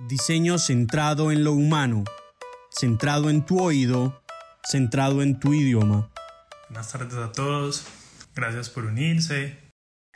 Diseño 0.00 0.58
centrado 0.58 1.30
en 1.30 1.44
lo 1.44 1.52
humano, 1.52 2.02
centrado 2.68 3.30
en 3.30 3.46
tu 3.46 3.62
oído, 3.62 4.24
centrado 4.68 5.22
en 5.22 5.38
tu 5.38 5.54
idioma. 5.54 6.10
Buenas 6.68 6.90
tardes 6.90 7.14
a 7.14 7.30
todos, 7.30 7.86
gracias 8.34 8.68
por 8.70 8.86
unirse. 8.86 9.56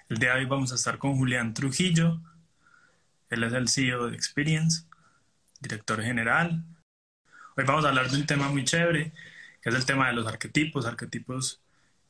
El 0.09 0.19
día 0.19 0.35
de 0.35 0.41
hoy 0.41 0.47
vamos 0.47 0.73
a 0.73 0.75
estar 0.75 0.99
con 0.99 1.17
Julián 1.17 1.55
Trujillo. 1.55 2.21
Él 3.31 3.45
es 3.45 3.53
el 3.53 3.69
CEO 3.69 4.09
de 4.09 4.17
Experience, 4.17 4.83
director 5.61 6.03
general. 6.03 6.65
Hoy 7.57 7.65
vamos 7.65 7.85
a 7.85 7.91
hablar 7.91 8.11
de 8.11 8.17
un 8.17 8.27
tema 8.27 8.49
muy 8.49 8.65
chévere, 8.65 9.13
que 9.63 9.69
es 9.69 9.75
el 9.77 9.87
tema 9.87 10.09
de 10.09 10.15
los 10.15 10.27
arquetipos, 10.27 10.87
arquetipos 10.87 11.63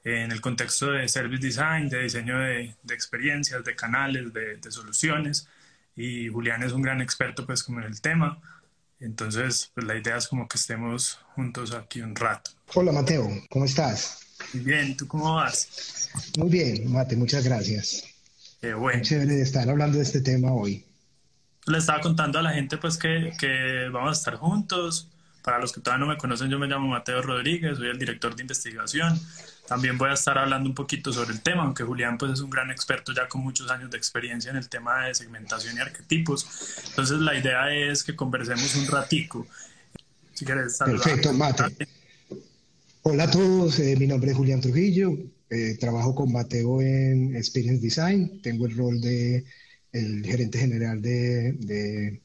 en 0.05 0.32
el 0.32 0.41
contexto 0.41 0.93
de 0.93 1.07
service 1.07 1.46
design, 1.46 1.91
de 1.91 2.05
diseño 2.05 2.39
de, 2.39 2.75
experiencias, 2.89 3.62
de 3.62 3.77
canales, 3.77 4.32
de, 4.32 4.57
de 4.57 4.71
soluciones 4.71 5.50
y 5.99 6.29
Julián 6.29 6.62
es 6.62 6.73
un 6.73 6.80
gran 6.80 7.03
experto 7.03 7.45
pues 7.45 7.64
como 7.64 7.81
en 7.81 7.87
el 7.87 8.01
tema. 8.01 8.41
Entonces, 9.01 9.72
pues 9.75 9.85
la 9.86 9.96
idea 9.96 10.17
es 10.17 10.29
como 10.29 10.46
que 10.46 10.57
estemos 10.57 11.18
juntos 11.35 11.72
aquí 11.72 12.00
un 12.00 12.14
rato. 12.14 12.53
Hola 12.75 12.93
Mateo, 12.93 13.29
¿cómo 13.50 13.64
estás? 13.64 14.21
Muy 14.55 14.63
bien, 14.63 14.96
¿tú 14.96 15.08
cómo 15.08 15.35
vas? 15.35 16.08
Muy 16.39 16.49
bien, 16.49 16.93
Mate, 16.93 17.17
muchas 17.17 17.45
gracias. 17.45 18.05
Qué 18.61 18.75
bueno. 18.75 19.03
chévere 19.03 19.35
de 19.35 19.43
estar 19.43 19.69
hablando 19.69 19.99
de 19.99 20.05
este 20.05 20.21
tema 20.21 20.53
hoy. 20.53 20.85
Le 21.67 21.79
estaba 21.79 22.00
contando 22.00 22.39
a 22.39 22.43
la 22.43 22.53
gente 22.53 22.79
pues 22.79 22.96
que, 22.96 23.33
que 23.39 23.89
vamos 23.93 24.11
a 24.11 24.19
estar 24.19 24.36
juntos. 24.36 25.08
Para 25.43 25.58
los 25.58 25.72
que 25.72 25.80
todavía 25.80 26.05
no 26.07 26.13
me 26.13 26.19
conocen, 26.19 26.49
yo 26.49 26.58
me 26.58 26.67
llamo 26.67 26.89
Mateo 26.89 27.22
Rodríguez, 27.22 27.79
soy 27.79 27.89
el 27.89 27.99
director 27.99 28.36
de 28.36 28.43
investigación 28.43 29.19
también 29.68 29.99
voy 29.99 30.08
a 30.08 30.14
estar 30.14 30.39
hablando 30.39 30.68
un 30.68 30.75
poquito 30.75 31.13
sobre 31.13 31.32
el 31.32 31.43
tema, 31.43 31.63
aunque 31.63 31.85
Julián 31.85 32.17
pues 32.17 32.33
es 32.33 32.41
un 32.41 32.48
gran 32.48 32.70
experto 32.70 33.12
ya 33.12 33.28
con 33.28 33.42
muchos 33.42 33.70
años 33.70 33.91
de 33.91 33.98
experiencia 33.98 34.50
en 34.50 34.56
el 34.56 34.69
tema 34.69 35.06
de 35.06 35.14
segmentación 35.14 35.77
y 35.77 35.81
arquetipos. 35.81 36.47
Entonces 36.89 37.19
la 37.19 37.39
idea 37.39 37.70
es 37.75 38.03
que 38.03 38.17
conversemos 38.17 38.75
un 38.77 38.86
ratico. 38.86 39.47
Si 40.33 40.44
quieres. 40.44 40.78
Perfecto, 40.78 41.33
Mate. 41.34 41.64
Hola 43.02 43.24
a 43.24 43.30
todos, 43.30 43.78
eh, 43.78 43.96
mi 43.98 44.06
nombre 44.06 44.30
es 44.30 44.36
Julián 44.36 44.61
Trujillo, 44.61 45.16
eh, 45.50 45.77
trabajo 45.78 46.14
con 46.14 46.33
Mateo 46.33 46.80
en 46.80 47.36
Experience 47.36 47.80
Design, 47.80 48.41
tengo 48.42 48.66
el 48.66 48.77
rol 48.77 49.00
de 49.00 49.44
el 49.92 50.24
gerente 50.24 50.58
general 50.58 51.00
de, 51.00 52.20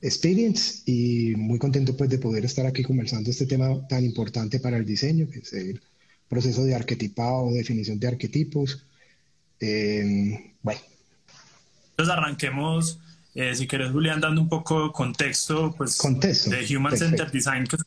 Experience 0.00 0.80
y 0.86 1.34
muy 1.36 1.58
contento 1.58 1.94
pues 1.98 2.08
de 2.08 2.18
poder 2.18 2.46
estar 2.46 2.64
aquí 2.64 2.82
conversando 2.82 3.30
este 3.30 3.44
tema 3.44 3.86
tan 3.88 4.04
importante 4.04 4.58
para 4.58 4.78
el 4.78 4.86
diseño, 4.86 5.26
proceso 6.28 6.64
de 6.64 6.74
arquetipado, 6.74 7.52
definición 7.52 7.98
de 7.98 8.08
arquetipos. 8.08 8.82
Eh, 9.60 10.52
bueno. 10.62 10.80
Entonces 11.90 12.14
arranquemos, 12.14 12.98
eh, 13.34 13.54
si 13.54 13.66
querés, 13.66 13.90
Julián, 13.90 14.20
dando 14.20 14.40
un 14.40 14.48
poco 14.48 14.92
contexto, 14.92 15.74
pues, 15.76 15.96
contexto, 15.96 16.50
de 16.50 16.76
Human 16.76 16.96
Centered 16.96 17.32
Design, 17.32 17.66
que 17.66 17.76
es 17.76 17.82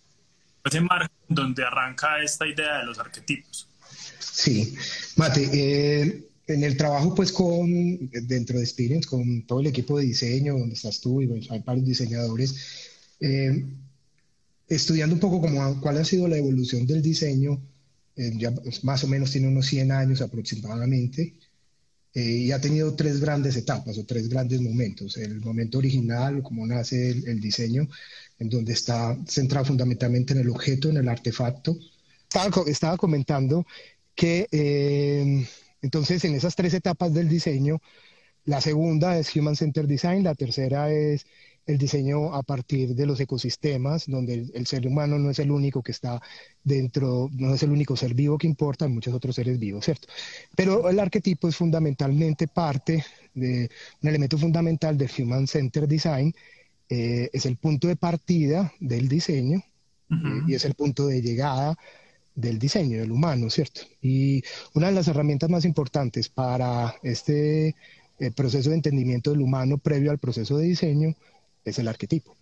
ese 0.65 0.81
marco 0.81 1.13
donde 1.27 1.63
arranca 1.63 2.21
esta 2.23 2.47
idea 2.47 2.79
de 2.79 2.85
los 2.85 2.99
arquetipos. 2.99 3.67
Sí, 4.19 4.75
Mate, 5.17 5.49
eh, 5.53 6.27
en 6.47 6.63
el 6.63 6.75
trabajo, 6.77 7.13
pues, 7.13 7.31
con, 7.31 8.09
dentro 8.09 8.57
de 8.57 8.63
Experience, 8.63 9.07
con 9.07 9.43
todo 9.43 9.59
el 9.59 9.67
equipo 9.67 9.99
de 9.99 10.05
diseño, 10.05 10.57
donde 10.57 10.75
estás 10.75 10.99
tú 10.99 11.21
y 11.21 11.47
hay 11.49 11.59
varios 11.59 11.85
diseñadores, 11.85 12.55
estudiando 14.67 15.15
un 15.15 15.19
poco 15.19 15.41
como 15.41 15.81
cuál 15.81 15.97
ha 15.97 16.05
sido 16.05 16.27
la 16.27 16.37
evolución 16.37 16.87
del 16.87 17.01
diseño 17.01 17.59
eh, 18.19 18.33
ya 18.35 18.53
más 18.83 19.03
o 19.05 19.07
menos 19.07 19.31
tiene 19.31 19.47
unos 19.47 19.65
100 19.67 19.93
años 19.93 20.21
aproximadamente, 20.21 21.35
eh, 22.13 22.21
y 22.21 22.51
ha 22.51 22.59
tenido 22.59 22.93
tres 22.95 23.21
grandes 23.21 23.55
etapas 23.55 23.97
o 23.97 24.05
tres 24.05 24.27
grandes 24.27 24.59
momentos. 24.59 25.15
El 25.15 25.39
momento 25.39 25.77
original, 25.77 26.43
como 26.43 26.67
nace 26.67 27.11
el, 27.11 27.39
diseño, 27.39 27.87
en 28.39 28.49
donde 28.49 28.73
está 28.73 29.17
centrado 29.25 29.65
fundamentalmente 29.65 30.33
en 30.33 30.39
el 30.39 30.49
objeto, 30.49 30.89
en 30.89 30.97
el 30.97 31.07
artefacto. 31.07 31.77
Estaba, 32.67 32.97
comentando 32.97 33.65
que 34.15 34.47
eh, 34.51 35.47
entonces 35.81 36.25
en 36.25 36.35
esas 36.35 36.55
tres 36.55 36.73
etapas 36.73 37.13
del 37.13 37.29
diseño, 37.29 37.81
la 38.43 38.59
segunda 38.59 39.17
es 39.17 39.33
Human 39.33 39.55
Centered 39.55 39.87
Design, 39.87 40.23
la 40.23 40.35
tercera 40.35 40.91
es 40.91 41.25
el 41.69 41.77
diseño 41.77 42.33
a 42.33 42.41
partir 42.41 42.95
de 42.95 43.05
los 43.05 43.19
ecosistemas, 43.19 44.07
donde 44.07 44.49
el, 44.53 44.65
ser 44.65 44.87
humano 44.87 45.19
no 45.19 45.29
es 45.29 45.37
el 45.37 45.51
único 45.51 45.83
que 45.83 45.91
está 45.91 46.19
dentro, 46.63 47.29
no 47.33 47.53
es 47.53 47.61
el 47.61 47.69
único 47.69 47.95
ser 47.95 48.15
vivo 48.15 48.39
que 48.39 48.47
importa, 48.47 48.85
hay 48.85 48.91
muchos 48.91 49.13
otros 49.13 49.35
seres 49.35 49.59
vivos, 49.59 49.85
¿cierto? 49.85 50.07
Pero 50.55 50.89
el 50.89 50.99
arquetipo 50.99 51.47
es 51.47 51.55
fundamentalmente 51.55 52.47
parte 52.47 53.05
de 53.35 53.69
un 54.01 54.09
elemento 54.09 54.37
fundamental 54.39 54.97
del 54.97 55.11
Human 55.15 55.45
Centered 55.45 55.87
Design, 55.87 56.33
eh, 56.89 57.29
es 57.31 57.45
el 57.45 57.57
punto 57.57 57.87
de 57.87 57.95
partida 57.95 58.73
del 58.79 59.07
diseño 59.07 59.63
eh, 60.09 60.15
y 60.47 60.55
es 60.55 60.65
el 60.65 60.73
punto 60.73 61.05
de 61.05 61.21
llegada 61.21 61.77
del 62.33 62.57
diseño, 62.57 62.97
del 62.99 63.11
humano, 63.11 63.51
¿cierto? 63.51 63.81
Y 64.01 64.41
una 64.73 64.87
de 64.87 64.93
las 64.93 65.07
herramientas 65.07 65.51
más 65.51 65.65
importantes 65.65 66.29
para 66.29 66.95
este 67.03 67.75
eh, 68.17 68.31
proceso 68.35 68.71
de 68.71 68.77
entendimiento 68.77 69.29
del 69.29 69.41
humano 69.41 69.77
previo 69.77 70.09
al 70.09 70.17
proceso 70.17 70.57
de 70.57 70.65
diseño 70.65 71.15
es 71.63 71.79
el 71.79 71.87
arquetipo. 71.87 72.37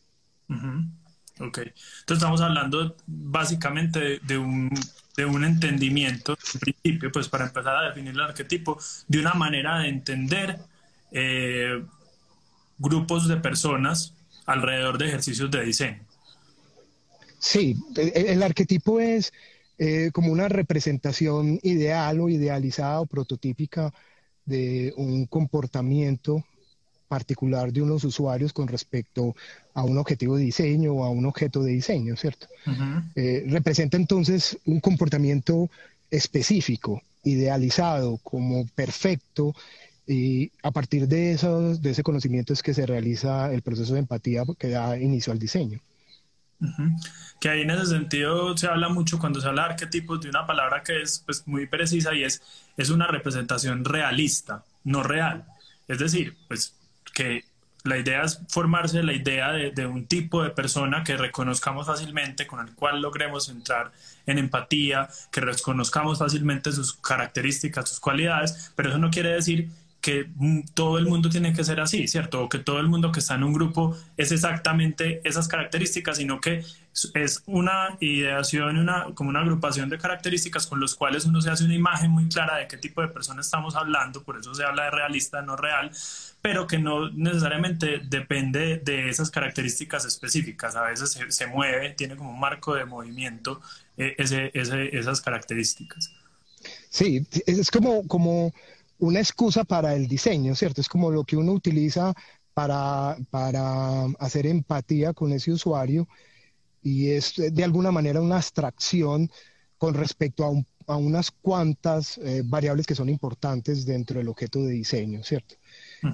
Ok, 1.39 1.57
entonces 1.59 1.73
estamos 2.07 2.41
hablando 2.41 2.95
básicamente 3.05 4.19
de, 4.19 4.37
un, 4.37 4.69
de 5.15 5.25
un 5.25 5.43
entendimiento, 5.43 6.37
en 6.53 6.59
principio, 6.59 7.11
pues 7.11 7.29
para 7.29 7.45
empezar 7.45 7.75
a 7.75 7.89
definir 7.89 8.13
el 8.13 8.21
arquetipo, 8.21 8.79
de 9.07 9.19
una 9.19 9.33
manera 9.33 9.79
de 9.79 9.89
entender 9.89 10.57
eh, 11.11 11.83
grupos 12.77 13.27
de 13.27 13.37
personas 13.37 14.13
alrededor 14.45 14.97
de 14.97 15.07
ejercicios 15.07 15.51
de 15.51 15.63
diseño. 15.63 15.99
Sí, 17.39 17.75
el, 17.95 18.41
arquetipo 18.41 18.99
es 18.99 19.31
eh, 19.77 20.09
como 20.11 20.31
una 20.31 20.49
representación 20.49 21.59
ideal 21.61 22.19
o 22.19 22.29
idealizada 22.29 22.99
o 23.01 23.05
prototípica 23.05 23.93
de 24.45 24.93
un 24.97 25.27
comportamiento 25.27 26.43
particular 27.07 27.71
de 27.71 27.81
unos 27.81 28.03
usuarios 28.03 28.53
con 28.53 28.67
respecto 28.67 29.35
a 29.73 29.83
un 29.83 29.97
objetivo 29.97 30.35
de 30.37 30.43
diseño 30.43 30.93
o 30.93 31.03
a 31.03 31.09
un 31.09 31.25
objeto 31.25 31.63
de 31.63 31.71
diseño, 31.71 32.15
¿cierto? 32.15 32.47
Eh, 33.15 33.45
representa 33.47 33.97
entonces 33.97 34.57
un 34.65 34.79
comportamiento 34.79 35.69
específico, 36.09 37.01
idealizado 37.23 38.17
como 38.23 38.65
perfecto, 38.75 39.53
y 40.07 40.51
a 40.63 40.71
partir 40.71 41.07
de, 41.07 41.33
eso, 41.33 41.75
de 41.75 41.89
ese 41.89 42.01
conocimiento 42.01 42.53
es 42.53 42.63
que 42.63 42.73
se 42.73 42.85
realiza 42.85 43.51
el 43.53 43.61
proceso 43.61 43.93
de 43.93 43.99
empatía 43.99 44.43
que 44.57 44.69
da 44.69 44.97
inicio 44.97 45.33
al 45.33 45.39
diseño. 45.39 45.81
Que 47.39 47.49
ahí 47.49 47.61
en 47.61 47.69
ese 47.69 47.87
sentido 47.87 48.57
se 48.57 48.67
habla 48.67 48.89
mucho 48.89 49.19
cuando 49.19 49.41
se 49.41 49.47
habla 49.47 49.63
de 49.63 49.69
arquetipos 49.71 50.21
de 50.21 50.29
una 50.29 50.47
palabra 50.47 50.81
que 50.81 51.01
es 51.01 51.21
pues, 51.25 51.45
muy 51.45 51.67
precisa 51.67 52.15
y 52.15 52.23
es, 52.23 52.41
es 52.77 52.89
una 52.89 53.05
representación 53.07 53.83
realista, 53.83 54.63
no 54.85 55.03
real. 55.03 55.45
Es 55.87 55.99
decir, 55.99 56.35
pues 56.47 56.73
que 57.17 57.45
la 57.83 57.97
idea 57.97 58.21
es 58.21 58.39
formarse 58.47 59.01
la 59.01 59.11
idea 59.11 59.51
de, 59.51 59.87
un 59.87 60.05
tipo 60.05 60.43
de 60.43 60.51
persona 60.51 61.03
que 61.03 61.17
reconozcamos 61.17 61.87
fácilmente, 61.87 62.45
con 62.45 62.59
el 62.59 62.75
cual 62.75 63.01
logremos 63.01 63.49
entrar 63.49 63.91
en 64.27 64.37
empatía, 64.37 65.09
que 65.31 65.41
reconozcamos 65.41 66.19
fácilmente 66.19 66.71
sus 66.71 66.93
características, 66.93 67.89
sus 67.89 67.99
cualidades, 67.99 68.71
pero 68.75 68.89
eso 68.89 68.99
no 68.99 69.09
quiere 69.09 69.29
decir 69.29 69.67
que 69.99 70.29
todo 70.75 70.99
el 70.99 71.07
mundo 71.07 71.27
tiene 71.31 71.53
que 71.53 71.63
ser 71.63 71.79
así, 71.79 72.07
¿cierto? 72.07 72.43
O 72.43 72.49
que 72.49 72.59
todo 72.59 72.79
el 72.79 72.87
mundo 72.87 73.11
que 73.11 73.19
está 73.19 73.33
en 73.33 73.43
un 73.43 73.53
grupo 73.53 73.97
es 74.15 74.31
exactamente 74.31 75.21
esas 75.23 75.47
características, 75.47 76.17
sino 76.17 76.39
que 76.39 76.63
es 77.13 77.43
una 77.45 77.97
ideación, 77.99 78.77
una, 78.77 79.07
como 79.13 79.29
una 79.29 79.41
agrupación 79.41 79.89
de 79.89 79.97
características 79.97 80.65
con 80.67 80.79
los 80.79 80.95
cuales 80.95 81.25
uno 81.25 81.41
se 81.41 81.49
hace 81.49 81.65
una 81.65 81.75
imagen 81.75 82.11
muy 82.11 82.27
clara 82.27 82.57
de 82.57 82.67
qué 82.67 82.77
tipo 82.77 83.01
de 83.01 83.07
persona 83.09 83.41
estamos 83.41 83.75
hablando, 83.75 84.23
por 84.23 84.37
eso 84.37 84.53
se 84.55 84.63
habla 84.63 84.85
de 84.85 84.91
realista, 84.91 85.41
no 85.41 85.55
real, 85.55 85.91
pero 86.41 86.65
que 86.65 86.79
no 86.79 87.09
necesariamente 87.11 87.99
depende 88.03 88.77
de 88.77 89.09
esas 89.09 89.29
características 89.29 90.05
específicas. 90.05 90.75
A 90.75 90.83
veces 90.83 91.17
se, 91.29 91.47
mueve, 91.47 91.91
tiene 91.91 92.15
como 92.15 92.31
un 92.31 92.39
marco 92.39 92.73
de 92.73 92.85
movimiento 92.85 93.61
eh, 93.97 94.15
esas 94.17 95.21
características. 95.21 96.11
Sí, 96.89 97.27
es 97.45 97.69
como, 97.69 98.07
como 98.07 98.53
una 98.99 99.19
excusa 99.19 99.63
para 99.63 99.93
el 99.93 100.07
diseño, 100.07 100.55
¿cierto? 100.55 100.81
Es 100.81 100.89
como 100.89 101.11
lo 101.11 101.23
que 101.23 101.37
uno 101.37 101.51
utiliza 101.51 102.13
para, 102.53 103.17
para 103.29 104.05
hacer 104.19 104.47
empatía 104.47 105.13
con 105.13 105.31
ese 105.31 105.51
usuario 105.51 106.07
y 106.87 107.11
es 107.11 107.33
de 107.35 107.63
alguna 107.65 107.91
manera 107.91 108.21
una 108.21 108.37
abstracción 108.37 109.29
con 109.77 109.93
respecto 109.93 110.45
a, 110.45 110.93
a 110.93 110.95
unas 110.95 111.31
cuantas 111.31 112.17
eh, 112.19 112.43
variables 112.45 112.87
que 112.87 112.95
son 112.95 113.09
importantes 113.09 113.85
dentro 113.85 114.19
del 114.19 114.29
objeto 114.29 114.63
de 114.63 114.71
diseño, 114.71 115.21
¿cierto? 115.21 115.55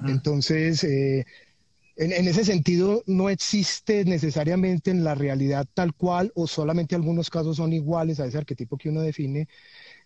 Entonces, 0.08 0.82
eh, 0.82 1.24
en, 1.96 2.26
ese 2.26 2.44
sentido, 2.44 3.04
no 3.06 3.30
existe 3.30 4.04
necesariamente 4.04 4.90
en 4.90 5.04
la 5.04 5.14
realidad 5.14 5.64
tal 5.74 5.94
cual 5.94 6.32
o 6.34 6.48
solamente 6.48 6.96
algunos 6.96 7.30
casos 7.30 7.58
son 7.58 7.72
iguales 7.72 8.18
a 8.18 8.26
ese 8.26 8.38
arquetipo 8.38 8.76
que 8.76 8.88
uno 8.88 9.00
define, 9.02 9.46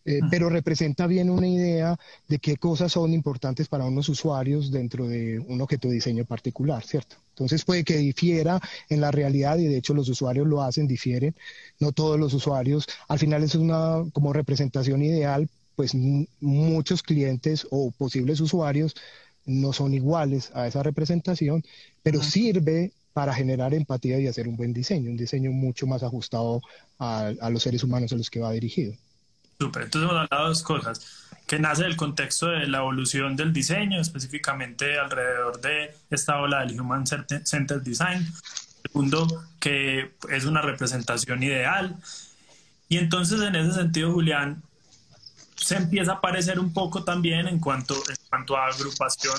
eh, 0.05 0.21
pero 0.31 0.51
representa 0.51 1.07
bien 1.07 1.31
una 1.31 1.49
idea 1.49 1.97
de 2.29 2.39
qué 2.39 2.57
cosas 2.57 2.93
son 2.93 3.15
importantes 3.15 3.69
para 3.69 3.87
unos 3.87 4.09
usuarios 4.11 4.71
dentro 4.71 5.09
de 5.09 5.39
un 5.39 5.63
objeto 5.63 5.89
de 5.89 5.95
diseño 5.95 6.27
particular, 6.27 6.85
¿cierto? 6.85 7.17
Entonces 7.39 7.65
puede 7.65 7.85
que 7.85 7.97
difiera 7.97 8.61
en 8.89 9.01
la 9.01 9.11
realidad 9.11 9.59
y 9.59 9.67
de 9.67 9.79
hecho 9.79 9.95
los 9.95 10.09
usuarios 10.09 10.47
lo 10.47 10.63
hacen, 10.63 10.89
difieren, 10.89 11.37
no 11.79 11.93
todos 11.93 12.19
los 12.19 12.35
usuarios. 12.35 12.87
Al 13.07 13.21
final 13.21 13.45
es 13.45 13.55
una 13.55 14.03
como 14.13 14.33
representación 14.33 15.03
ideal, 15.03 15.49
pues 15.77 15.95
muchos 16.41 17.03
clientes 17.03 17.67
o 17.71 17.93
posibles 17.93 18.41
usuarios 18.41 18.97
no 19.47 19.73
son 19.73 19.95
iguales 19.95 20.51
a 20.55 20.67
esa 20.67 20.83
representación, 20.83 21.63
pero 22.03 22.23
sirve 22.23 22.93
para 23.13 23.33
generar 23.33 23.73
empatía 23.75 24.19
y 24.19 24.27
hacer 24.27 24.49
un 24.49 24.57
buen 24.57 24.73
diseño, 24.73 25.11
un 25.11 25.17
diseño 25.17 25.53
mucho 25.53 25.87
más 25.87 26.03
ajustado 26.03 26.61
a, 26.99 27.33
los 27.51 27.63
seres 27.63 27.83
humanos 27.85 28.13
a 28.13 28.17
los 28.17 28.31
que 28.31 28.41
va 28.41 28.53
dirigido. 28.53 28.95
Súper, 29.61 29.83
entonces 29.83 30.09
hemos 30.09 30.23
hablado 30.23 30.45
de 30.45 30.49
dos 30.51 30.63
cosas, 30.63 31.27
que 31.49 31.59
nace 31.59 31.83
del 31.83 31.97
contexto 31.97 32.47
de 32.47 32.69
la 32.69 32.79
evolución 32.79 33.35
del 33.35 33.53
diseño, 33.53 34.01
específicamente 34.01 34.99
alrededor 34.99 35.61
de 35.61 35.97
esta 36.11 36.41
ola 36.41 36.61
del 36.61 36.81
Human 36.81 37.07
Centered 37.07 37.83
Design. 37.83 38.25
Segundo, 38.83 39.27
que 39.59 40.13
es 40.31 40.45
una 40.45 40.63
representación 40.63 41.43
ideal. 41.43 41.97
Y 42.89 42.99
entonces 42.99 43.41
en 43.41 43.57
ese 43.57 43.73
sentido, 43.73 44.13
Julián, 44.13 44.63
se 45.57 45.77
empieza 45.77 46.13
a 46.13 46.15
aparecer 46.17 46.61
un 46.61 46.73
poco 46.73 47.03
también 47.03 47.49
en 47.49 47.59
cuanto, 47.59 47.95
en 47.95 48.17
cuanto 48.29 48.57
a 48.57 48.69
agrupación 48.69 49.37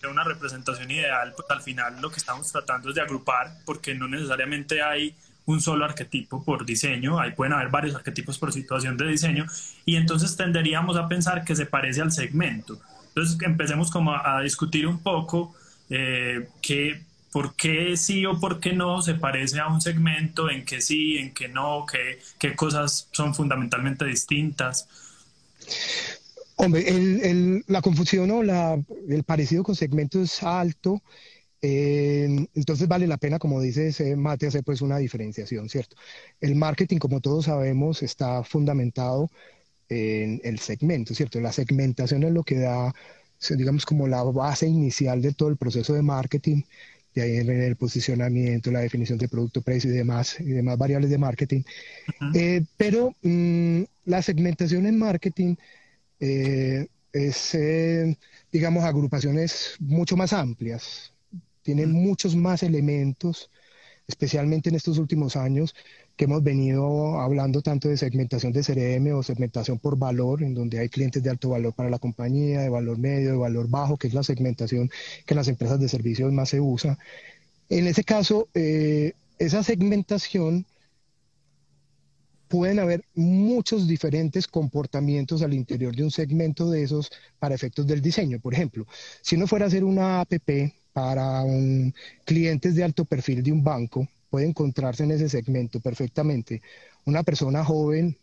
de 0.00 0.08
una 0.08 0.24
representación 0.24 0.90
ideal, 0.90 1.34
pues 1.36 1.50
al 1.50 1.60
final 1.60 2.00
lo 2.00 2.10
que 2.10 2.16
estamos 2.16 2.50
tratando 2.50 2.88
es 2.88 2.94
de 2.94 3.02
agrupar, 3.02 3.58
porque 3.66 3.94
no 3.94 4.08
necesariamente 4.08 4.82
hay 4.82 5.14
un 5.46 5.60
solo 5.60 5.84
arquetipo 5.84 6.42
por 6.42 6.64
diseño, 6.64 7.18
ahí 7.18 7.32
pueden 7.32 7.52
haber 7.52 7.68
varios 7.68 7.94
arquetipos 7.94 8.38
por 8.38 8.52
situación 8.52 8.96
de 8.96 9.08
diseño, 9.08 9.46
y 9.84 9.96
entonces 9.96 10.36
tenderíamos 10.36 10.96
a 10.96 11.08
pensar 11.08 11.44
que 11.44 11.54
se 11.54 11.66
parece 11.66 12.00
al 12.00 12.12
segmento. 12.12 12.80
Entonces 13.08 13.36
empecemos 13.42 13.90
como 13.90 14.12
a, 14.14 14.40
discutir 14.42 14.86
un 14.86 14.98
poco 14.98 15.54
eh, 15.90 16.48
que, 16.62 17.02
por 17.30 17.54
qué 17.54 17.96
sí 17.96 18.24
o 18.26 18.40
por 18.40 18.58
qué 18.60 18.72
no 18.72 19.02
se 19.02 19.14
parece 19.14 19.60
a 19.60 19.68
un 19.68 19.80
segmento, 19.80 20.50
en 20.50 20.64
qué 20.64 20.80
sí, 20.80 21.18
en 21.18 21.34
qué 21.34 21.48
no, 21.48 21.84
qué, 21.90 22.20
qué 22.38 22.56
cosas 22.56 23.08
son 23.12 23.34
fundamentalmente 23.34 24.04
distintas. 24.04 24.88
Hombre, 26.56 27.62
la 27.66 27.82
confusión 27.82 28.30
o 28.30 28.42
el 28.42 29.24
parecido 29.24 29.64
con 29.64 29.74
segmentos 29.74 30.22
es 30.22 30.42
alto 30.42 31.02
eh, 31.66 32.46
entonces 32.54 32.86
vale 32.86 33.06
la 33.06 33.16
pena, 33.16 33.38
como 33.38 33.58
dices, 33.58 33.98
eh, 34.00 34.16
Mate, 34.16 34.46
hacer 34.48 34.62
pues 34.62 34.82
una 34.82 34.98
diferenciación, 34.98 35.70
¿cierto? 35.70 35.96
El 36.38 36.56
marketing, 36.56 36.98
como 36.98 37.22
todos 37.22 37.46
sabemos, 37.46 38.02
está 38.02 38.44
fundamentado 38.44 39.30
en 39.88 40.42
el 40.44 40.58
segmento, 40.58 41.14
¿cierto? 41.14 41.40
La 41.40 41.52
segmentación 41.52 42.22
es 42.22 42.32
lo 42.32 42.42
que 42.42 42.58
da, 42.58 42.94
digamos, 43.56 43.86
como 43.86 44.06
la 44.06 44.22
base 44.24 44.66
inicial 44.68 45.22
de 45.22 45.32
todo 45.32 45.48
el 45.48 45.56
proceso 45.56 45.94
de 45.94 46.02
marketing, 46.02 46.64
de 47.14 47.22
ahí 47.22 47.36
en 47.38 47.48
el 47.48 47.76
posicionamiento, 47.76 48.70
la 48.70 48.80
definición 48.80 49.16
de 49.16 49.28
producto, 49.28 49.62
precio 49.62 49.90
y 49.90 49.94
demás, 49.94 50.38
y 50.40 50.50
demás 50.50 50.76
variables 50.76 51.08
de 51.08 51.18
marketing. 51.18 51.62
Eh, 52.34 52.62
pero 52.76 53.16
mm, 53.22 53.84
la 54.04 54.20
segmentación 54.20 54.84
en 54.84 54.98
marketing 54.98 55.56
es, 56.20 57.58
digamos, 58.52 58.84
agrupaciones 58.84 59.76
mucho 59.78 60.14
más 60.14 60.34
amplias, 60.34 61.13
tiene 61.64 61.86
muchos 61.86 62.36
más 62.36 62.62
elementos, 62.62 63.50
especialmente 64.06 64.68
en 64.68 64.76
estos 64.76 64.98
últimos 64.98 65.34
años 65.34 65.74
que 66.16 66.26
hemos 66.26 66.42
venido 66.44 67.20
hablando 67.20 67.62
tanto 67.62 67.88
de 67.88 67.96
segmentación 67.96 68.52
de 68.52 68.62
CRM 68.62 69.16
o 69.16 69.22
segmentación 69.22 69.78
por 69.80 69.98
valor, 69.98 70.42
en 70.44 70.54
donde 70.54 70.78
hay 70.78 70.88
clientes 70.88 71.22
de 71.22 71.30
alto 71.30 71.48
valor 71.48 71.72
para 71.74 71.90
la 71.90 71.98
compañía, 71.98 72.60
de 72.60 72.68
valor 72.68 72.98
medio, 72.98 73.32
de 73.32 73.36
valor 73.38 73.68
bajo, 73.68 73.96
que 73.96 74.06
es 74.06 74.14
la 74.14 74.22
segmentación 74.22 74.90
que 75.26 75.34
en 75.34 75.36
las 75.36 75.48
empresas 75.48 75.80
de 75.80 75.88
servicios 75.88 76.32
más 76.32 76.50
se 76.50 76.60
usa. 76.60 76.98
En 77.68 77.86
ese 77.88 78.04
caso, 78.04 78.48
eh, 78.54 79.14
esa 79.38 79.64
segmentación 79.64 80.66
pueden 82.46 82.78
haber 82.78 83.04
muchos 83.14 83.88
diferentes 83.88 84.46
comportamientos 84.46 85.42
al 85.42 85.54
interior 85.54 85.96
de 85.96 86.04
un 86.04 86.10
segmento 86.10 86.70
de 86.70 86.84
esos 86.84 87.10
para 87.40 87.54
efectos 87.54 87.86
del 87.86 88.00
diseño. 88.00 88.38
Por 88.38 88.54
ejemplo, 88.54 88.86
si 89.22 89.34
uno 89.34 89.48
fuera 89.48 89.64
a 89.64 89.68
hacer 89.68 89.82
una 89.82 90.20
APP 90.20 90.72
para 90.94 91.42
un, 91.42 91.92
clientes 92.24 92.74
de 92.76 92.84
alto 92.84 93.04
perfil 93.04 93.42
de 93.42 93.52
un 93.52 93.62
banco, 93.62 94.08
puede 94.30 94.46
encontrarse 94.46 95.04
en 95.04 95.10
ese 95.10 95.28
segmento 95.28 95.80
perfectamente. 95.80 96.62
Una 97.04 97.22
persona 97.22 97.64
joven, 97.64 98.16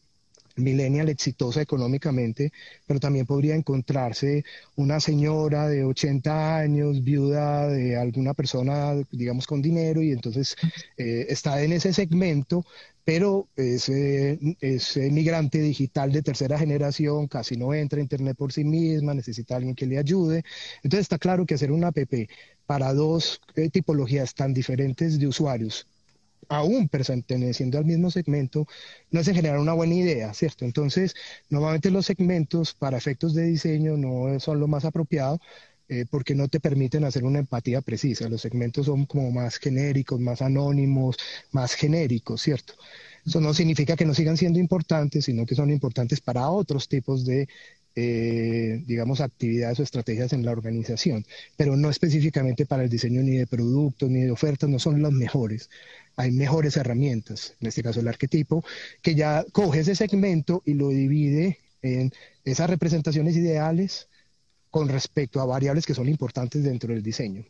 millennial 0.55 1.09
exitosa 1.09 1.61
económicamente, 1.61 2.51
pero 2.85 2.99
también 2.99 3.25
podría 3.25 3.55
encontrarse 3.55 4.43
una 4.75 4.99
señora 4.99 5.67
de 5.67 5.83
80 5.83 6.57
años, 6.57 7.03
viuda 7.03 7.67
de 7.67 7.97
alguna 7.97 8.33
persona, 8.33 8.95
digamos, 9.11 9.47
con 9.47 9.61
dinero, 9.61 10.01
y 10.01 10.11
entonces 10.11 10.55
eh, 10.97 11.25
está 11.29 11.61
en 11.63 11.73
ese 11.73 11.93
segmento, 11.93 12.65
pero 13.03 13.47
es, 13.55 13.89
es 13.89 14.97
migrante 14.97 15.59
digital 15.59 16.11
de 16.11 16.21
tercera 16.21 16.57
generación, 16.57 17.27
casi 17.27 17.57
no 17.57 17.73
entra 17.73 17.99
a 17.99 18.01
Internet 18.01 18.37
por 18.37 18.53
sí 18.53 18.63
misma, 18.63 19.13
necesita 19.13 19.55
alguien 19.55 19.75
que 19.75 19.87
le 19.87 19.97
ayude. 19.97 20.43
Entonces 20.83 21.01
está 21.01 21.17
claro 21.17 21.45
que 21.45 21.55
hacer 21.55 21.71
una 21.71 21.87
app 21.87 21.97
para 22.65 22.93
dos 22.93 23.41
eh, 23.55 23.69
tipologías 23.69 24.33
tan 24.33 24.53
diferentes 24.53 25.19
de 25.19 25.27
usuarios, 25.27 25.87
aún 26.49 26.89
perteneciendo 26.89 27.77
al 27.77 27.85
mismo 27.85 28.11
segmento, 28.11 28.67
no 29.11 29.19
es 29.19 29.27
en 29.27 29.35
general 29.35 29.59
una 29.59 29.73
buena 29.73 29.95
idea, 29.95 30.33
¿cierto? 30.33 30.65
Entonces, 30.65 31.15
normalmente 31.49 31.91
los 31.91 32.05
segmentos 32.05 32.73
para 32.73 32.97
efectos 32.97 33.33
de 33.33 33.43
diseño 33.43 33.97
no 33.97 34.39
son 34.39 34.59
lo 34.59 34.67
más 34.67 34.85
apropiado 34.85 35.39
eh, 35.89 36.05
porque 36.09 36.35
no 36.35 36.47
te 36.47 36.61
permiten 36.61 37.03
hacer 37.03 37.25
una 37.25 37.39
empatía 37.39 37.81
precisa. 37.81 38.29
Los 38.29 38.41
segmentos 38.41 38.85
son 38.85 39.05
como 39.05 39.29
más 39.31 39.57
genéricos, 39.57 40.21
más 40.21 40.41
anónimos, 40.41 41.17
más 41.51 41.73
genéricos, 41.73 42.41
¿cierto? 42.41 42.75
Eso 43.25 43.41
no 43.41 43.53
significa 43.53 43.97
que 43.97 44.05
no 44.05 44.13
sigan 44.13 44.37
siendo 44.37 44.57
importantes, 44.57 45.25
sino 45.25 45.45
que 45.45 45.53
son 45.55 45.69
importantes 45.69 46.21
para 46.21 46.49
otros 46.49 46.87
tipos 46.87 47.25
de 47.25 47.49
eh, 47.95 48.83
digamos, 48.85 49.19
actividades 49.19 49.79
o 49.79 49.83
estrategias 49.83 50.31
en 50.31 50.45
la 50.45 50.51
organización, 50.51 51.25
pero 51.57 51.75
no 51.75 51.89
específicamente 51.89 52.65
para 52.65 52.83
el 52.83 52.89
diseño 52.89 53.21
ni 53.21 53.37
de 53.37 53.47
productos 53.47 54.09
ni 54.09 54.21
de 54.21 54.31
ofertas, 54.31 54.69
no 54.69 54.79
son 54.79 55.01
las 55.01 55.11
mejores. 55.11 55.69
Hay 56.15 56.31
mejores 56.31 56.77
herramientas, 56.77 57.55
en 57.59 57.67
este 57.67 57.83
caso 57.83 57.99
el 57.99 58.07
arquetipo, 58.07 58.63
que 59.01 59.15
ya 59.15 59.43
coge 59.51 59.81
ese 59.81 59.95
segmento 59.95 60.63
y 60.65 60.73
lo 60.73 60.89
divide 60.89 61.59
en 61.81 62.11
esas 62.45 62.69
representaciones 62.69 63.35
ideales 63.35 64.07
con 64.69 64.87
respecto 64.87 65.41
a 65.41 65.45
variables 65.45 65.85
que 65.85 65.93
son 65.93 66.07
importantes 66.07 66.63
dentro 66.63 66.93
del 66.93 67.03
diseño. 67.03 67.43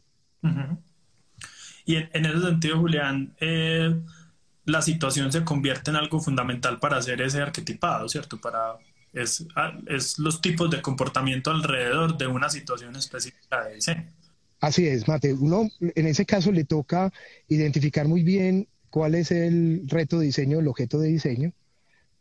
Y 1.85 1.95
en, 1.95 2.25
ese 2.25 2.41
sentido, 2.41 2.79
Julián, 2.79 3.35
eh, 3.39 3.95
la 4.65 4.81
situación 4.81 5.31
se 5.31 5.43
convierte 5.43 5.91
en 5.91 5.97
algo 5.97 6.19
fundamental 6.19 6.79
para 6.79 6.97
hacer 6.97 7.21
ese 7.21 7.41
arquetipado, 7.41 8.09
¿cierto? 8.09 8.39
Para 8.39 8.77
es, 9.13 9.45
ah, 9.55 9.77
es 9.87 10.19
los 10.19 10.41
tipos 10.41 10.69
de 10.69 10.81
comportamiento 10.81 11.51
alrededor 11.51 12.17
de 12.17 12.27
una 12.27 12.49
situación 12.49 12.95
específica 12.95 13.65
de 13.65 13.75
diseño. 13.75 14.07
Así 14.59 14.87
es, 14.87 15.07
Mate. 15.07 15.33
Uno 15.33 15.69
en 15.79 16.07
ese 16.07 16.25
caso 16.25 16.51
le 16.51 16.63
toca 16.63 17.11
identificar 17.47 18.07
muy 18.07 18.23
bien 18.23 18.67
cuál 18.91 19.15
es 19.15 19.31
el 19.31 19.83
reto 19.87 20.19
de 20.19 20.27
diseño, 20.27 20.59
el 20.59 20.67
objeto 20.67 20.99
de 20.99 21.09
diseño. 21.09 21.51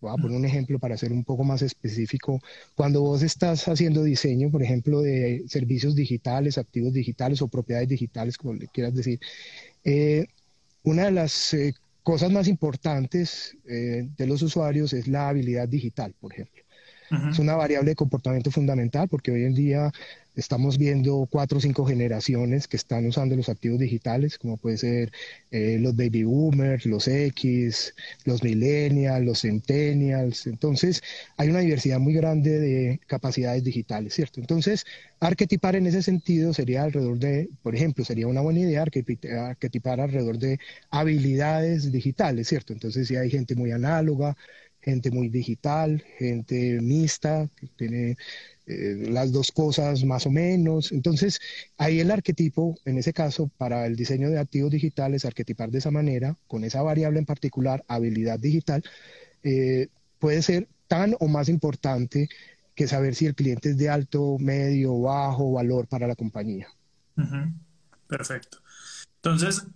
Voy 0.00 0.10
a 0.10 0.14
poner 0.14 0.38
un 0.38 0.46
ejemplo 0.46 0.78
para 0.78 0.96
ser 0.96 1.12
un 1.12 1.24
poco 1.24 1.44
más 1.44 1.60
específico. 1.60 2.40
Cuando 2.74 3.02
vos 3.02 3.22
estás 3.22 3.68
haciendo 3.68 4.02
diseño, 4.02 4.50
por 4.50 4.62
ejemplo, 4.62 5.02
de 5.02 5.44
servicios 5.46 5.94
digitales, 5.94 6.56
activos 6.56 6.94
digitales 6.94 7.42
o 7.42 7.48
propiedades 7.48 7.88
digitales, 7.88 8.38
como 8.38 8.54
le 8.54 8.68
quieras 8.68 8.94
decir, 8.94 9.20
eh, 9.84 10.26
una 10.84 11.04
de 11.04 11.10
las 11.10 11.52
eh, 11.52 11.74
cosas 12.02 12.32
más 12.32 12.48
importantes 12.48 13.56
eh, 13.68 14.08
de 14.16 14.26
los 14.26 14.40
usuarios 14.40 14.94
es 14.94 15.06
la 15.06 15.28
habilidad 15.28 15.68
digital, 15.68 16.14
por 16.18 16.32
ejemplo. 16.32 16.62
Es 17.28 17.38
una 17.38 17.54
variable 17.54 17.90
de 17.90 17.96
comportamiento 17.96 18.50
fundamental 18.50 19.08
porque 19.08 19.30
hoy 19.30 19.44
en 19.44 19.54
día 19.54 19.92
estamos 20.34 20.78
viendo 20.78 21.26
cuatro 21.30 21.58
o 21.58 21.60
cinco 21.60 21.84
generaciones 21.86 22.66
que 22.68 22.76
están 22.76 23.06
usando 23.06 23.36
los 23.36 23.48
activos 23.48 23.78
digitales, 23.78 24.38
como 24.38 24.56
puede 24.56 24.78
ser 24.78 25.12
eh, 25.50 25.78
los 25.80 25.94
baby 25.96 26.24
boomers, 26.24 26.86
los 26.86 27.06
X, 27.08 27.94
los 28.24 28.42
millennials, 28.42 29.24
los 29.24 29.40
centennials. 29.42 30.46
Entonces, 30.46 31.02
hay 31.36 31.50
una 31.50 31.60
diversidad 31.60 31.98
muy 32.00 32.14
grande 32.14 32.58
de 32.58 33.00
capacidades 33.06 33.62
digitales, 33.64 34.14
¿cierto? 34.14 34.40
Entonces, 34.40 34.84
arquetipar 35.20 35.76
en 35.76 35.86
ese 35.86 36.02
sentido 36.02 36.52
sería 36.54 36.82
alrededor 36.84 37.18
de, 37.18 37.50
por 37.62 37.74
ejemplo, 37.76 38.04
sería 38.04 38.26
una 38.26 38.40
buena 38.40 38.60
idea 38.60 38.82
arquetipar 38.82 40.00
alrededor 40.00 40.38
de 40.38 40.58
habilidades 40.90 41.92
digitales, 41.92 42.48
¿cierto? 42.48 42.72
Entonces, 42.72 43.08
si 43.08 43.16
hay 43.16 43.30
gente 43.30 43.54
muy 43.54 43.70
análoga, 43.72 44.36
gente 44.80 45.10
muy 45.10 45.28
digital, 45.28 46.02
gente 46.18 46.80
mixta, 46.80 47.48
que 47.56 47.66
tiene 47.68 48.16
eh, 48.66 49.08
las 49.10 49.32
dos 49.32 49.52
cosas 49.52 50.04
más 50.04 50.26
o 50.26 50.30
menos. 50.30 50.92
Entonces, 50.92 51.40
ahí 51.76 52.00
el 52.00 52.10
arquetipo, 52.10 52.76
en 52.84 52.98
ese 52.98 53.12
caso, 53.12 53.50
para 53.58 53.86
el 53.86 53.96
diseño 53.96 54.30
de 54.30 54.38
activos 54.38 54.70
digitales, 54.70 55.24
arquetipar 55.24 55.70
de 55.70 55.78
esa 55.78 55.90
manera, 55.90 56.36
con 56.46 56.64
esa 56.64 56.82
variable 56.82 57.18
en 57.18 57.26
particular, 57.26 57.84
habilidad 57.88 58.38
digital, 58.38 58.82
eh, 59.42 59.88
puede 60.18 60.42
ser 60.42 60.68
tan 60.88 61.14
o 61.20 61.28
más 61.28 61.48
importante 61.48 62.28
que 62.74 62.88
saber 62.88 63.14
si 63.14 63.26
el 63.26 63.34
cliente 63.34 63.70
es 63.70 63.76
de 63.76 63.90
alto, 63.90 64.38
medio, 64.38 64.98
bajo 65.00 65.52
valor 65.52 65.86
para 65.86 66.06
la 66.06 66.16
compañía. 66.16 66.66
Perfecto. 68.08 68.58
Entonces, 69.16 69.66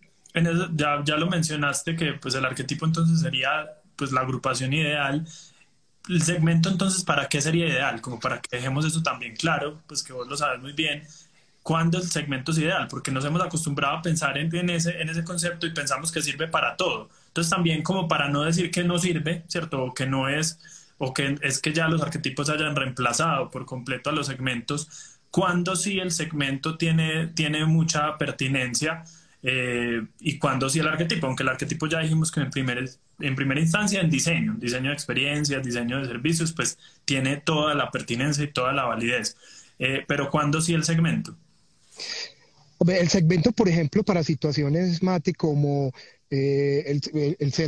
ya, 0.74 1.02
ya 1.04 1.16
lo 1.16 1.28
mencionaste 1.28 1.96
que 1.96 2.14
pues 2.14 2.34
el 2.34 2.44
arquetipo 2.44 2.86
entonces 2.86 3.20
sería 3.20 3.68
pues 3.96 4.12
la 4.12 4.20
agrupación 4.22 4.72
ideal. 4.72 5.26
El 6.08 6.22
segmento 6.22 6.68
entonces, 6.68 7.04
¿para 7.04 7.28
qué 7.28 7.40
sería 7.40 7.66
ideal? 7.66 8.00
Como 8.00 8.20
para 8.20 8.40
que 8.40 8.56
dejemos 8.56 8.84
eso 8.84 9.02
también 9.02 9.36
claro, 9.36 9.82
pues 9.86 10.02
que 10.02 10.12
vos 10.12 10.28
lo 10.28 10.36
sabes 10.36 10.60
muy 10.60 10.72
bien, 10.72 11.02
¿cuándo 11.62 11.98
el 11.98 12.04
segmento 12.10 12.52
es 12.52 12.58
ideal? 12.58 12.88
Porque 12.88 13.10
nos 13.10 13.24
hemos 13.24 13.42
acostumbrado 13.42 13.96
a 13.96 14.02
pensar 14.02 14.36
en, 14.38 14.70
ese, 14.70 15.00
en 15.00 15.08
ese 15.08 15.24
concepto 15.24 15.66
y 15.66 15.72
pensamos 15.72 16.12
que 16.12 16.22
sirve 16.22 16.46
para 16.48 16.76
todo. 16.76 17.08
Entonces 17.28 17.50
también 17.50 17.82
como 17.82 18.06
para 18.06 18.28
no 18.28 18.42
decir 18.42 18.70
que 18.70 18.84
no 18.84 18.98
sirve, 18.98 19.44
¿cierto? 19.48 19.82
O 19.84 19.94
que 19.94 20.06
no 20.06 20.28
es, 20.28 20.60
o 20.98 21.14
que 21.14 21.38
es 21.42 21.60
que 21.60 21.72
ya 21.72 21.88
los 21.88 22.02
arquetipos 22.02 22.50
hayan 22.50 22.76
reemplazado 22.76 23.50
por 23.50 23.64
completo 23.66 24.10
a 24.10 24.12
los 24.12 24.26
segmentos, 24.26 25.18
¿cuándo 25.30 25.74
sí 25.74 25.98
el 25.98 26.12
segmento 26.12 26.76
tiene, 26.76 27.28
tiene 27.28 27.64
mucha 27.64 28.18
pertinencia? 28.18 29.04
Eh, 29.46 30.02
y 30.20 30.38
cuándo 30.38 30.70
sí 30.70 30.78
el 30.80 30.88
arquetipo, 30.88 31.26
aunque 31.26 31.42
el 31.42 31.50
arquetipo 31.50 31.86
ya 31.86 32.00
dijimos 32.00 32.32
que 32.32 32.40
en, 32.40 32.50
primer, 32.50 32.88
en 33.20 33.34
primera 33.36 33.60
instancia 33.60 34.00
en 34.00 34.08
diseño, 34.08 34.54
diseño 34.58 34.88
de 34.88 34.94
experiencias, 34.94 35.62
diseño 35.62 35.98
de 35.98 36.06
servicios, 36.06 36.54
pues 36.54 36.78
tiene 37.04 37.36
toda 37.36 37.74
la 37.74 37.90
pertinencia 37.90 38.42
y 38.42 38.52
toda 38.52 38.72
la 38.72 38.84
validez. 38.84 39.36
Eh, 39.78 40.02
pero 40.08 40.30
¿cuándo 40.30 40.62
sí 40.62 40.72
el 40.72 40.84
segmento? 40.84 41.36
El 42.88 43.08
segmento, 43.08 43.52
por 43.52 43.68
ejemplo, 43.68 44.02
para 44.02 44.22
situaciones, 44.22 45.00
como 45.36 45.92
eh, 46.30 47.00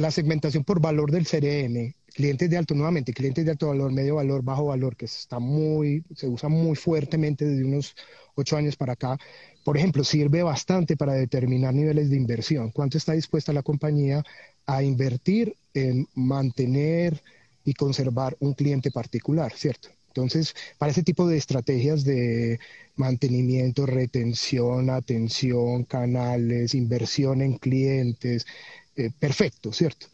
la 0.01 0.11
segmentación 0.11 0.65
por 0.65 0.81
valor 0.81 1.11
del 1.11 1.27
CRM, 1.27 1.95
clientes 2.15 2.49
de 2.49 2.57
alto, 2.57 2.75
nuevamente, 2.75 3.13
clientes 3.13 3.45
de 3.45 3.51
alto 3.51 3.69
valor, 3.69 3.93
medio 3.93 4.17
valor, 4.17 4.43
bajo 4.43 4.67
valor, 4.67 4.97
que 4.97 5.05
está 5.05 5.39
muy, 5.39 6.03
se 6.15 6.27
usa 6.27 6.49
muy 6.49 6.75
fuertemente 6.75 7.45
desde 7.45 7.65
unos 7.65 7.95
ocho 8.35 8.57
años 8.57 8.77
para 8.77 8.95
acá, 8.95 9.19
por 9.67 9.77
ejemplo, 9.77 10.05
sirve 10.05 10.45
bastante 10.45 10.97
para 10.97 11.15
determinar 11.15 11.75
niveles 11.75 12.09
de 12.09 12.17
inversión. 12.17 12.71
¿Cuánto 12.71 12.99
está 12.99 13.15
dispuesta 13.15 13.53
la 13.53 13.65
compañía 13.65 14.23
a 14.65 14.85
invertir 14.85 15.57
en 15.75 16.07
mantener 16.15 17.21
y 17.65 17.75
conservar 17.75 18.37
un 18.39 18.55
cliente 18.55 18.93
particular, 18.93 19.53
¿cierto? 19.53 19.89
Entonces, 20.07 20.55
para 20.79 20.93
ese 20.93 21.03
tipo 21.03 21.27
de 21.27 21.37
estrategias 21.37 22.05
de 22.05 22.61
mantenimiento, 22.95 23.87
retención, 23.87 24.89
atención, 24.89 25.83
canales, 25.83 26.73
inversión 26.77 27.43
en 27.43 27.59
clientes, 27.59 28.47
eh, 28.95 29.11
perfecto, 29.19 29.73
¿cierto? 29.73 30.07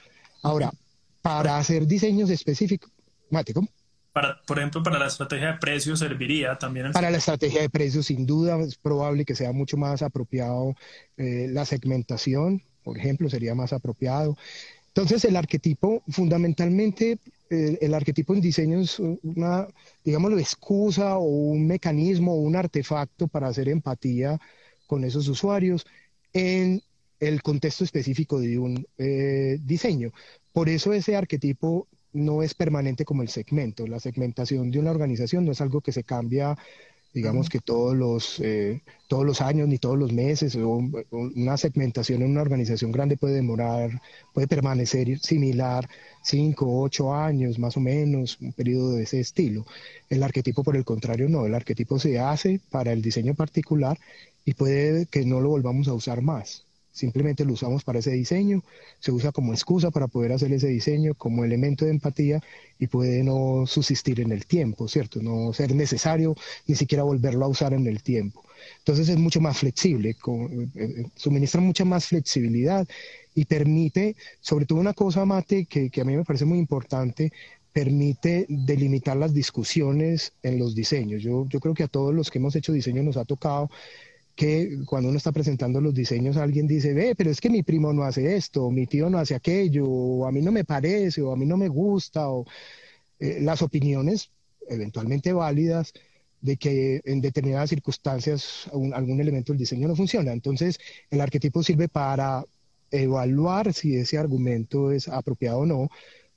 Ahora, 0.43 0.73
para 1.21 1.59
hacer 1.59 1.87
diseños 1.87 2.31
específicos, 2.31 2.91
Mate, 3.29 3.53
¿cómo? 3.53 3.69
Para, 4.13 4.41
por 4.47 4.59
ejemplo, 4.59 4.83
para 4.83 4.99
la 4.99 5.07
estrategia 5.07 5.53
de 5.53 5.59
precios 5.59 5.99
serviría 5.99 6.59
también. 6.59 6.93
Para 6.93 7.11
la 7.11 7.19
estrategia 7.19 7.63
de 7.63 7.71
precios, 7.71 8.07
sin 8.07 8.27
duda, 8.27 8.61
es 8.61 8.77
probable 8.77 9.25
que 9.25 9.35
sea 9.35 9.53
mucho 9.53 9.77
más 9.77 10.03
apropiado 10.03 10.75
eh, 11.17 11.49
la 11.51 11.65
segmentación, 11.65 12.63
por 12.85 12.99
ejemplo, 12.99 13.31
sería 13.31 13.55
más 13.55 13.73
apropiado. 13.73 14.37
Entonces, 14.89 15.25
el 15.25 15.37
arquetipo, 15.37 16.03
fundamentalmente, 16.09 17.19
el 17.49 17.93
arquetipo 17.95 18.35
en 18.35 18.41
diseño 18.41 18.81
es 18.81 18.99
una, 18.99 19.67
digámoslo, 20.05 20.39
excusa 20.39 21.17
o 21.17 21.25
un 21.25 21.67
mecanismo 21.67 22.33
o 22.33 22.37
un 22.37 22.57
artefacto 22.57 23.29
para 23.29 23.49
hacer 23.49 23.69
empatía 23.69 24.39
con 24.87 25.05
esos 25.05 25.29
usuarios 25.29 25.87
en 26.33 26.83
el 27.21 27.43
contexto 27.43 27.85
específico 27.85 28.41
de 28.41 28.59
un 28.59 28.87
eh, 28.99 29.59
diseño. 29.63 30.13
Por 30.53 30.69
eso 30.69 30.93
ese 30.93 31.15
arquetipo 31.15 31.89
no 32.13 32.43
es 32.43 32.55
permanente 32.55 33.05
como 33.05 33.23
el 33.23 33.29
segmento. 33.29 33.87
La 33.87 34.01
segmentación 34.01 34.71
de 34.71 34.79
una 34.79 34.91
organización 34.91 35.45
no 35.45 35.53
es 35.53 35.61
algo 35.61 35.81
que 35.81 35.93
se 35.93 36.05
cambia, 36.05 36.57
digamos 37.15 37.49
que 37.49 37.61
todos 37.61 37.95
los, 37.95 38.41
eh, 38.41 38.83
todos 39.09 39.25
los 39.25 39.41
años 39.41 39.69
ni 39.69 39.79
todos 39.79 39.99
los 39.99 40.13
meses. 40.13 40.55
una 41.11 41.57
segmentación 41.57 42.23
en 42.23 42.31
una 42.31 42.43
organización 42.43 42.93
grande 42.93 43.17
puede 43.17 43.35
demorar, 43.35 44.01
puede 44.33 44.49
permanecer 44.49 45.19
similar 45.19 45.89
cinco, 46.23 46.81
ocho 46.83 47.15
años 47.15 47.59
más 47.59 47.77
o 47.77 47.81
menos, 47.81 48.39
un 48.41 48.53
periodo 48.53 48.93
de 48.93 49.05
ese 49.05 49.21
estilo. 49.21 49.67
El 50.09 50.23
arquetipo, 50.23 50.63
por 50.65 50.77
el 50.77 50.85
contrario, 50.85 51.29
no. 51.29 51.47
El 51.47 51.55
arquetipo 51.55 51.99
se 51.99 52.19
hace 52.19 52.61
para 52.71 52.93
el 52.93 53.03
diseño 53.03 53.35
particular 53.35 53.99
y 54.45 54.55
puede 54.55 55.07
que 55.07 55.25
no 55.25 55.41
lo 55.41 55.51
volvamos 55.51 55.89
a 55.89 55.95
usar 55.95 56.23
más. 56.23 56.65
Simplemente 56.93 57.45
lo 57.45 57.55
usamos 57.55 57.85
para 57.85 58.01
ese 58.01 58.11
diseño, 58.11 58.63
se 59.01 59.13
usa 59.13 59.33
como 59.33 59.53
excusa 59.55 59.91
para 59.91 60.09
poder 60.09 60.33
hacer 60.33 60.53
ese 60.53 60.69
diseño, 60.69 61.15
como 61.15 61.45
elemento 61.45 61.87
de 61.87 61.91
empatía 61.91 62.41
y 62.79 62.87
puede 62.87 63.25
no 63.25 63.67
subsistir 63.67 64.21
en 64.21 64.31
el 64.31 64.45
tiempo, 64.45 64.87
¿cierto? 64.89 65.23
No 65.23 65.53
ser 65.55 65.75
necesario 65.75 66.37
ni 66.67 66.75
siquiera 66.75 67.03
volverlo 67.03 67.47
a 67.47 67.49
usar 67.49 67.73
en 67.73 67.87
el 67.87 68.03
tiempo. 68.03 68.45
Entonces 68.79 69.09
es 69.09 69.17
mucho 69.17 69.41
más 69.41 69.59
flexible, 69.59 70.11
eh, 70.11 70.69
eh, 70.75 71.05
suministra 71.17 71.61
mucha 71.61 71.85
más 71.85 72.07
flexibilidad 72.07 72.87
y 73.35 73.47
permite, 73.47 74.15
sobre 74.41 74.67
todo 74.67 74.79
una 74.79 74.93
cosa, 74.93 75.25
Mate, 75.25 75.65
que, 75.65 75.89
que 75.89 76.01
a 76.03 76.05
mí 76.05 76.15
me 76.15 76.25
parece 76.25 76.45
muy 76.45 76.59
importante, 76.59 77.33
permite 77.73 78.45
delimitar 78.49 79.17
las 79.17 79.33
discusiones 79.33 80.35
en 80.43 80.59
los 80.59 80.75
diseños. 80.75 81.23
Yo, 81.23 81.47
yo 81.49 81.59
creo 81.59 81.75
que 81.75 81.85
a 81.85 81.89
todos 81.89 82.15
los 82.15 82.31
que 82.31 82.39
hemos 82.39 82.55
hecho 82.55 82.73
diseño 82.73 83.03
nos 83.03 83.17
ha 83.17 83.25
tocado 83.25 83.71
que 84.35 84.81
cuando 84.87 85.09
uno 85.09 85.19
está 85.19 85.33
presentando 85.33 85.81
los 85.81 85.95
diseños 85.95 86.37
alguien 86.37 86.67
dice, 86.67 86.95
ve, 86.95 87.15
pero 87.17 87.31
es 87.31 87.41
que 87.41 87.51
mi 87.51 87.63
primo 87.63 87.93
no 87.93 88.05
hace 88.05 88.37
esto, 88.37 88.65
o 88.65 88.71
mi 88.71 88.87
tío 88.87 89.11
no 89.11 89.19
hace 89.19 89.35
aquello, 89.35 89.85
o 89.87 90.27
a 90.27 90.33
mí 90.33 90.41
no 90.41 90.53
me 90.53 90.65
parece, 90.65 91.23
o 91.23 91.33
a 91.33 91.37
mí 91.37 91.47
no 91.47 91.57
me 91.57 91.69
gusta, 91.69 92.29
o 92.29 92.47
eh, 93.19 93.41
las 93.43 93.63
opiniones 93.63 94.31
eventualmente 94.69 95.33
válidas 95.33 95.93
de 96.41 96.57
que 96.57 97.01
en 97.05 97.21
determinadas 97.21 97.71
circunstancias 97.71 98.69
algún 98.73 99.21
elemento 99.21 99.53
del 99.53 99.61
diseño 99.61 99.89
no 99.89 99.97
funciona. 99.97 100.33
Entonces, 100.33 100.79
el 101.11 101.21
arquetipo 101.21 101.63
sirve 101.63 101.89
para 101.89 102.45
evaluar 102.91 103.73
si 103.73 103.97
ese 103.97 104.19
argumento 104.19 104.93
es 104.93 105.09
apropiado 105.09 105.61
o 105.61 105.67
no, 105.67 105.89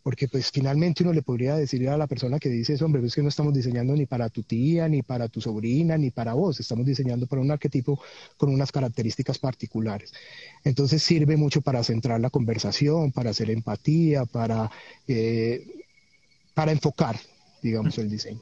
porque 0.06 0.28
pues 0.28 0.52
finalmente 0.52 1.02
uno 1.02 1.14
le 1.14 1.24
podría 1.24 1.56
decir 1.56 1.90
a 1.90 1.98
la 1.98 2.06
persona 2.06 2.38
que 2.38 2.48
dice 2.48 2.74
eso, 2.74 2.86
hombre, 2.86 3.04
es 3.04 3.16
que 3.16 3.24
no 3.24 3.30
estamos 3.30 3.56
diseñando 3.56 3.96
ni 3.96 4.06
para 4.06 4.30
tu 4.30 4.44
tía, 4.44 4.88
ni 4.88 5.02
para 5.02 5.30
tu 5.30 5.42
sobrina, 5.42 5.98
ni 5.98 6.12
para 6.12 6.36
vos, 6.36 6.60
estamos 6.60 6.86
diseñando 6.86 7.26
para 7.26 7.42
un 7.42 7.50
arquetipo 7.50 8.00
con 8.38 8.54
unas 8.54 8.72
características 8.72 9.40
particulares. 9.40 10.14
Entonces 10.64 11.02
sirve 11.02 11.38
mucho 11.38 11.62
para 11.62 11.84
centrar 11.84 12.20
la 12.20 12.30
conversación, 12.30 13.12
para 13.12 13.32
hacer 13.32 13.50
empatía, 13.50 14.26
para, 14.26 14.70
eh, 15.08 15.66
para 16.54 16.72
enfocar, 16.72 17.20
digamos, 17.64 17.98
el 17.98 18.08
diseño. 18.08 18.42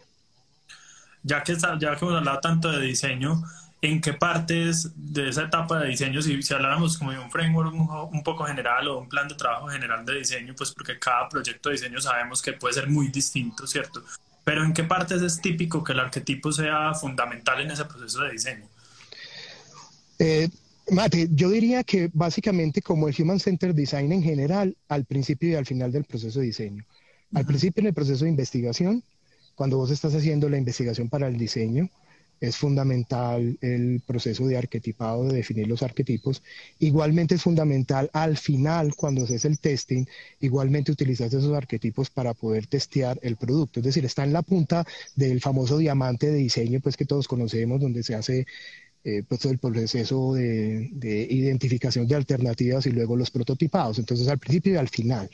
Ya 1.23 1.43
que, 1.43 1.55
ya 1.55 1.95
que 1.95 2.05
hemos 2.05 2.17
hablado 2.17 2.41
tanto 2.41 2.73
de 2.73 2.85
diseño, 2.85 3.41
en 3.83 3.99
qué 3.99 4.13
partes 4.13 4.91
de 4.95 5.27
esa 5.27 5.43
etapa 5.43 5.81
de 5.81 5.89
diseño, 5.89 6.21
si, 6.21 6.41
si 6.41 6.53
habláramos 6.53 6.97
como 6.97 7.11
de 7.11 7.19
un 7.19 7.29
framework 7.29 7.73
un, 7.73 8.23
poco 8.23 8.45
general 8.45 8.87
o 8.87 8.99
un 8.99 9.09
plan 9.09 9.27
de 9.27 9.35
trabajo 9.35 9.67
general 9.67 10.05
de 10.05 10.19
diseño, 10.19 10.55
pues 10.55 10.71
porque 10.71 10.97
cada 10.97 11.27
proyecto 11.27 11.67
de 11.67 11.75
diseño 11.75 11.99
sabemos 11.99 12.41
que 12.41 12.53
puede 12.53 12.75
ser 12.75 12.89
muy 12.89 13.09
distinto, 13.09 13.67
¿cierto? 13.67 14.01
Pero 14.45 14.63
en 14.63 14.73
qué 14.73 14.85
partes 14.85 15.21
es 15.21 15.41
típico 15.41 15.83
que 15.83 15.91
el 15.91 15.99
arquetipo 15.99 16.49
sea 16.53 16.93
fundamental 16.93 17.59
en 17.59 17.71
ese 17.71 17.83
proceso 17.83 18.21
de 18.21 18.31
diseño? 18.31 18.65
Eh, 20.17 20.47
Mate, 20.89 21.27
yo 21.31 21.49
diría 21.49 21.83
que 21.83 22.09
básicamente 22.13 22.81
como 22.81 23.09
el 23.09 23.15
Human 23.17 23.39
Centered 23.41 23.75
Design 23.75 24.13
en 24.13 24.23
general, 24.23 24.77
al 24.87 25.03
principio 25.03 25.49
y 25.49 25.55
al 25.55 25.65
final 25.65 25.91
del 25.91 26.05
proceso 26.05 26.39
de 26.39 26.45
diseño. 26.45 26.85
Al 27.33 27.45
principio 27.45 27.81
en 27.81 27.87
el 27.87 27.93
proceso 27.93 28.23
de 28.23 28.29
investigación, 28.29 29.03
cuando 29.55 29.77
vos 29.77 29.91
estás 29.91 30.15
haciendo 30.15 30.47
la 30.47 30.57
investigación 30.57 31.09
para 31.09 31.27
el 31.27 31.37
diseño, 31.37 31.89
es 32.43 32.57
fundamental 32.57 33.57
el 33.61 34.01
proceso 34.05 34.45
de 34.45 34.57
arquetipado, 34.57 35.23
de 35.29 35.35
definir 35.35 35.65
los 35.65 35.81
arquetipos. 35.81 36.43
Igualmente 36.77 37.35
es 37.35 37.41
fundamental 37.41 38.09
al 38.11 38.35
final, 38.35 38.95
cuando 38.95 39.23
haces 39.23 39.45
el 39.45 39.59
testing, 39.59 40.05
igualmente 40.41 40.91
utilizas 40.91 41.33
esos 41.33 41.53
arquetipos 41.55 42.09
para 42.09 42.33
poder 42.33 42.67
testear 42.67 43.17
el 43.23 43.37
producto. 43.37 43.79
Es 43.79 43.85
decir, 43.85 44.03
está 44.03 44.25
en 44.25 44.33
la 44.33 44.41
punta 44.41 44.85
del 45.15 45.39
famoso 45.39 45.77
diamante 45.77 46.29
de 46.29 46.37
diseño, 46.37 46.81
pues 46.81 46.97
que 46.97 47.05
todos 47.05 47.29
conocemos, 47.29 47.79
donde 47.79 48.03
se 48.03 48.13
hace 48.13 48.45
eh, 49.05 49.23
pues, 49.25 49.45
el 49.45 49.57
proceso 49.57 50.33
de, 50.33 50.89
de 50.91 51.21
identificación 51.29 52.07
de 52.09 52.15
alternativas 52.15 52.85
y 52.87 52.91
luego 52.91 53.15
los 53.15 53.31
prototipados. 53.31 53.99
Entonces, 53.99 54.27
al 54.27 54.39
principio 54.39 54.73
y 54.73 54.77
al 54.77 54.89
final 54.89 55.29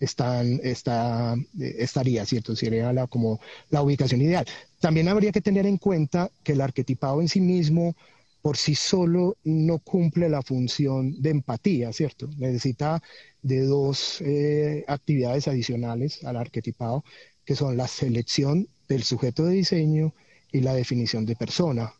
están, 0.00 0.60
está, 0.64 1.36
estaría, 1.60 2.24
¿cierto? 2.26 2.56
Sería 2.56 2.92
la, 2.92 3.06
como 3.06 3.40
la 3.68 3.82
ubicación 3.82 4.20
ideal. 4.22 4.46
También 4.80 5.08
habría 5.08 5.30
que 5.30 5.42
tener 5.42 5.66
en 5.66 5.76
cuenta 5.76 6.30
que 6.42 6.52
el 6.52 6.60
arquetipado 6.62 7.20
en 7.20 7.28
sí 7.28 7.40
mismo 7.40 7.94
por 8.42 8.56
sí 8.56 8.74
solo 8.74 9.36
no 9.44 9.78
cumple 9.78 10.28
la 10.30 10.42
función 10.42 11.20
de 11.20 11.30
empatía, 11.30 11.92
¿cierto? 11.92 12.28
Necesita 12.38 13.02
de 13.42 13.60
dos 13.60 14.22
eh, 14.22 14.84
actividades 14.88 15.46
adicionales 15.46 16.24
al 16.24 16.36
arquetipado, 16.36 17.04
que 17.44 17.54
son 17.54 17.76
la 17.76 17.86
selección 17.86 18.68
del 18.88 19.02
sujeto 19.02 19.44
de 19.44 19.54
diseño 19.54 20.14
y 20.52 20.60
la 20.60 20.74
definición 20.74 21.26
de 21.26 21.36
persona. 21.36 21.92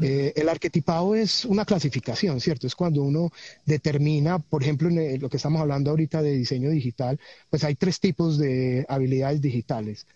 Eh, 0.00 0.32
el 0.36 0.48
arquetipado 0.48 1.14
es 1.14 1.44
una 1.44 1.64
clasificación, 1.64 2.40
¿cierto? 2.40 2.66
Es 2.66 2.74
cuando 2.74 3.02
uno 3.02 3.30
determina, 3.64 4.38
por 4.40 4.62
ejemplo, 4.62 4.88
en 4.90 5.20
lo 5.20 5.28
que 5.30 5.36
estamos 5.36 5.60
hablando 5.60 5.90
ahorita 5.90 6.20
de 6.22 6.32
diseño 6.32 6.70
digital, 6.70 7.20
pues 7.48 7.64
hay 7.64 7.76
tres 7.76 8.00
tipos 8.00 8.38
de 8.38 8.84
habilidades 8.88 9.40
digitales. 9.40 10.06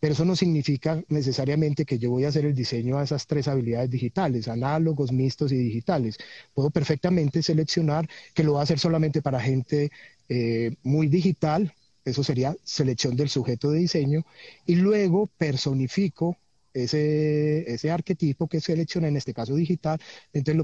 pero 0.00 0.12
eso 0.14 0.24
no 0.24 0.36
significa 0.36 1.02
necesariamente 1.08 1.84
que 1.86 1.98
yo 1.98 2.10
voy 2.10 2.24
a 2.24 2.28
hacer 2.28 2.44
el 2.44 2.54
diseño 2.54 2.98
a 2.98 3.04
esas 3.04 3.26
tres 3.26 3.48
habilidades 3.48 3.90
digitales, 3.90 4.48
análogos, 4.48 5.12
mixtos 5.12 5.52
y 5.52 5.56
digitales. 5.56 6.18
Puedo 6.54 6.70
perfectamente 6.70 7.42
seleccionar 7.42 8.08
que 8.34 8.44
lo 8.44 8.54
va 8.54 8.60
a 8.60 8.62
hacer 8.64 8.78
solamente 8.78 9.22
para 9.22 9.40
gente 9.40 9.90
eh, 10.28 10.76
muy 10.82 11.08
digital, 11.08 11.74
eso 12.04 12.22
sería 12.22 12.56
selección 12.62 13.16
del 13.16 13.28
sujeto 13.30 13.70
de 13.70 13.80
diseño, 13.80 14.24
y 14.66 14.76
luego 14.76 15.28
personifico 15.38 16.38
ese, 16.84 17.72
ese 17.72 17.90
arquetipo 17.90 18.48
que 18.48 18.60
selecciona, 18.60 19.08
en 19.08 19.16
este 19.16 19.32
caso 19.34 19.54
digital, 19.54 19.98
entonces 20.32 20.56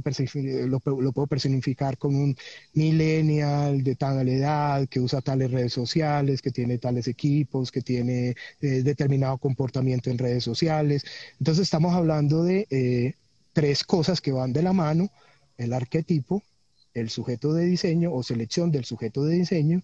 lo, 0.69 0.81
puedo 0.81 1.27
personificar 1.27 1.99
con 1.99 2.15
un 2.15 2.37
millennial 2.75 3.83
de 3.83 3.97
tal 3.97 4.29
edad, 4.29 4.89
que 4.89 5.01
usa 5.01 5.21
tales 5.21 5.51
redes 5.51 5.73
sociales, 5.73 6.43
que 6.43 6.51
tiene 6.51 6.79
tales 6.79 7.09
equipos, 7.09 7.73
que 7.73 7.83
tiene 7.83 8.35
eh, 8.61 8.83
determinado 8.83 9.39
comportamiento 9.39 10.11
en 10.11 10.19
redes 10.19 10.45
sociales. 10.45 11.05
Entonces 11.39 11.63
estamos 11.63 11.95
hablando 11.95 12.45
de 12.45 12.67
eh, 12.71 13.15
tres 13.53 13.85
cosas 13.85 14.21
que 14.21 14.33
van 14.33 14.53
de 14.53 14.63
la 14.63 14.73
mano, 14.73 15.11
el 15.57 15.73
arquetipo, 15.73 16.43
el 16.95 17.11
sujeto 17.11 17.53
de 17.55 17.65
diseño 17.65 18.13
o 18.13 18.23
selección 18.23 18.71
del 18.71 18.85
sujeto 18.85 19.25
de 19.25 19.37
diseño, 19.37 19.83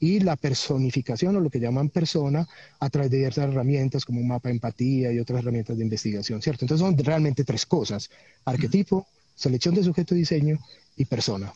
y 0.00 0.20
la 0.20 0.36
personificación 0.36 1.36
o 1.36 1.40
lo 1.40 1.50
que 1.50 1.60
llaman 1.60 1.88
persona 1.88 2.46
a 2.80 2.90
través 2.90 3.10
de 3.10 3.18
diversas 3.18 3.50
herramientas 3.50 4.04
como 4.04 4.20
un 4.20 4.28
mapa 4.28 4.48
de 4.48 4.54
empatía 4.54 5.12
y 5.12 5.18
otras 5.18 5.40
herramientas 5.40 5.76
de 5.76 5.84
investigación, 5.84 6.40
¿cierto? 6.40 6.64
Entonces 6.64 6.86
son 6.86 6.96
realmente 6.98 7.44
tres 7.44 7.66
cosas, 7.66 8.10
arquetipo, 8.44 9.06
selección 9.34 9.74
de 9.74 9.84
sujeto 9.84 10.14
de 10.14 10.20
diseño 10.20 10.58
y 10.96 11.04
persona. 11.04 11.52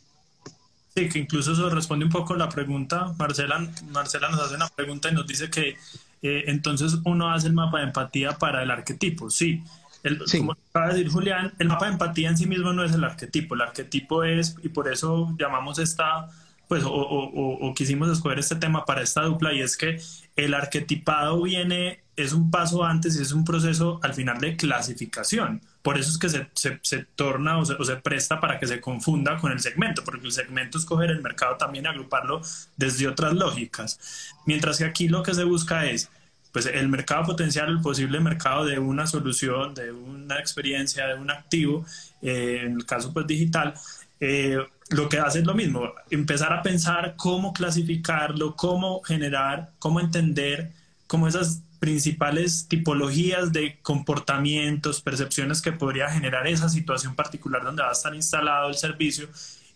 Sí, 0.95 1.09
que 1.09 1.21
incluso 1.21 1.53
eso 1.53 1.71
responde 1.71 2.05
un 2.05 2.11
poco 2.11 2.35
a 2.35 2.37
la 2.37 2.49
pregunta. 2.49 3.15
Marcela, 3.19 3.67
Marcela 3.91 4.29
nos 4.29 4.41
hace 4.41 4.57
una 4.57 4.69
pregunta 4.69 5.09
y 5.11 5.15
nos 5.15 5.27
dice 5.27 5.49
que 5.49 5.77
eh, 6.21 6.45
entonces 6.49 6.99
uno 7.05 7.31
hace 7.31 7.47
el 7.47 7.55
mapa 7.55 7.79
de 7.79 7.85
empatía 7.85 8.33
para 8.33 8.63
el 8.63 8.71
arquetipo. 8.71 9.31
Sí, 9.31 9.63
el, 10.03 10.19
como 10.19 10.53
acaba 10.53 10.89
de 10.89 10.95
decir 10.95 11.11
Julián, 11.11 11.55
el 11.59 11.69
mapa 11.69 11.87
de 11.87 11.93
empatía 11.93 12.29
en 12.29 12.37
sí 12.37 12.47
mismo 12.47 12.73
no 12.73 12.85
es 12.85 12.93
el 12.93 13.05
arquetipo. 13.05 13.55
El 13.55 13.63
arquetipo 13.63 14.23
es, 14.23 14.57
y 14.63 14.69
por 14.69 14.93
eso 14.93 15.35
llamamos 15.39 15.79
esta 15.79 16.29
pues, 16.73 16.85
o, 16.87 17.75
quisimos 17.77 18.11
escoger 18.11 18.39
este 18.39 18.57
tema 18.57 18.87
para 18.87 19.03
esta 19.03 19.21
dupla, 19.21 19.53
y 19.53 19.61
es 19.61 19.77
que 19.77 20.01
el 20.37 20.55
arquetipado 20.55 21.43
viene, 21.43 22.01
es 22.17 22.33
un 22.33 22.51
paso 22.51 22.83
antes 22.83 23.15
y 23.15 23.21
es 23.21 23.33
un 23.33 23.45
proceso 23.45 24.01
al 24.03 24.15
final 24.15 24.41
de 24.41 24.57
clasificación. 24.57 25.61
Por 25.83 25.99
eso 25.99 26.09
es 26.09 26.17
que 26.17 26.31
se, 26.31 26.49
se, 26.81 27.05
torna 27.15 27.59
o 27.59 27.67
se, 27.67 27.97
presta 27.97 28.41
para 28.41 28.59
que 28.59 28.67
se 28.67 28.81
confunda 28.81 29.37
con 29.37 29.53
el 29.53 29.61
segmento, 29.61 30.03
porque 30.03 30.25
el 30.25 30.33
segmento 30.33 30.79
es 30.79 30.87
coger 30.87 31.11
el 31.11 31.21
mercado 31.21 31.59
también 31.59 31.87
agruparlo 31.87 32.41
desde 32.79 33.07
otras 33.07 33.35
lógicas. 33.35 34.33
Mientras 34.47 34.79
que 34.79 34.87
aquí 34.87 35.09
lo 35.09 35.23
que 35.23 35.35
se 35.35 35.45
busca 35.45 35.85
es 35.85 36.09
pues 36.53 36.65
el 36.65 36.89
mercado 36.89 37.25
potencial, 37.25 37.69
el 37.69 37.83
posible 37.83 38.19
mercado 38.19 38.65
de 38.65 38.79
una 38.79 39.07
solución, 39.07 39.75
de 39.75 39.93
una 39.93 40.39
experiencia, 40.39 41.07
de 41.07 41.17
un 41.17 41.31
activo, 41.31 41.85
eh, 42.23 42.63
en 42.65 42.77
el 42.77 42.87
caso 42.87 43.13
pues 43.13 43.27
digital, 43.27 43.75
eh, 44.21 44.57
lo 44.93 45.09
que 45.09 45.19
hace 45.19 45.41
es 45.41 45.47
lo 45.47 45.55
mismo, 45.55 45.93
empezar 46.11 46.53
a 46.53 46.63
pensar 46.63 47.15
cómo 47.17 47.53
clasificarlo, 47.53 48.57
cómo 48.57 49.03
generar, 49.03 49.73
cómo 49.79 50.01
entender, 50.01 50.73
cómo 51.07 51.29
esas 51.29 51.63
principales 51.79 52.69
tipologías 52.69 53.53
de 53.53 53.79
comportamientos, 53.83 55.01
percepciones 55.01 55.61
que 55.61 55.73
podría 55.73 56.09
generar 56.09 56.47
esa 56.47 56.69
situación 56.69 57.17
particular 57.17 57.65
donde 57.65 57.83
va 57.83 57.89
a 57.89 57.93
estar 57.93 58.15
instalado 58.15 58.69
el 58.69 58.77
servicio 58.77 59.29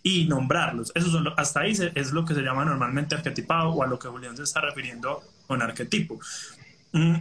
y 0.02 0.26
nombrarlos. 0.26 0.92
Eso 0.94 1.11
son, 1.11 1.26
hasta 1.37 1.61
ahí 1.61 1.73
es 1.94 2.12
lo 2.12 2.25
que 2.25 2.35
se 2.35 2.42
llama 2.42 2.64
normalmente 2.64 3.16
arquetipado 3.16 3.70
o 3.70 3.82
a 3.82 3.88
lo 3.88 3.99
que 3.99 4.06
Julián 4.06 4.37
se 4.37 4.44
está 4.44 4.61
refiriendo 4.61 5.20
con 5.49 5.62
arquetipo. 5.62 6.20
Mm, 6.92 7.16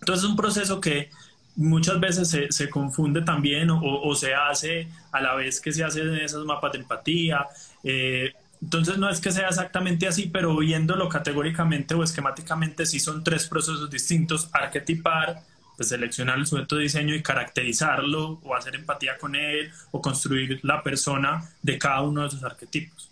entonces 0.00 0.24
es 0.24 0.30
un 0.30 0.36
proceso 0.36 0.80
que 0.80 1.10
muchas 1.56 1.98
veces 1.98 2.28
se, 2.28 2.52
se 2.52 2.68
confunde 2.68 3.22
también 3.22 3.70
o, 3.70 4.14
se 4.14 4.34
hace 4.34 4.88
a 5.12 5.20
la 5.20 5.34
vez 5.34 5.60
que 5.60 5.72
se 5.72 5.82
hacen 5.82 6.14
esos 6.16 6.44
mapas 6.44 6.72
de 6.72 6.78
empatía. 6.78 7.46
Eh, 7.82 8.32
entonces 8.62 8.98
no 8.98 9.08
es 9.08 9.20
que 9.20 9.32
sea 9.32 9.48
exactamente 9.48 10.06
así, 10.06 10.30
pero 10.32 10.56
viéndolo 10.56 11.08
categóricamente 11.08 11.94
o 11.94 12.02
esquemáticamente 12.02 12.86
sí 12.86 13.00
son 13.00 13.24
tres 13.24 13.46
procesos 13.46 13.90
distintos, 13.90 14.48
arquetipar, 14.52 15.42
pues 15.76 15.90
seleccionar 15.90 16.38
el 16.38 16.46
sujeto 16.46 16.76
de 16.76 16.84
diseño 16.84 17.14
y 17.14 17.22
caracterizarlo 17.22 18.40
o 18.42 18.54
hacer 18.54 18.74
empatía 18.74 19.18
con 19.18 19.34
él 19.34 19.70
o 19.90 20.00
construir 20.00 20.60
la 20.62 20.82
persona 20.82 21.50
de 21.62 21.78
cada 21.78 22.02
uno 22.02 22.22
de 22.22 22.28
esos 22.28 22.44
arquetipos. 22.44 23.10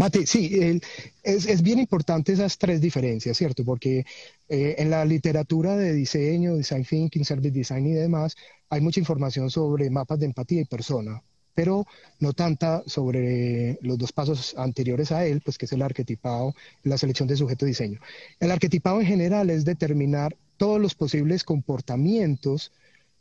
Mate, 0.00 0.26
sí, 0.26 0.80
es, 1.22 1.62
bien 1.62 1.78
importante 1.78 2.32
esas 2.32 2.56
tres 2.56 2.80
diferencias, 2.80 3.36
¿cierto? 3.36 3.66
Porque 3.66 4.06
eh, 4.48 4.76
en 4.78 4.88
la 4.88 5.04
literatura 5.04 5.76
de 5.76 5.92
diseño, 5.92 6.56
design 6.56 6.86
thinking, 6.86 7.22
service 7.22 7.50
design 7.50 7.86
y 7.86 7.92
demás, 7.92 8.34
hay 8.70 8.80
mucha 8.80 8.98
información 8.98 9.50
sobre 9.50 9.90
mapas 9.90 10.18
de 10.18 10.24
empatía 10.24 10.62
y 10.62 10.64
persona, 10.64 11.22
pero 11.52 11.84
no 12.18 12.32
tanta 12.32 12.82
sobre 12.86 13.78
los 13.82 13.98
dos 13.98 14.10
pasos 14.12 14.54
anteriores 14.56 15.12
a 15.12 15.26
él, 15.26 15.42
pues 15.44 15.58
que 15.58 15.66
es 15.66 15.72
el 15.72 15.82
arquetipado 15.82 16.54
la 16.82 16.96
selección 16.96 17.28
de 17.28 17.36
sujeto 17.36 17.66
de 17.66 17.72
diseño. 17.72 18.00
El 18.38 18.52
arquetipado 18.52 19.02
en 19.02 19.06
general 19.06 19.50
es 19.50 19.66
determinar 19.66 20.34
todos 20.56 20.80
los 20.80 20.94
posibles 20.94 21.44
comportamientos 21.44 22.72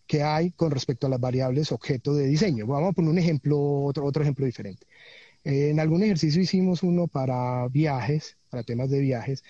que 0.08 0.24
hay 0.24 0.52
con 0.52 0.72
respecto 0.72 1.08
a 1.08 1.10
las 1.10 1.20
variables 1.20 1.74
objeto 1.74 2.16
de 2.16 2.26
diseño. 2.26 2.66
Vamos 2.68 2.92
a 2.92 2.94
poner 2.94 3.12
un 3.12 3.18
ejemplo, 3.18 3.60
otro 3.84 4.22
ejemplo 4.22 4.46
diferente. 4.46 4.88
Eh, 5.44 5.70
en 5.70 5.80
algún 5.80 6.04
ejercicio 6.04 6.42
hicimos 6.42 6.84
uno 6.84 7.08
para 7.08 7.68
viajes, 7.70 8.38
para 8.50 8.64
temas 8.64 8.90
de 8.90 9.00
viajes. 9.00 9.44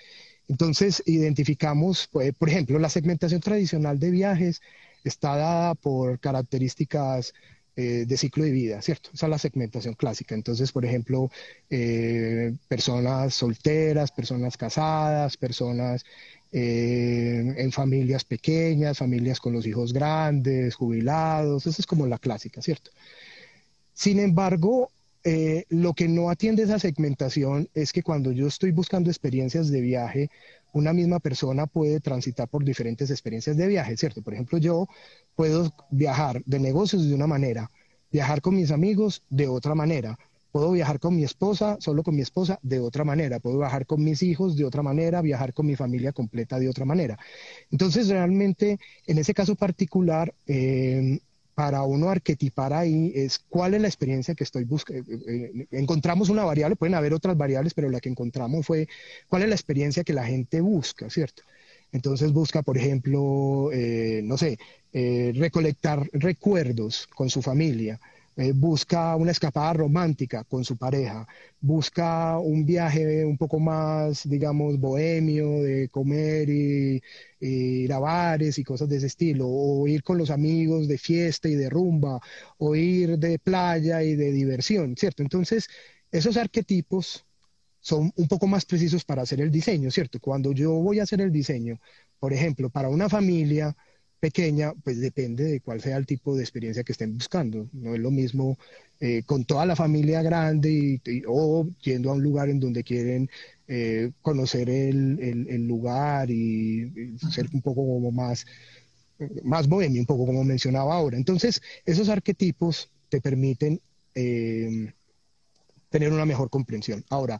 Entonces 0.47 1.04
identificamos, 1.06 2.08
pues, 2.12 2.34
por 2.34 2.49
ejemplo, 2.49 2.80
la 2.80 2.89
segmentación 2.89 3.41
tradicional 3.41 3.99
de 3.99 4.12
viajes 4.12 4.62
está 5.04 5.36
dada 5.36 5.75
por 5.75 6.19
características 6.19 7.34
eh, 7.75 8.06
de 8.08 8.17
ciclo 8.17 8.43
de 8.43 8.52
vida, 8.52 8.82
¿cierto? 8.82 9.12
Esa 9.13 9.28
es 9.28 9.30
la 9.30 9.38
segmentación 9.38 9.93
clásica. 9.93 10.36
Entonces, 10.36 10.71
por 10.71 10.86
ejemplo, 10.86 11.32
eh, 11.69 12.54
personas 12.67 13.34
solteras, 13.36 14.12
personas 14.12 14.58
casadas, 14.58 15.38
personas 15.38 16.04
en 16.52 17.71
familias 17.71 18.23
pequeñas, 18.25 18.97
familias 18.97 19.39
con 19.39 19.54
los 19.54 19.67
hijos 19.67 19.93
grandes, 19.93 20.73
jubilados, 20.73 21.67
esa 21.67 21.80
es 21.80 21.86
como 21.86 22.08
la 22.08 22.17
clásica, 22.17 22.60
¿cierto? 22.60 22.89
Sin 23.93 24.19
embargo, 24.19 24.89
eh, 25.23 25.65
lo 25.69 25.93
que 25.93 26.08
no 26.08 26.29
atiende 26.29 26.63
esa 26.63 26.79
segmentación 26.79 27.69
es 27.73 27.91
que 27.91 28.03
cuando 28.03 28.32
yo 28.32 28.47
estoy 28.47 28.71
buscando 28.71 29.10
experiencias 29.10 29.69
de 29.69 29.82
viaje, 29.82 30.29
una 30.73 30.93
misma 30.93 31.19
persona 31.19 31.67
puede 31.67 31.99
transitar 31.99 32.47
por 32.47 32.63
diferentes 32.63 33.10
experiencias 33.10 33.58
de 33.58 33.67
viaje, 33.67 33.97
¿cierto? 33.97 34.21
Por 34.21 34.34
ejemplo, 34.34 34.58
yo 34.58 34.88
puedo 35.36 35.73
viajar 35.89 36.41
de 36.45 36.60
negocios 36.60 37.08
de 37.08 37.15
una 37.15 37.27
manera, 37.27 37.69
viajar 38.12 38.41
con 38.41 38.55
mis 38.55 38.71
amigos 38.71 39.23
de 39.29 39.47
otra 39.47 39.75
manera, 39.75 40.17
puedo 40.51 40.71
viajar 40.71 40.99
con 40.99 41.15
mi 41.15 41.23
esposa, 41.23 41.77
solo 41.79 42.03
con 42.03 42.15
mi 42.15 42.21
esposa, 42.21 42.60
de 42.62 42.79
otra 42.79 43.03
manera, 43.03 43.39
puedo 43.39 43.60
viajar 43.60 43.86
con 43.86 44.03
mis 44.03 44.23
hijos 44.23 44.55
de 44.55 44.65
otra 44.65 44.82
manera, 44.84 45.21
viajar 45.21 45.53
con 45.53 45.65
mi 45.65 45.75
familia 45.75 46.12
completa 46.12 46.60
de 46.60 46.69
otra 46.69 46.86
manera. 46.86 47.17
Entonces, 47.71 48.08
realmente, 48.08 48.79
en 49.05 49.17
ese 49.17 49.34
caso 49.34 49.55
particular, 49.55 50.34
eh, 50.47 51.19
para 51.60 51.84
uno 51.84 52.10
arquetipar 52.10 52.72
ahí 52.72 53.12
es 53.13 53.38
cuál 53.50 53.74
es 53.74 53.82
la 53.82 53.89
experiencia 53.89 54.34
que 54.34 54.45
estoy 54.45 54.63
buscando. 54.63 55.04
Eh, 55.12 55.19
eh, 55.28 55.67
encontramos 55.72 56.30
una 56.30 56.45
variable, 56.45 56.78
pueden 56.78 56.95
haber 56.95 57.13
otras 57.13 57.36
variables, 57.36 57.74
pero 57.74 57.89
la 57.89 58.00
que 58.00 58.08
encontramos 58.08 58.65
fue 58.65 58.88
cuál 59.28 59.41
es 59.41 59.50
la 59.50 59.56
experiencia 59.56 60.06
que 60.06 60.13
la 60.13 60.26
gente 60.26 60.62
busca, 60.62 61.10
¿cierto? 61.10 61.43
Entonces 61.91 62.32
busca, 62.32 62.62
por 62.62 62.78
ejemplo, 62.78 63.72
eh, 63.74 64.22
no 64.24 64.38
sé, 64.38 64.58
recolectar 64.93 66.10
recuerdos 66.13 67.08
con 67.08 67.30
su 67.30 67.41
familia, 67.41 68.00
eh, 68.39 68.54
busca 68.54 69.17
una 69.17 69.32
escapada 69.32 69.73
romántica 69.73 70.45
con 70.45 70.63
su 70.63 70.78
pareja, 70.78 71.28
busca 71.60 72.38
un 72.39 72.65
viaje 72.65 73.25
un 73.25 73.38
poco 73.38 73.60
más, 73.60 74.28
digamos, 74.30 74.80
bohemio, 74.80 75.62
de 75.62 75.89
comer 75.89 76.49
y, 76.49 77.02
ir 77.41 77.91
a 77.93 77.99
bares 77.99 78.58
y 78.58 78.63
cosas 78.63 78.88
de 78.88 78.97
ese 78.97 79.08
estilo, 79.08 79.45
o 79.47 79.86
ir 79.89 80.04
con 80.04 80.17
los 80.17 80.30
amigos 80.30 80.88
de 80.88 80.97
fiesta 80.97 81.49
y 81.49 81.56
de 81.56 81.69
rumba, 81.69 82.21
o 82.58 82.75
ir 82.75 83.17
de 83.19 83.39
playa 83.39 84.04
y 84.04 84.15
de 84.15 84.32
diversión, 84.32 84.95
¿cierto? 84.95 85.21
Entonces, 85.21 85.67
esos 86.12 86.38
arquetipos 86.38 87.25
son 87.82 88.13
un 88.15 88.28
poco 88.30 88.47
más 88.47 88.65
precisos 88.65 89.04
para 89.04 89.23
hacer 89.23 89.41
el 89.41 89.52
diseño, 89.52 89.91
¿cierto? 89.91 90.19
Cuando 90.21 90.54
yo 90.54 90.71
voy 90.73 90.99
a 90.99 91.04
hacer 91.04 91.19
el 91.21 91.32
diseño, 91.32 91.80
por 92.19 92.32
ejemplo, 92.34 92.69
para 92.69 92.89
una 92.89 93.10
familia, 93.10 93.75
pequeña, 94.19 94.73
pues 94.84 94.99
depende 94.99 95.43
de 95.45 95.62
cuál 95.62 95.82
sea 95.82 95.97
el 95.97 96.05
tipo 96.05 96.36
de 96.36 96.43
experiencia 96.43 96.84
que 96.84 96.91
estén 96.91 97.13
buscando. 97.17 97.69
No 97.73 97.93
es 97.95 97.99
lo 97.99 98.12
mismo 98.12 98.58
eh, 98.99 99.23
con 99.25 99.45
toda 99.45 99.65
la 99.65 99.75
familia 99.75 100.21
grande 100.21 100.99
y, 101.03 101.23
o 101.27 101.67
yendo 101.82 102.10
a 102.10 102.13
un 102.13 102.23
lugar 102.23 102.49
en 102.49 102.60
donde 102.60 102.84
quieren 102.84 103.29
eh, 103.67 104.12
conocer 104.21 104.69
el, 104.69 105.47
el, 105.47 105.67
lugar 105.67 106.29
y, 106.29 107.15
ser 107.32 107.47
un 107.53 107.62
poco 107.62 107.86
como 107.86 108.12
más, 108.12 108.45
más 109.43 109.67
bohemio, 109.67 110.01
un 110.01 110.05
poco 110.05 110.25
como 110.25 110.43
mencionaba 110.43 110.95
ahora. 110.95 111.17
Entonces, 111.17 111.62
esos 111.86 112.10
arquetipos 112.10 112.89
te 113.10 113.21
permiten 113.21 113.79
eh, 114.15 114.91
tener 115.89 116.12
una 116.12 116.25
mejor 116.25 116.49
comprensión. 116.49 117.05
Ahora, 117.10 117.39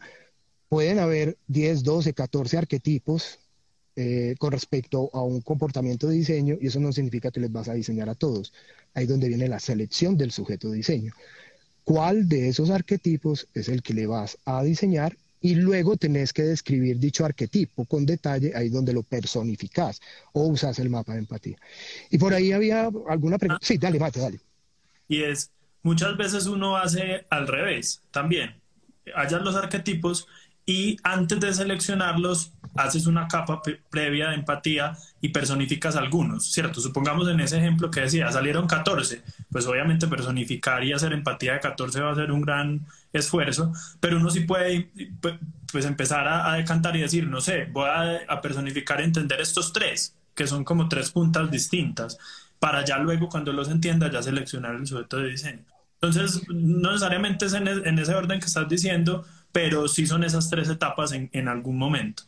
pueden 0.70 1.00
haber 1.00 1.38
10, 1.48 1.84
12, 1.84 2.14
14 2.14 2.58
arquetipos 2.58 3.40
eh, 4.02 4.36
con 4.40 4.54
respecto 4.54 5.10
a 5.12 5.22
un 5.24 5.42
comportamiento 5.42 6.08
de 6.08 6.16
diseño 6.16 6.56
y 6.62 6.68
eso 6.68 6.80
no 6.80 6.94
significa 6.94 7.32
que 7.32 7.42
les 7.42 7.52
vas 7.52 7.68
a 7.68 7.74
diseñar 7.74 8.08
a 8.08 8.16
todos. 8.16 8.54
Ahí 8.94 9.04
es 9.04 9.10
donde 9.10 9.28
viene 9.28 9.50
la 9.50 9.60
selección 9.60 10.16
del 10.16 10.32
sujeto 10.32 10.70
de 10.70 10.78
diseño. 10.78 11.12
¿Cuál 11.84 12.30
de 12.30 12.48
esos 12.48 12.70
arquetipos 12.70 13.50
es 13.54 13.68
el 13.68 13.82
que 13.82 13.94
le 13.94 14.08
vas 14.08 14.38
a 14.46 14.64
diseñar? 14.64 15.18
Y 15.42 15.56
luego 15.56 15.98
tenés 15.98 16.32
que 16.32 16.44
describir 16.44 16.98
dicho 16.98 17.26
arquetipo 17.26 17.84
con 17.84 18.06
detalle, 18.06 18.54
ahí 18.56 18.70
donde 18.70 18.94
lo 18.94 19.04
personificás 19.04 20.00
o 20.32 20.48
usas 20.48 20.80
el 20.80 20.90
mapa 20.90 21.12
de 21.12 21.20
empatía. 21.20 21.58
Y 22.10 22.18
por 22.18 22.34
ahí 22.34 22.54
había 22.54 22.90
alguna 23.10 23.38
pregunta. 23.38 23.66
Sí, 23.66 23.78
dale, 23.78 24.00
mate, 24.00 24.22
dale. 24.22 24.40
Y 25.10 25.24
es, 25.24 25.52
muchas 25.84 26.16
veces 26.16 26.46
uno 26.46 26.78
hace 26.78 27.26
al 27.30 27.50
revés 27.50 28.02
también. 28.12 28.62
Hallas 29.14 29.42
los 29.42 29.58
arquetipos 29.58 30.26
y 30.70 30.98
antes 31.02 31.40
de 31.40 31.52
seleccionarlos 31.52 32.54
haces 32.76 33.08
una 33.08 33.28
capa 33.28 33.60
previa 33.90 34.30
de 34.30 34.36
empatía 34.36 34.96
y 35.20 35.30
personificas 35.30 35.96
algunos, 35.96 36.52
¿cierto? 36.52 36.80
Supongamos 36.80 37.28
en 37.28 37.40
ese 37.40 37.58
ejemplo 37.58 37.90
que 37.90 38.02
decía, 38.02 38.32
salieron 38.32 38.68
14, 38.68 39.24
pues 39.52 39.66
obviamente 39.66 40.06
personificar 40.08 40.84
y 40.84 40.94
hacer 40.94 41.12
empatía 41.12 41.54
de 41.54 41.60
14 41.62 42.02
va 42.02 42.12
a 42.12 42.16
ser 42.16 42.32
un 42.32 42.42
gran 42.42 42.86
esfuerzo, 43.12 43.74
pero 44.00 44.18
uno 44.18 44.30
sí 44.30 44.42
puede 44.42 44.92
pues 45.72 45.86
empezar 45.86 46.28
a, 46.28 46.54
decantar 46.54 46.96
y 46.96 47.02
decir, 47.02 47.26
no 47.26 47.42
sé, 47.42 47.66
voy 47.66 47.90
a, 47.90 48.20
a 48.28 48.40
personificar, 48.40 49.02
entender 49.02 49.42
estos 49.42 49.74
tres, 49.74 50.16
que 50.36 50.46
son 50.46 50.64
como 50.64 50.88
tres 50.88 51.10
puntas 51.10 51.50
distintas, 51.50 52.20
para 52.60 52.86
ya 52.86 53.00
luego 53.00 53.28
cuando 53.28 53.52
los 53.54 53.70
entienda 53.70 54.12
ya 54.12 54.22
seleccionar 54.22 54.76
el 54.76 54.86
sujeto 54.86 55.18
de 55.18 55.30
diseño. 55.30 55.66
Entonces, 55.96 56.44
no 56.48 56.92
necesariamente 56.92 57.48
es 57.48 57.54
en, 57.54 57.68
en 57.68 57.98
ese 57.98 58.14
orden 58.14 58.40
que 58.40 58.46
estás 58.46 58.70
diciendo, 58.70 59.26
pero 59.52 59.88
sí 59.88 60.06
son 60.06 60.24
esas 60.24 60.50
tres 60.50 60.70
etapas 60.70 61.12
en, 61.12 61.30
en 61.34 61.48
algún 61.48 61.78
momento 61.78 62.24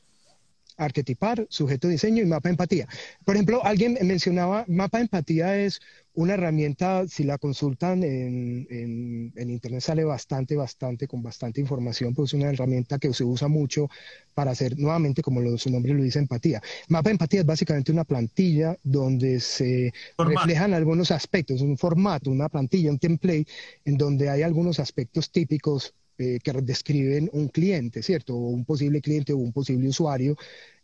arquetipar, 0.77 1.45
sujeto 1.49 1.87
de 1.87 1.93
diseño 1.93 2.23
y 2.23 2.25
mapa 2.25 2.49
de 2.49 2.53
empatía. 2.53 2.87
Por 3.23 3.35
ejemplo, 3.35 3.63
alguien 3.63 3.97
mencionaba, 4.01 4.65
mapa 4.67 4.97
de 4.97 5.03
empatía 5.03 5.57
es 5.57 5.79
una 6.13 6.33
herramienta, 6.33 7.07
si 7.07 7.23
la 7.23 7.37
consultan 7.37 8.03
en, 8.03 8.67
en, 8.69 9.49
Internet 9.49 9.81
sale 9.81 10.03
bastante, 10.03 10.55
bastante, 10.55 11.07
con 11.07 11.23
bastante 11.23 11.61
información, 11.61 12.13
pues 12.13 12.29
es 12.29 12.33
una 12.33 12.49
herramienta 12.49 12.99
que 12.99 13.13
se 13.13 13.23
usa 13.23 13.47
mucho 13.47 13.89
para 14.33 14.51
hacer, 14.51 14.77
nuevamente, 14.77 15.21
como 15.21 15.57
su 15.57 15.69
nombre 15.69 15.93
lo 15.93 16.03
dice, 16.03 16.19
empatía. 16.19 16.61
Mapa 16.89 17.09
de 17.09 17.13
empatía 17.13 17.41
es 17.41 17.45
básicamente 17.45 17.91
una 17.91 18.03
plantilla 18.03 18.77
donde 18.83 19.39
se 19.39 19.93
reflejan 20.17 20.73
algunos 20.73 21.11
aspectos, 21.11 21.61
un 21.61 21.77
formato, 21.77 22.29
una 22.29 22.49
plantilla, 22.49 22.91
un 22.91 22.99
template, 22.99 23.47
en 23.85 23.97
donde 23.97 24.29
hay 24.29 24.41
algunos 24.41 24.79
aspectos 24.79 25.31
típicos 25.31 25.93
eh, 26.17 26.39
que 26.43 26.51
describen 26.53 27.29
un 27.33 27.47
cliente, 27.47 28.03
¿cierto? 28.03 28.35
Un 28.35 28.65
posible 28.65 29.01
cliente 29.01 29.33
o 29.33 29.37
un 29.37 29.51
posible 29.51 29.87
usuario, 29.89 30.35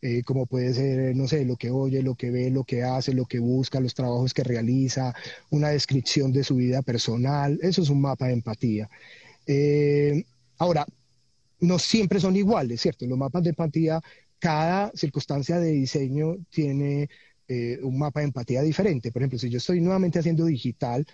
eh, 0.02 0.24
como 0.24 0.46
puede 0.46 0.74
ser, 0.74 1.16
no 1.16 1.28
sé, 1.28 1.46
lo 1.46 1.56
que 1.58 1.70
oye, 1.70 2.02
lo 2.02 2.16
que 2.16 2.32
ve, 2.32 2.50
lo 2.50 2.64
que 2.64 2.84
hace, 2.84 3.14
lo 3.14 3.26
que 3.26 3.40
busca, 3.40 3.80
los 3.80 3.94
trabajos 3.94 4.34
que 4.34 4.44
realiza, 4.44 5.14
una 5.50 5.70
descripción 5.70 6.32
de 6.32 6.44
su 6.44 6.56
vida 6.56 6.82
personal. 6.82 7.60
Eso 7.62 7.82
es 7.82 7.90
un 7.90 8.02
mapa 8.02 8.28
de 8.28 8.34
empatía. 8.34 8.90
Eh, 9.46 10.24
ahora, 10.58 10.86
no 11.60 11.80
siempre 11.80 12.20
son 12.20 12.36
iguales, 12.36 12.82
¿cierto? 12.82 13.06
Los 13.06 13.18
mapas 13.18 13.44
de 13.44 13.50
empatía, 13.50 14.02
cada 14.40 14.92
circunstancia 14.96 15.60
de 15.60 15.72
diseño 15.72 16.38
tiene 16.50 17.10
un 17.82 17.98
mapa 17.98 18.20
de 18.20 18.26
empatía 18.26 18.62
diferente. 18.62 19.12
Por 19.12 19.22
ejemplo, 19.22 19.40
si 19.40 19.50
yo 19.50 19.58
estoy 19.58 19.80
nuevamente 19.80 20.20
haciendo 20.20 20.46
digital, 20.46 21.08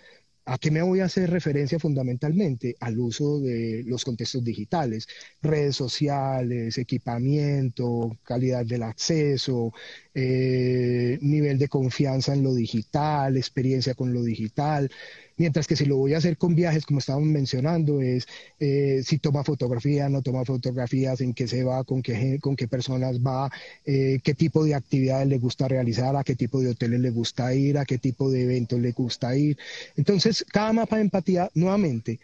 ¿A 0.46 0.58
qué 0.58 0.70
me 0.70 0.82
voy 0.82 1.00
a 1.00 1.06
hacer 1.06 1.30
referencia 1.30 1.78
fundamentalmente? 1.78 2.76
Al 2.80 2.98
uso 2.98 3.40
de 3.40 3.82
los 3.86 4.04
contextos 4.04 4.44
digitales, 4.44 5.08
redes 5.40 5.76
sociales, 5.76 6.76
equipamiento, 6.76 8.18
calidad 8.24 8.66
del 8.66 8.82
acceso, 8.82 9.72
eh, 10.12 11.18
nivel 11.22 11.58
de 11.58 11.68
confianza 11.68 12.34
en 12.34 12.42
lo 12.42 12.54
digital, 12.54 13.38
experiencia 13.38 13.94
con 13.94 14.12
lo 14.12 14.22
digital. 14.22 14.90
Mientras 15.36 15.66
que 15.66 15.76
si 15.76 15.84
lo 15.84 15.96
voy 15.96 16.14
a 16.14 16.18
hacer 16.18 16.36
con 16.38 16.54
viajes, 16.54 16.86
como 16.86 17.00
estábamos 17.00 17.28
mencionando, 17.28 18.00
es 18.00 18.26
eh, 18.60 19.02
si 19.04 19.18
toma 19.18 19.44
fotografía, 19.44 20.08
no 20.08 20.22
toma 20.22 20.44
fotografías, 20.44 21.20
en 21.20 21.34
qué 21.34 21.48
se 21.48 21.64
va, 21.64 21.84
con 21.84 22.02
qué, 22.02 22.38
con 22.40 22.56
qué 22.56 22.68
personas 22.68 23.20
va, 23.20 23.50
eh, 23.84 24.20
qué 24.22 24.34
tipo 24.34 24.64
de 24.64 24.74
actividades 24.74 25.28
le 25.28 25.38
gusta 25.38 25.68
realizar, 25.68 26.16
a 26.16 26.24
qué 26.24 26.36
tipo 26.36 26.60
de 26.60 26.70
hoteles 26.70 27.00
le 27.00 27.10
gusta 27.10 27.54
ir, 27.54 27.78
a 27.78 27.84
qué 27.84 27.98
tipo 27.98 28.30
de 28.30 28.44
eventos 28.44 28.80
le 28.80 28.92
gusta 28.92 29.36
ir. 29.36 29.58
Entonces, 29.96 30.44
cada 30.52 30.72
mapa 30.72 30.96
de 30.96 31.02
empatía, 31.02 31.50
nuevamente, 31.54 32.20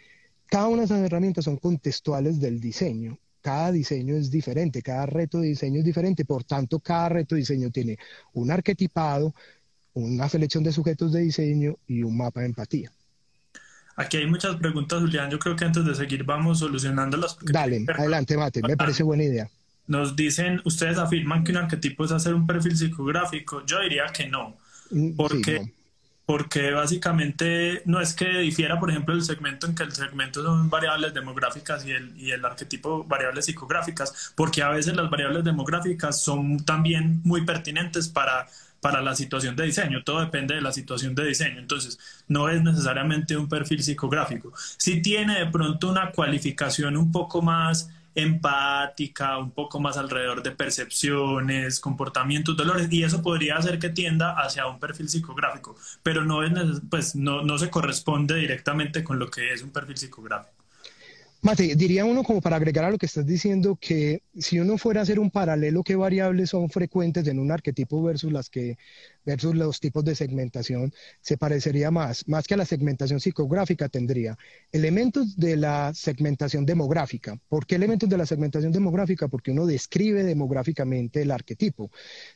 cada 0.46 0.68
una 0.68 0.82
de 0.82 0.86
esas 0.86 1.00
herramientas 1.00 1.44
son 1.44 1.56
contextuales 1.56 2.40
del 2.40 2.60
diseño 2.60 3.18
cada 3.40 3.72
diseño 3.72 4.16
es 4.16 4.30
diferente, 4.30 4.82
cada 4.82 5.06
reto 5.06 5.40
de 5.40 5.48
diseño 5.48 5.78
es 5.78 5.84
diferente, 5.84 6.24
por 6.24 6.44
tanto, 6.44 6.78
cada 6.80 7.08
reto 7.08 7.34
de 7.34 7.40
diseño 7.40 7.70
tiene 7.70 7.98
un 8.34 8.50
arquetipado, 8.50 9.34
una 9.94 10.28
selección 10.28 10.64
de 10.64 10.72
sujetos 10.72 11.12
de 11.12 11.20
diseño 11.22 11.76
y 11.86 12.02
un 12.02 12.16
mapa 12.16 12.40
de 12.40 12.46
empatía. 12.46 12.92
Aquí 13.96 14.16
hay 14.16 14.26
muchas 14.26 14.56
preguntas, 14.56 15.00
Julián. 15.00 15.30
Yo 15.30 15.38
creo 15.38 15.56
que 15.56 15.64
antes 15.64 15.84
de 15.84 15.94
seguir 15.94 16.24
vamos 16.24 16.60
solucionándolas. 16.60 17.36
Dale, 17.42 17.84
adelante, 17.96 18.36
Mate. 18.36 18.62
Me 18.62 18.76
parece 18.76 19.02
buena 19.02 19.24
idea. 19.24 19.48
Nos 19.86 20.14
dicen, 20.14 20.62
ustedes 20.64 20.98
afirman 20.98 21.42
que 21.42 21.52
un 21.52 21.58
arquetipo 21.58 22.04
es 22.04 22.12
hacer 22.12 22.34
un 22.34 22.46
perfil 22.46 22.76
psicográfico. 22.76 23.64
Yo 23.66 23.80
diría 23.80 24.06
que 24.06 24.28
no. 24.28 24.56
Mm, 24.90 25.16
porque, 25.16 25.72
porque 26.26 26.70
básicamente 26.70 27.82
no 27.86 28.00
es 28.00 28.14
que 28.14 28.28
difiera, 28.38 28.78
por 28.78 28.90
ejemplo, 28.90 29.14
el 29.14 29.22
segmento 29.22 29.66
en 29.66 29.74
que 29.74 29.82
el 29.82 29.92
segmento 29.92 30.42
son 30.42 30.70
variables 30.70 31.12
demográficas 31.12 31.84
y 31.84 31.90
el, 31.90 32.16
y 32.16 32.30
el 32.30 32.44
arquetipo 32.44 33.04
variables 33.04 33.46
psicográficas, 33.46 34.32
porque 34.36 34.62
a 34.62 34.68
veces 34.68 34.94
las 34.94 35.10
variables 35.10 35.42
demográficas 35.42 36.22
son 36.22 36.64
también 36.64 37.20
muy 37.24 37.44
pertinentes 37.44 38.08
para 38.08 38.46
para 38.80 39.02
la 39.02 39.14
situación 39.14 39.56
de 39.56 39.64
diseño. 39.64 40.02
Todo 40.04 40.20
depende 40.20 40.54
de 40.54 40.60
la 40.60 40.72
situación 40.72 41.14
de 41.14 41.26
diseño. 41.26 41.58
Entonces, 41.58 41.98
no 42.28 42.48
es 42.48 42.62
necesariamente 42.62 43.36
un 43.36 43.48
perfil 43.48 43.82
psicográfico. 43.82 44.52
Si 44.76 45.02
tiene 45.02 45.38
de 45.38 45.46
pronto 45.46 45.88
una 45.88 46.10
cualificación 46.12 46.96
un 46.96 47.12
poco 47.12 47.42
más 47.42 47.90
empática, 48.14 49.38
un 49.38 49.52
poco 49.52 49.80
más 49.80 49.96
alrededor 49.96 50.42
de 50.42 50.50
percepciones, 50.50 51.80
comportamientos, 51.80 52.56
dolores, 52.56 52.88
y 52.90 53.02
eso 53.04 53.22
podría 53.22 53.56
hacer 53.56 53.78
que 53.78 53.90
tienda 53.90 54.32
hacia 54.32 54.66
un 54.66 54.80
perfil 54.80 55.08
psicográfico, 55.08 55.76
pero 56.02 56.24
no, 56.24 56.42
es, 56.42 56.52
pues, 56.90 57.14
no, 57.14 57.42
no 57.42 57.58
se 57.58 57.70
corresponde 57.70 58.34
directamente 58.36 59.04
con 59.04 59.18
lo 59.18 59.30
que 59.30 59.52
es 59.52 59.62
un 59.62 59.70
perfil 59.70 59.96
psicográfico. 59.96 60.59
Mate, 61.42 61.74
diría 61.74 62.04
uno 62.04 62.22
como 62.22 62.42
para 62.42 62.56
agregar 62.56 62.84
a 62.84 62.90
lo 62.90 62.98
que 62.98 63.06
estás 63.06 63.24
diciendo 63.24 63.78
que 63.80 64.22
si 64.36 64.60
uno 64.60 64.76
fuera 64.76 65.00
a 65.00 65.02
hacer 65.04 65.18
un 65.18 65.30
paralelo, 65.30 65.82
¿qué 65.82 65.96
variables 65.96 66.50
son 66.50 66.68
frecuentes 66.68 67.26
en 67.28 67.38
un 67.38 67.50
arquetipo 67.50 68.02
versus 68.02 68.30
las 68.30 68.50
que 68.50 68.76
versus 69.24 69.54
los 69.54 69.80
tipos 69.80 70.04
de 70.04 70.14
segmentación, 70.14 70.92
se 71.20 71.36
parecería 71.36 71.90
más, 71.90 72.26
más 72.28 72.46
que 72.46 72.54
a 72.54 72.56
la 72.56 72.64
segmentación 72.64 73.20
psicográfica 73.20 73.88
tendría 73.88 74.38
elementos 74.72 75.36
de 75.36 75.56
la 75.56 75.92
segmentación 75.94 76.64
demográfica. 76.66 77.38
¿Por 77.48 77.66
qué 77.66 77.76
elementos 77.76 78.08
de 78.08 78.16
la 78.16 78.26
segmentación 78.26 78.72
demográfica? 78.72 79.28
Porque 79.28 79.50
uno 79.50 79.66
describe 79.66 80.22
demográficamente 80.22 81.22
el 81.22 81.30
arquetipo. 81.30 81.90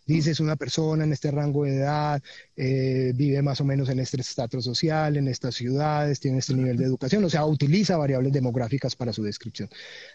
Dice, 0.07 0.33
es 0.33 0.41
una 0.41 0.57
persona 0.57 1.05
en 1.05 1.13
este 1.13 1.31
rango 1.31 1.65
de 1.65 1.77
edad, 1.77 2.23
eh, 2.57 3.13
vive 3.15 3.43
más 3.43 3.61
o 3.61 3.65
menos 3.65 3.89
en 3.89 4.01
este 4.01 4.21
estatus 4.21 4.65
social, 4.65 5.17
en 5.17 5.29
estas 5.29 5.55
ciudades, 5.55 6.21
tiene 6.21 6.39
este 6.39 6.55
nivel 6.55 6.77
de 6.77 6.85
educación, 6.85 7.25
o 7.25 7.31
sea, 7.31 7.45
utiliza 7.47 7.97
variables 7.97 8.33
demográficas 8.33 8.97
para 8.97 9.13
su 9.13 9.23
descripción. 9.23 9.69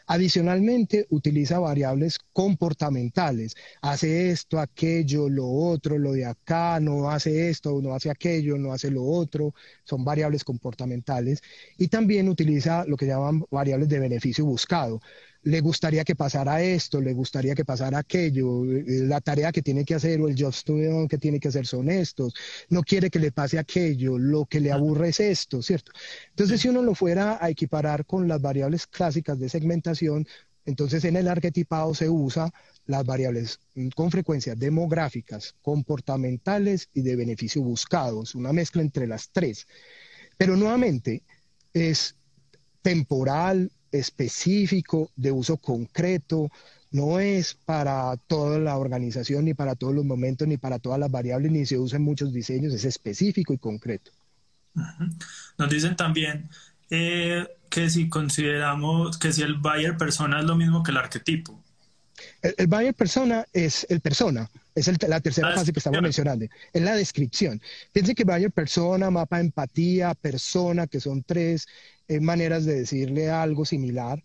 Adicionalmente, 0.08 1.08
utiliza 1.10 1.60
variables 1.60 2.19
comportamentales, 2.34 3.55
hace 3.82 4.32
esto, 4.32 4.60
aquello, 4.60 5.29
lo 5.29 5.47
otro, 5.47 5.97
lo 5.97 6.13
de 6.13 6.25
acá 6.25 6.58
no 6.81 7.09
hace 7.09 7.49
esto, 7.49 7.81
no 7.81 7.93
hace 7.93 8.09
aquello, 8.09 8.57
no 8.57 8.73
hace 8.73 8.89
lo 8.91 9.03
otro, 9.03 9.53
son 9.83 10.03
variables 10.03 10.43
comportamentales 10.43 11.41
y 11.77 11.87
también 11.87 12.29
utiliza 12.29 12.85
lo 12.85 12.97
que 12.97 13.07
llaman 13.07 13.45
variables 13.51 13.89
de 13.89 13.99
beneficio 13.99 14.45
buscado. 14.45 15.01
Le 15.43 15.61
gustaría 15.61 16.03
que 16.03 16.15
pasara 16.15 16.61
esto, 16.61 16.99
le 16.99 17.13
gustaría 17.13 17.55
que 17.55 17.63
pasara 17.63 17.99
aquello, 17.99 18.63
la 18.65 19.21
tarea 19.21 19.51
que 19.53 19.61
tiene 19.61 19.85
que 19.85 19.95
hacer 19.95 20.19
o 20.19 20.27
el 20.27 20.35
job 20.37 20.53
studio 20.53 21.07
que 21.07 21.17
tiene 21.17 21.39
que 21.39 21.47
hacer 21.47 21.65
son 21.65 21.89
estos, 21.89 22.33
no 22.69 22.83
quiere 22.83 23.09
que 23.09 23.19
le 23.19 23.31
pase 23.31 23.57
aquello, 23.57 24.17
lo 24.17 24.45
que 24.45 24.59
le 24.59 24.71
aburre 24.71 25.09
es 25.09 25.19
esto, 25.21 25.61
¿cierto? 25.61 25.91
Entonces, 26.31 26.59
si 26.61 26.67
uno 26.67 26.81
lo 26.81 26.93
fuera 26.93 27.37
a 27.41 27.49
equiparar 27.49 28.05
con 28.05 28.27
las 28.27 28.41
variables 28.41 28.85
clásicas 28.85 29.39
de 29.39 29.47
segmentación, 29.49 30.27
entonces 30.65 31.03
en 31.05 31.15
el 31.15 31.27
arquetipado 31.27 31.93
se 31.95 32.09
usa 32.09 32.53
las 32.89 33.06
variables 33.06 33.60
con 33.95 34.10
frecuencia 34.10 34.56
demográficas, 34.56 35.54
comportamentales 35.62 36.89
y 36.91 37.04
de 37.04 37.15
beneficio 37.15 37.62
buscados, 37.62 38.34
una 38.34 38.52
mezcla 38.52 38.82
entre 38.82 39.06
las 39.06 39.30
tres. 39.30 39.67
Pero 40.38 40.56
nuevamente 40.56 41.21
es 41.71 42.15
temporal, 42.82 43.71
específico, 43.91 45.12
de 45.15 45.32
uso 45.32 45.58
concreto, 45.58 46.49
no 46.89 47.19
es 47.19 47.54
para 47.54 48.17
toda 48.25 48.58
la 48.58 48.75
organización, 48.75 49.45
ni 49.45 49.54
para 49.54 49.75
todos 49.75 49.93
los 49.93 50.04
momentos, 50.04 50.47
ni 50.47 50.58
para 50.58 50.80
todas 50.80 50.99
las 50.99 51.12
variables, 51.12 51.52
ni 51.52 51.67
se 51.67 51.78
usa 51.78 51.97
en 51.97 52.04
muchos 52.04 52.34
diseños, 52.34 52.73
es 52.73 52.86
específico 52.86 53.54
y 53.54 53.60
concreto. 53.60 54.10
Nos 55.60 55.69
dicen 55.69 55.95
también 55.95 56.49
eh, 56.89 57.45
que 57.69 57.88
si 57.91 58.10
consideramos 58.10 59.19
que 59.19 59.32
si 59.32 59.43
el 59.43 59.60
buyer 59.60 59.95
persona 59.95 60.39
es 60.39 60.45
lo 60.45 60.56
mismo 60.56 60.82
que 60.82 60.89
el 60.89 60.97
arquetipo. 60.97 61.63
El, 62.41 62.67
buyer 62.67 62.93
persona 62.93 63.45
es 63.53 63.86
el 63.89 64.01
persona, 64.01 64.49
es 64.75 64.88
la 65.08 65.19
tercera 65.19 65.53
fase 65.53 65.73
que 65.73 65.79
estamos 65.79 66.01
mencionando, 66.01 66.45
es 66.73 66.82
la 66.82 66.95
descripción. 66.95 67.62
Piensen 67.91 68.15
que 68.15 68.23
buyer 68.23 68.51
persona, 68.51 69.10
mapa 69.10 69.39
empatía, 69.39 70.13
persona, 70.15 70.88
que 70.88 70.99
son 70.99 71.23
tres 71.23 71.67
eh, 72.08 72.19
maneras 72.19 72.65
de 72.65 72.79
decirle 72.79 73.29
algo 73.29 73.65
similar, 73.65 74.23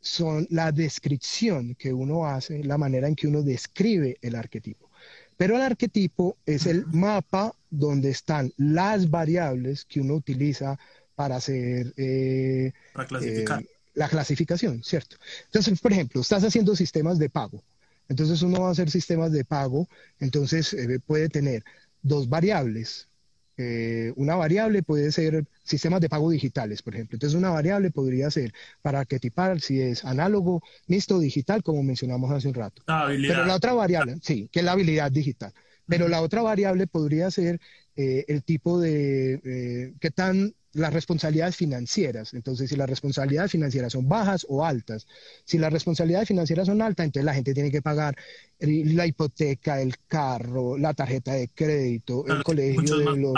son 0.00 0.46
la 0.50 0.72
descripción 0.72 1.74
que 1.74 1.92
uno 1.92 2.26
hace, 2.26 2.62
la 2.64 2.78
manera 2.78 3.08
en 3.08 3.16
que 3.16 3.26
uno 3.26 3.42
describe 3.42 4.16
el 4.22 4.34
arquetipo. 4.36 4.90
Pero 5.36 5.56
el 5.56 5.62
arquetipo 5.62 6.36
es 6.46 6.66
el 6.66 6.86
mapa 6.86 7.54
donde 7.70 8.10
están 8.10 8.52
las 8.56 9.10
variables 9.10 9.84
que 9.84 10.00
uno 10.00 10.14
utiliza 10.14 10.78
para 11.14 11.36
hacer... 11.36 11.92
Eh, 11.96 12.72
para 12.92 13.06
clasificar. 13.06 13.62
Eh, 13.62 13.68
la 13.98 14.08
clasificación, 14.08 14.82
¿cierto? 14.84 15.16
Entonces, 15.46 15.80
por 15.80 15.92
ejemplo, 15.92 16.20
estás 16.20 16.44
haciendo 16.44 16.76
sistemas 16.76 17.18
de 17.18 17.28
pago. 17.28 17.64
Entonces 18.08 18.40
uno 18.42 18.60
va 18.60 18.68
a 18.68 18.70
hacer 18.70 18.90
sistemas 18.90 19.32
de 19.32 19.44
pago, 19.44 19.88
entonces 20.20 20.72
eh, 20.72 21.00
puede 21.04 21.28
tener 21.28 21.64
dos 22.00 22.28
variables. 22.28 23.08
Eh, 23.56 24.12
una 24.14 24.36
variable 24.36 24.84
puede 24.84 25.10
ser 25.10 25.44
sistemas 25.64 26.00
de 26.00 26.08
pago 26.08 26.30
digitales, 26.30 26.80
por 26.80 26.94
ejemplo. 26.94 27.16
Entonces 27.16 27.36
una 27.36 27.50
variable 27.50 27.90
podría 27.90 28.30
ser 28.30 28.52
para 28.82 29.00
arquetipar 29.00 29.60
si 29.60 29.80
es 29.82 30.04
análogo, 30.04 30.62
mixto, 30.86 31.18
digital, 31.18 31.64
como 31.64 31.82
mencionamos 31.82 32.30
hace 32.30 32.46
un 32.46 32.54
rato. 32.54 32.82
Pero 32.86 33.44
la 33.44 33.56
otra 33.56 33.72
variable, 33.74 34.18
sí, 34.22 34.48
que 34.52 34.60
es 34.60 34.64
la 34.64 34.72
habilidad 34.72 35.10
digital. 35.10 35.52
Pero 35.86 36.06
la 36.06 36.22
otra 36.22 36.40
variable 36.40 36.86
podría 36.86 37.30
ser 37.32 37.60
eh, 37.96 38.24
el 38.28 38.44
tipo 38.44 38.80
de 38.80 39.92
qué 40.00 40.10
tan 40.12 40.54
las 40.78 40.92
responsabilidades 40.92 41.56
financieras. 41.56 42.34
Entonces, 42.34 42.70
si 42.70 42.76
las 42.76 42.88
responsabilidades 42.88 43.52
financieras 43.52 43.92
son 43.92 44.08
bajas 44.08 44.46
o 44.48 44.64
altas, 44.64 45.06
si 45.44 45.58
las 45.58 45.72
responsabilidades 45.72 46.28
financieras 46.28 46.66
son 46.66 46.82
altas, 46.82 47.06
entonces 47.06 47.24
la 47.24 47.34
gente 47.34 47.54
tiene 47.54 47.70
que 47.70 47.82
pagar 47.82 48.16
la 48.60 49.06
hipoteca, 49.06 49.80
el 49.80 49.94
carro, 50.08 50.76
la 50.76 50.92
tarjeta 50.92 51.32
de 51.32 51.48
crédito, 51.48 52.26
el 52.26 52.42
colegio 52.42 52.98
de 52.98 53.16
los 53.16 53.34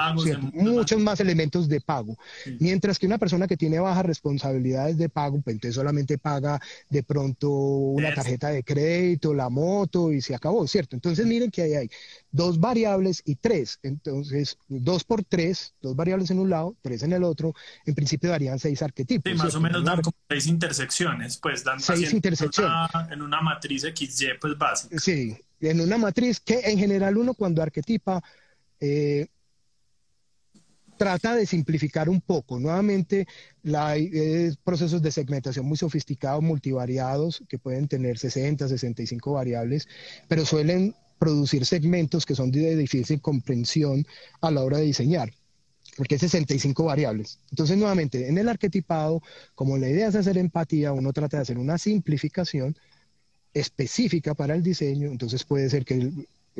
muchos 0.54 0.98
más 1.00 1.20
elementos 1.20 1.68
de 1.68 1.80
pago. 1.80 2.16
Mientras 2.58 2.98
que 2.98 3.06
una 3.06 3.18
persona 3.18 3.46
que 3.46 3.56
tiene 3.56 3.78
bajas 3.78 4.06
responsabilidades 4.06 4.96
de 4.96 5.08
pago, 5.08 5.40
pues 5.42 5.54
entonces 5.54 5.74
solamente 5.74 6.16
paga 6.16 6.60
de 6.88 7.02
pronto 7.02 7.50
una 7.50 8.14
tarjeta 8.14 8.48
de 8.48 8.64
crédito, 8.64 9.34
la 9.34 9.50
moto 9.50 10.12
y 10.12 10.22
se 10.22 10.34
acabó, 10.34 10.66
¿cierto? 10.66 10.96
Entonces 10.96 11.26
miren 11.26 11.50
que 11.50 11.62
ahí 11.62 11.74
hay 11.74 11.90
dos 12.32 12.60
variables 12.60 13.22
y 13.24 13.36
tres. 13.36 13.78
Entonces, 13.82 14.58
dos 14.68 15.04
por 15.04 15.24
tres, 15.24 15.74
dos 15.80 15.96
variables 15.96 16.30
en 16.30 16.38
un 16.38 16.50
lado, 16.50 16.76
tres 16.82 17.02
en 17.02 17.12
el 17.12 17.24
otro, 17.24 17.54
en 17.86 17.94
principio 17.94 18.30
darían 18.30 18.58
seis 18.58 18.82
arquetipos. 18.82 19.30
Sí, 19.30 19.38
más 19.38 19.54
o 19.54 19.60
menos 19.60 19.84
dan 19.84 20.00
como 20.00 20.16
seis 20.28 20.46
intersecciones, 20.46 21.36
pues 21.38 21.64
dan 21.64 21.80
seis 21.80 22.12
intersecciones. 22.12 22.72
en 23.10 23.22
una 23.22 23.40
matriz 23.40 23.82
XY, 23.82 24.38
pues 24.40 24.56
básica. 24.56 24.98
Sí, 24.98 25.36
en 25.60 25.80
una 25.80 25.98
matriz 25.98 26.40
que 26.40 26.60
en 26.60 26.78
general 26.78 27.16
uno 27.16 27.34
cuando 27.34 27.62
arquetipa 27.62 28.22
eh, 28.80 29.28
trata 31.00 31.34
de 31.34 31.46
simplificar 31.46 32.10
un 32.10 32.20
poco. 32.20 32.60
Nuevamente, 32.60 33.26
hay 33.74 34.54
procesos 34.62 35.00
de 35.00 35.10
segmentación 35.10 35.64
muy 35.64 35.78
sofisticados, 35.78 36.42
multivariados, 36.42 37.42
que 37.48 37.58
pueden 37.58 37.88
tener 37.88 38.18
60, 38.18 38.68
65 38.68 39.32
variables, 39.32 39.88
pero 40.28 40.44
suelen 40.44 40.94
producir 41.20 41.66
segmentos 41.66 42.26
que 42.26 42.34
son 42.34 42.50
de 42.50 42.74
difícil 42.74 43.20
comprensión 43.20 44.04
a 44.40 44.50
la 44.50 44.64
hora 44.64 44.78
de 44.78 44.86
diseñar 44.86 45.30
porque 45.96 46.14
es 46.14 46.20
65 46.22 46.84
variables. 46.84 47.38
Entonces, 47.50 47.76
nuevamente, 47.76 48.26
en 48.26 48.38
el 48.38 48.48
arquetipado, 48.48 49.20
como 49.54 49.76
la 49.76 49.88
idea 49.88 50.08
es 50.08 50.14
hacer 50.14 50.38
empatía, 50.38 50.92
uno 50.92 51.12
trata 51.12 51.36
de 51.36 51.42
hacer 51.42 51.58
una 51.58 51.76
simplificación 51.76 52.74
específica 53.52 54.32
para 54.34 54.54
el 54.54 54.62
diseño, 54.62 55.10
entonces 55.10 55.44
puede 55.44 55.68
ser 55.68 55.84
que 55.84 56.10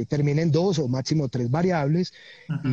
terminen 0.09 0.51
dos 0.51 0.79
o 0.79 0.89
máximo 0.89 1.29
tres 1.29 1.51
variables 1.51 2.13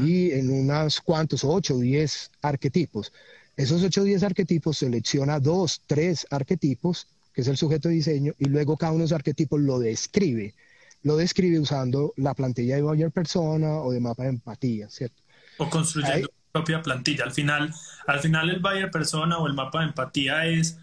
y 0.04 0.32
en 0.32 0.50
unos 0.50 1.00
cuantos, 1.00 1.46
ocho 1.46 1.76
o 1.76 1.80
diez 1.80 2.32
arquetipos. 2.42 3.14
Esos 3.56 3.82
ocho 3.84 4.02
o 4.02 4.04
diez 4.04 4.24
arquetipos 4.24 4.78
selecciona 4.80 5.40
dos, 5.40 5.82
tres 5.88 6.28
arquetipos, 6.30 7.08
que 7.34 7.42
es 7.42 7.48
el 7.48 7.56
sujeto 7.56 7.88
de 7.88 7.96
diseño, 7.96 8.34
y 8.40 8.46
luego 8.46 8.76
cada 8.76 8.92
uno 8.92 9.00
de 9.00 9.06
esos 9.06 9.16
arquetipos 9.16 9.62
lo 9.62 9.80
describe. 9.80 10.54
Lo 11.04 11.16
describe 11.16 11.60
usando 11.60 12.14
la 12.18 12.34
plantilla 12.34 12.76
de 12.76 12.82
Buyer 12.82 13.12
Persona 13.12 13.82
o 13.82 13.92
de 13.92 14.00
mapa 14.00 14.24
de 14.24 14.30
empatía, 14.30 14.90
¿cierto? 14.90 15.22
O 15.58 15.70
construyendo 15.70 16.30
propia 16.58 16.82
plantilla. 16.82 17.24
Al 17.24 17.32
final, 17.32 17.74
al 18.08 18.20
final 18.20 18.50
el 18.50 18.60
buyer 18.60 18.90
persona 18.92 19.38
o 19.38 19.48
el 19.48 19.54
mapa 19.54 19.80
de 19.80 19.88
empatía 19.88 20.46
es 20.46 20.78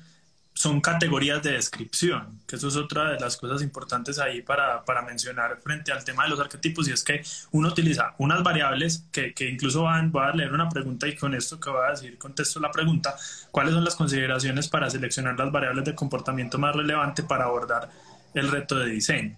son 0.57 0.81
categorías 0.81 1.43
de 1.43 1.51
descripción, 1.51 2.41
que 2.47 2.55
eso 2.55 2.69
es 2.69 2.77
otra 2.77 3.11
de 3.11 3.19
las 3.19 3.37
cosas 3.37 3.61
importantes 3.61 4.21
ahí 4.21 4.41
para, 4.41 4.85
para, 4.85 5.03
mencionar 5.03 5.59
frente 5.61 5.91
al 5.91 6.05
tema 6.05 6.23
de 6.23 6.31
los 6.31 6.39
arquetipos, 6.39 6.87
y 6.87 6.93
es 6.93 7.03
que 7.03 7.25
uno 7.51 7.71
utiliza 7.71 8.15
unas 8.19 8.41
variables 8.45 9.05
que, 9.11 9.35
que, 9.35 9.49
incluso 9.51 9.83
van, 9.83 10.13
voy 10.13 10.23
a 10.23 10.31
leer 10.31 10.53
una 10.53 10.69
pregunta 10.69 11.09
y 11.09 11.17
con 11.17 11.35
esto 11.35 11.59
que 11.59 11.71
voy 11.71 11.85
a 11.85 11.91
decir 11.91 12.17
contesto 12.19 12.61
la 12.61 12.71
pregunta, 12.71 13.17
¿cuáles 13.51 13.75
son 13.75 13.85
las 13.85 13.97
consideraciones 13.97 14.69
para 14.69 14.89
seleccionar 14.89 15.37
las 15.37 15.51
variables 15.51 15.87
de 15.87 15.95
comportamiento 15.97 16.57
más 16.57 16.77
relevante 16.77 17.25
para 17.25 17.47
abordar 17.47 17.91
el 18.33 18.49
reto 18.49 18.77
de 18.77 18.91
diseño? 18.91 19.37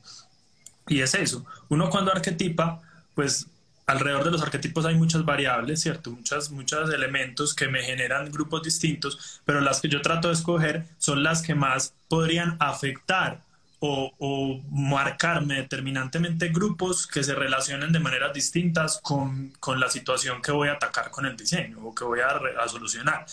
Y 0.88 1.00
es 1.00 1.14
eso, 1.14 1.44
uno 1.68 1.90
cuando 1.90 2.12
arquetipa, 2.12 2.80
pues 3.14 3.48
alrededor 3.86 4.24
de 4.24 4.30
los 4.32 4.42
arquetipos 4.42 4.84
hay 4.84 4.96
muchas 4.96 5.24
variables, 5.24 5.80
¿cierto? 5.80 6.10
Muchas, 6.10 6.50
muchos 6.50 6.92
elementos 6.92 7.54
que 7.54 7.68
me 7.68 7.82
generan 7.82 8.30
grupos 8.30 8.62
distintos, 8.62 9.40
pero 9.44 9.60
las 9.60 9.80
que 9.80 9.88
yo 9.88 10.02
trato 10.02 10.28
de 10.28 10.34
escoger 10.34 10.86
son 10.98 11.22
las 11.22 11.42
que 11.42 11.54
más 11.54 11.94
podrían 12.08 12.56
afectar 12.58 13.40
o, 13.78 14.12
o 14.18 14.60
marcarme 14.70 15.56
determinantemente 15.56 16.48
grupos 16.48 17.06
que 17.06 17.22
se 17.22 17.34
relacionen 17.34 17.92
de 17.92 18.00
maneras 18.00 18.32
distintas 18.32 18.98
con, 19.02 19.50
con, 19.60 19.78
la 19.78 19.90
situación 19.90 20.40
que 20.42 20.50
voy 20.50 20.68
a 20.68 20.72
atacar 20.72 21.10
con 21.10 21.26
el 21.26 21.36
diseño 21.36 21.78
o 21.80 21.94
que 21.94 22.04
voy 22.04 22.20
a, 22.20 22.28
a 22.62 22.68
solucionar. 22.68 23.26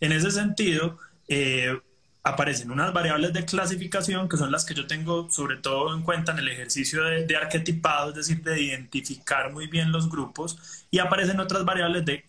En 0.00 0.12
ese 0.12 0.30
sentido, 0.30 0.98
eh, 1.28 1.80
aparecen 2.26 2.72
unas 2.72 2.92
variables 2.92 3.32
de 3.32 3.44
clasificación 3.44 4.28
que 4.28 4.36
son 4.36 4.50
las 4.50 4.64
que 4.64 4.74
yo 4.74 4.88
tengo 4.88 5.30
sobre 5.30 5.58
todo 5.58 5.94
en 5.94 6.02
cuenta 6.02 6.32
en 6.32 6.40
el 6.40 6.48
ejercicio 6.48 7.04
de, 7.04 7.36
arquetipado, 7.36 8.10
es 8.10 8.16
decir, 8.16 8.42
de 8.42 8.60
identificar 8.60 9.52
muy 9.52 9.68
bien 9.68 9.92
los 9.92 10.10
grupos, 10.10 10.58
y 10.90 10.98
aparecen 10.98 11.38
otras 11.38 11.64
variables 11.64 12.04
de 12.04 12.24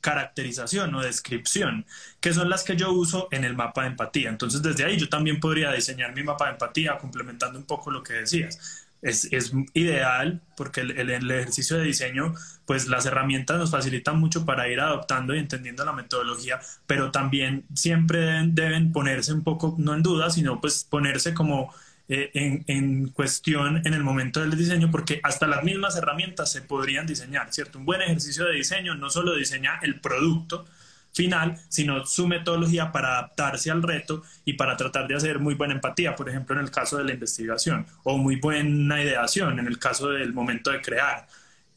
caracterización 0.00 0.92
o 0.96 1.00
descripción, 1.00 1.86
que 2.20 2.34
son 2.34 2.50
las 2.50 2.64
que 2.64 2.74
yo 2.74 2.90
uso 2.90 3.28
en 3.30 3.44
el 3.44 3.54
mapa 3.54 3.82
de 3.82 3.88
empatía. 3.90 4.30
Entonces, 4.30 4.62
desde 4.62 4.84
ahí 4.84 4.96
yo 4.96 5.08
también 5.08 5.38
podría 5.38 5.70
diseñar 5.70 6.12
mi 6.12 6.24
mapa 6.24 6.46
de 6.46 6.52
empatía 6.52 6.98
complementando 6.98 7.56
un 7.56 7.66
poco 7.66 7.92
lo 7.92 8.02
que 8.02 8.14
decías 8.14 8.89
es, 9.02 9.28
es 9.32 9.52
ideal 9.74 10.42
porque 10.56 10.82
el, 10.82 10.98
el, 10.98 11.30
ejercicio 11.30 11.78
de 11.78 11.84
diseño, 11.84 12.34
pues 12.66 12.86
las 12.88 13.06
herramientas 13.06 13.58
nos 13.58 13.70
facilitan 13.70 14.18
mucho 14.18 14.44
para 14.44 14.68
ir 14.68 14.80
adoptando 14.80 15.34
y 15.34 15.38
entendiendo 15.38 15.84
la 15.84 15.92
metodología, 15.92 16.60
pero 16.86 17.10
también 17.10 17.64
siempre 17.74 18.42
deben, 18.46 18.92
ponerse 18.92 19.32
un 19.32 19.42
poco, 19.42 19.74
no 19.78 19.94
en 19.94 20.02
duda, 20.02 20.30
sino 20.30 20.60
pues 20.60 20.84
ponerse 20.84 21.32
como 21.32 21.72
eh, 22.08 22.30
en, 22.34 22.64
en, 22.66 23.08
cuestión 23.08 23.86
en 23.86 23.94
el 23.94 24.04
momento 24.04 24.40
del 24.40 24.56
diseño, 24.56 24.90
porque 24.90 25.20
hasta 25.22 25.46
las 25.46 25.64
mismas 25.64 25.96
herramientas 25.96 26.52
se 26.52 26.62
podrían 26.62 27.06
diseñar, 27.06 27.52
¿cierto? 27.52 27.78
Un 27.78 27.86
buen 27.86 28.02
ejercicio 28.02 28.44
de 28.46 28.56
diseño 28.56 28.94
no 28.94 29.10
solo 29.10 29.34
diseña 29.34 29.78
el 29.82 30.00
producto, 30.00 30.66
final, 31.12 31.58
sino 31.68 32.06
su 32.06 32.26
metodología 32.26 32.92
para 32.92 33.18
adaptarse 33.18 33.70
al 33.70 33.82
reto 33.82 34.22
y 34.44 34.54
para 34.54 34.76
tratar 34.76 35.08
de 35.08 35.16
hacer 35.16 35.38
muy 35.38 35.54
buena 35.54 35.74
empatía, 35.74 36.14
por 36.14 36.28
ejemplo, 36.28 36.54
en 36.56 36.62
el 36.62 36.70
caso 36.70 36.98
de 36.98 37.04
la 37.04 37.12
investigación, 37.12 37.86
o 38.04 38.16
muy 38.18 38.36
buena 38.36 39.02
ideación 39.02 39.58
en 39.58 39.66
el 39.66 39.78
caso 39.78 40.10
del 40.10 40.32
momento 40.32 40.70
de 40.70 40.80
crear, 40.80 41.26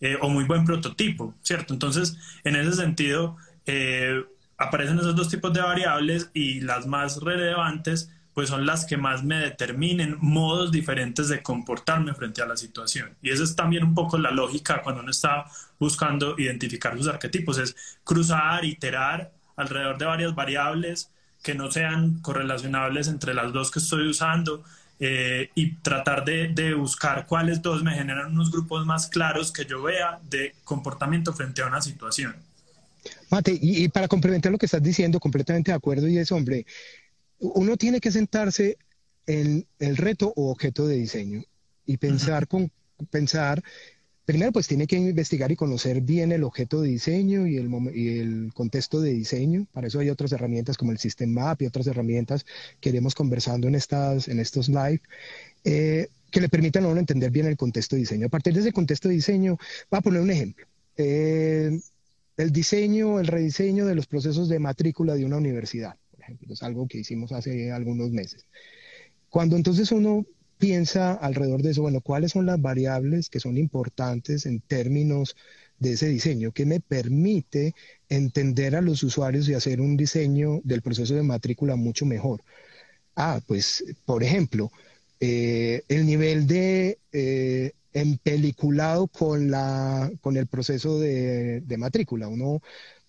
eh, 0.01 0.17
o 0.21 0.29
muy 0.29 0.43
buen 0.43 0.65
prototipo, 0.65 1.33
¿cierto? 1.41 1.73
Entonces, 1.73 2.17
en 2.43 2.55
ese 2.55 2.73
sentido, 2.73 3.37
eh, 3.65 4.23
aparecen 4.57 4.99
esos 4.99 5.15
dos 5.15 5.29
tipos 5.29 5.53
de 5.53 5.61
variables 5.61 6.29
y 6.33 6.61
las 6.61 6.85
más 6.85 7.21
relevantes 7.21 8.11
pues 8.33 8.49
son 8.49 8.65
las 8.65 8.85
que 8.85 8.97
más 8.97 9.23
me 9.23 9.37
determinen 9.37 10.17
modos 10.19 10.71
diferentes 10.71 11.29
de 11.29 11.43
comportarme 11.43 12.13
frente 12.13 12.41
a 12.41 12.47
la 12.47 12.57
situación. 12.57 13.15
Y 13.21 13.29
esa 13.29 13.43
es 13.43 13.55
también 13.55 13.83
un 13.83 13.93
poco 13.93 14.17
la 14.17 14.31
lógica 14.31 14.81
cuando 14.81 15.01
uno 15.01 15.11
está 15.11 15.45
buscando 15.79 16.35
identificar 16.37 16.97
sus 16.97 17.07
arquetipos, 17.07 17.59
es 17.59 17.75
cruzar, 18.03 18.65
iterar 18.65 19.31
alrededor 19.55 19.97
de 19.97 20.05
varias 20.05 20.35
variables 20.35 21.11
que 21.43 21.53
no 21.53 21.69
sean 21.69 22.19
correlacionables 22.21 23.07
entre 23.07 23.33
las 23.33 23.53
dos 23.53 23.69
que 23.69 23.79
estoy 23.79 24.07
usando 24.07 24.63
eh, 24.99 25.49
y 25.53 25.75
tratar 25.75 26.23
de, 26.23 26.73
buscar 26.73 27.27
cuáles 27.27 27.61
dos 27.61 27.83
me 27.83 27.93
generan 27.93 28.31
unos 28.31 28.51
grupos 28.51 28.85
más 28.85 29.07
claros 29.07 29.51
que 29.51 29.65
yo 29.65 29.83
vea 29.83 30.19
de 30.29 30.55
comportamiento 30.63 31.33
frente 31.33 31.61
a 31.61 31.67
una 31.67 31.81
situación. 31.81 32.35
Mate, 33.29 33.59
y, 33.61 33.83
y 33.83 33.89
para 33.89 34.07
complementar 34.07 34.51
lo 34.51 34.57
que 34.57 34.65
estás 34.65 34.81
diciendo, 34.81 35.19
completamente 35.19 35.71
de 35.71 35.75
acuerdo, 35.75 36.07
y 36.07 36.17
es, 36.17 36.31
hombre, 36.31 36.65
uno 37.43 37.77
tiene 37.77 37.99
que 37.99 38.12
sentarse 38.12 38.77
en 39.27 39.65
el 39.79 39.97
reto 39.97 40.34
o 40.36 40.51
objeto 40.51 40.88
de 40.88 40.95
diseño 40.95 41.43
y 41.86 41.97
pensar 41.97 42.47
con 42.47 42.71
pensar 43.10 43.63
primero 44.25 44.51
pues 44.51 44.67
tiene 44.67 44.88
que 44.88 44.95
investigar 44.95 45.51
y 45.51 45.56
conocer 45.56 46.01
bien 46.01 46.32
el 46.32 46.43
objeto 46.43 46.82
de 46.82 46.89
diseño 46.89 47.45
y 47.45 47.58
el, 47.58 47.69
y 47.93 48.19
el 48.19 48.53
contexto 48.53 49.01
de 49.01 49.12
diseño. 49.12 49.67
Para 49.73 49.88
eso 49.88 49.99
hay 49.99 50.10
otras 50.10 50.32
herramientas 50.32 50.77
como 50.77 50.91
el 50.91 50.97
System 50.97 51.32
Map 51.32 51.62
y 51.62 51.65
otras 51.65 51.88
herramientas 51.88 52.45
que 52.79 52.89
iremos 52.89 53.15
conversando 53.15 53.67
en, 53.67 53.75
estas, 53.75 54.27
en 54.27 54.39
estos 54.39 54.69
live. 54.69 55.01
eh, 55.65 56.08
que 56.32 56.41
le 56.41 56.49
permitan 56.49 56.84
a 56.86 56.88
uno 56.88 56.99
entender 56.99 57.29
bien 57.29 57.45
el 57.45 57.58
contexto 57.58 57.95
de 57.95 57.99
diseño. 57.99 58.25
A 58.25 58.29
partir 58.29 58.56
de 58.56 58.62
ese 58.62 58.71
contexto 58.73 59.08
de 59.08 59.13
diseño, 59.13 59.58
voy 59.91 59.99
a 59.99 60.01
poner 60.01 60.19
un 60.19 60.32
ejemplo. 60.32 60.65
Eh, 60.97 61.79
el 62.38 62.51
diseño, 62.51 63.19
el 63.19 63.27
rediseño 63.27 63.86
de 63.86 63.93
los 63.93 64.08
procesos 64.08 64.49
de 64.49 64.58
matrícula 64.58 65.13
de 65.13 65.25
una 65.25 65.38
universidad, 65.38 65.95
ejemplo, 66.23 66.53
es 66.53 66.63
algo 66.63 66.88
que 66.88 66.99
hicimos 66.99 67.31
hace 67.31 67.71
algunos 67.71 68.12
meses. 68.12 68.45
Cuando 69.29 69.55
entonces 69.55 69.91
uno 69.91 70.25
piensa 70.57 71.13
alrededor 71.13 71.62
de 71.62 71.71
eso, 71.71 71.81
bueno, 71.81 72.01
¿cuáles 72.01 72.31
son 72.31 72.45
las 72.45 72.62
variables 72.62 73.29
que 73.29 73.39
son 73.39 73.57
importantes 73.57 74.45
en 74.45 74.62
términos 74.62 75.36
de 75.79 75.93
ese 75.93 76.07
diseño? 76.07 76.51
que 76.51 76.65
me 76.65 76.79
permite 76.79 77.75
entender 78.09 78.75
a 78.75 78.81
los 78.81 79.03
usuarios 79.03 79.49
y 79.49 79.53
hacer 79.55 79.81
un 79.81 79.97
diseño 79.97 80.62
del 80.63 80.81
proceso 80.81 81.15
de 81.15 81.23
matrícula 81.23 81.75
mucho 81.75 82.05
mejor? 82.05 82.41
Ah, 83.15 83.41
pues, 83.47 83.83
por 84.05 84.23
ejemplo, 84.23 84.71
eh, 85.19 85.83
el 85.89 86.05
nivel 86.05 86.47
de 86.47 86.99
eh, 87.12 87.73
empeliculado 87.93 89.07
con, 89.07 89.51
la, 89.51 90.12
con 90.21 90.38
el 90.38 90.47
proceso 90.47 90.99
de, 90.99 91.62
de 91.62 91.77
matrícula. 91.77 92.27
Uno, 92.27 92.62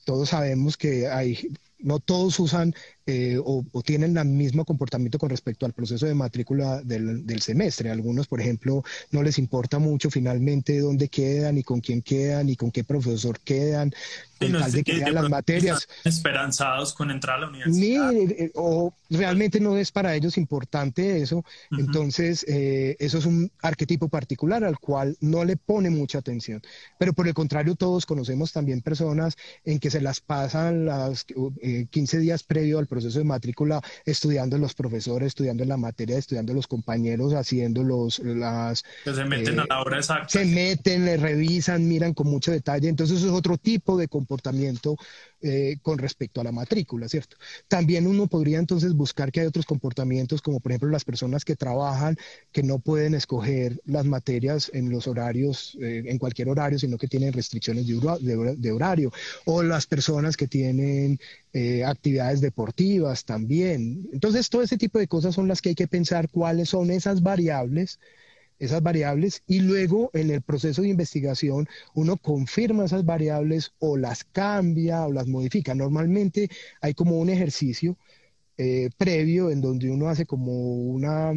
todos 0.04 0.30
sabemos 0.30 0.76
que 0.76 1.08
hay 1.08 1.48
no 1.84 2.00
todos 2.00 2.40
usan 2.40 2.74
eh, 3.06 3.38
o, 3.44 3.64
tienen 3.84 4.16
el 4.16 4.24
mismo 4.24 4.64
comportamiento 4.64 5.18
con 5.18 5.28
respecto 5.28 5.66
al 5.66 5.74
proceso 5.74 6.06
de 6.06 6.14
matrícula 6.14 6.80
del, 6.82 7.26
del, 7.26 7.42
semestre. 7.42 7.90
Algunos, 7.90 8.26
por 8.26 8.40
ejemplo, 8.40 8.82
no 9.10 9.22
les 9.22 9.38
importa 9.38 9.78
mucho 9.78 10.10
finalmente 10.10 10.78
dónde 10.78 11.08
quedan, 11.08 11.56
ni 11.56 11.62
con 11.62 11.80
quién 11.80 12.00
quedan, 12.00 12.46
ni 12.46 12.56
con 12.56 12.70
qué 12.70 12.82
profesor 12.82 13.38
quedan, 13.40 13.92
con 14.38 14.52
tal 14.52 14.72
de 14.72 14.84
que 14.84 14.98
las 15.10 15.28
materias. 15.28 15.86
Esperanzados 16.04 16.94
con 16.94 17.10
entrar 17.10 17.36
a 17.36 17.40
la 17.40 17.48
universidad. 17.48 18.12
Ni, 18.12 18.22
eh, 18.32 18.50
o 18.54 18.94
realmente 19.10 19.60
no 19.60 19.76
es 19.76 19.92
para 19.92 20.14
ellos 20.14 20.38
importante 20.38 21.20
eso. 21.20 21.44
Entonces, 21.70 22.44
eh, 22.48 22.96
eso 22.98 23.18
es 23.18 23.26
un 23.26 23.50
arquetipo 23.60 24.08
particular 24.08 24.64
al 24.64 24.78
cual 24.78 25.16
no 25.20 25.44
le 25.44 25.56
pone 25.56 25.90
mucha 25.90 26.18
atención. 26.18 26.62
Pero 26.98 27.12
por 27.12 27.28
el 27.28 27.34
contrario, 27.34 27.74
todos 27.74 28.06
conocemos 28.06 28.52
también 28.52 28.80
personas 28.80 29.36
en 29.64 29.78
que 29.78 29.90
se 29.90 30.00
las 30.00 30.20
pasan 30.20 30.86
las 30.86 31.26
15 31.90 32.18
días 32.18 32.42
previo 32.42 32.78
al 32.78 32.86
proceso 32.94 33.18
de 33.18 33.24
matrícula 33.24 33.82
estudiando 34.04 34.56
los 34.58 34.74
profesores, 34.74 35.28
estudiando 35.28 35.64
la 35.64 35.76
materia, 35.76 36.16
estudiando 36.16 36.54
los 36.54 36.66
compañeros, 36.66 37.34
haciendo 37.34 37.82
los, 37.82 38.20
las... 38.20 38.84
Que 39.04 39.14
se 39.14 39.24
meten 39.24 39.60
a 39.60 39.66
la 39.66 39.80
hora 39.80 39.98
exacta. 39.98 40.28
Se 40.28 40.44
meten, 40.44 41.04
le 41.04 41.16
revisan, 41.16 41.88
miran 41.88 42.14
con 42.14 42.28
mucho 42.28 42.52
detalle. 42.52 42.88
Entonces 42.88 43.18
eso 43.18 43.26
es 43.26 43.32
otro 43.32 43.58
tipo 43.58 43.96
de 43.96 44.08
comportamiento 44.08 44.96
eh, 45.46 45.76
con 45.82 45.98
respecto 45.98 46.40
a 46.40 46.44
la 46.44 46.52
matrícula, 46.52 47.06
¿cierto? 47.06 47.36
También 47.68 48.06
uno 48.06 48.28
podría 48.28 48.58
entonces 48.58 48.94
buscar 48.94 49.30
que 49.30 49.40
hay 49.40 49.46
otros 49.46 49.66
comportamientos, 49.66 50.40
como 50.40 50.58
por 50.60 50.72
ejemplo 50.72 50.88
las 50.88 51.04
personas 51.04 51.44
que 51.44 51.54
trabajan, 51.54 52.16
que 52.50 52.62
no 52.62 52.78
pueden 52.78 53.14
escoger 53.14 53.78
las 53.84 54.06
materias 54.06 54.70
en 54.72 54.88
los 54.88 55.06
horarios, 55.06 55.76
eh, 55.82 56.04
en 56.06 56.16
cualquier 56.18 56.48
horario, 56.48 56.78
sino 56.78 56.96
que 56.96 57.08
tienen 57.08 57.34
restricciones 57.34 57.86
de, 57.86 58.72
horario, 58.72 59.12
o 59.44 59.62
las 59.62 59.86
personas 59.86 60.38
que 60.38 60.46
tienen 60.46 61.18
eh, 61.52 61.84
actividades 61.84 62.40
deportivas 62.40 62.83
también. 63.24 64.08
Entonces, 64.12 64.48
todo 64.50 64.62
ese 64.62 64.76
tipo 64.76 64.98
de 64.98 65.08
cosas 65.08 65.34
son 65.34 65.48
las 65.48 65.60
que 65.60 65.70
hay 65.70 65.74
que 65.74 65.88
pensar 65.88 66.28
cuáles 66.30 66.68
son 66.70 66.90
esas 66.90 67.22
variables 67.22 67.98
esas 68.58 68.82
variables 68.82 69.42
y 69.46 69.60
luego 69.60 70.10
en 70.12 70.30
el 70.30 70.42
proceso 70.42 70.82
de 70.82 70.88
investigación 70.88 71.66
uno 71.94 72.16
confirma 72.16 72.84
esas 72.84 73.04
variables 73.04 73.72
o 73.78 73.96
las 73.96 74.24
cambia 74.24 75.06
o 75.06 75.12
las 75.12 75.26
modifica. 75.26 75.74
Normalmente 75.74 76.48
hay 76.80 76.94
como 76.94 77.18
un 77.18 77.30
ejercicio 77.30 77.96
eh, 78.56 78.90
previo 78.96 79.50
en 79.50 79.60
donde 79.60 79.90
uno 79.90 80.08
hace 80.08 80.26
como 80.26 80.52
una 80.76 81.32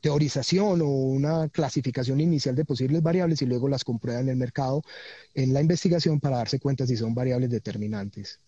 teorización 0.00 0.80
o 0.80 0.86
una 0.86 1.48
clasificación 1.48 2.20
inicial 2.20 2.54
de 2.54 2.64
posibles 2.64 3.02
variables 3.02 3.42
y 3.42 3.46
luego 3.46 3.68
las 3.68 3.84
comprueba 3.84 4.20
en 4.20 4.28
el 4.28 4.36
mercado 4.36 4.82
en 5.34 5.52
la 5.52 5.60
investigación 5.60 6.20
para 6.20 6.38
darse 6.38 6.58
cuenta 6.58 6.86
si 6.86 6.96
son 6.96 7.14
variables 7.14 7.50
determinantes. 7.50 8.40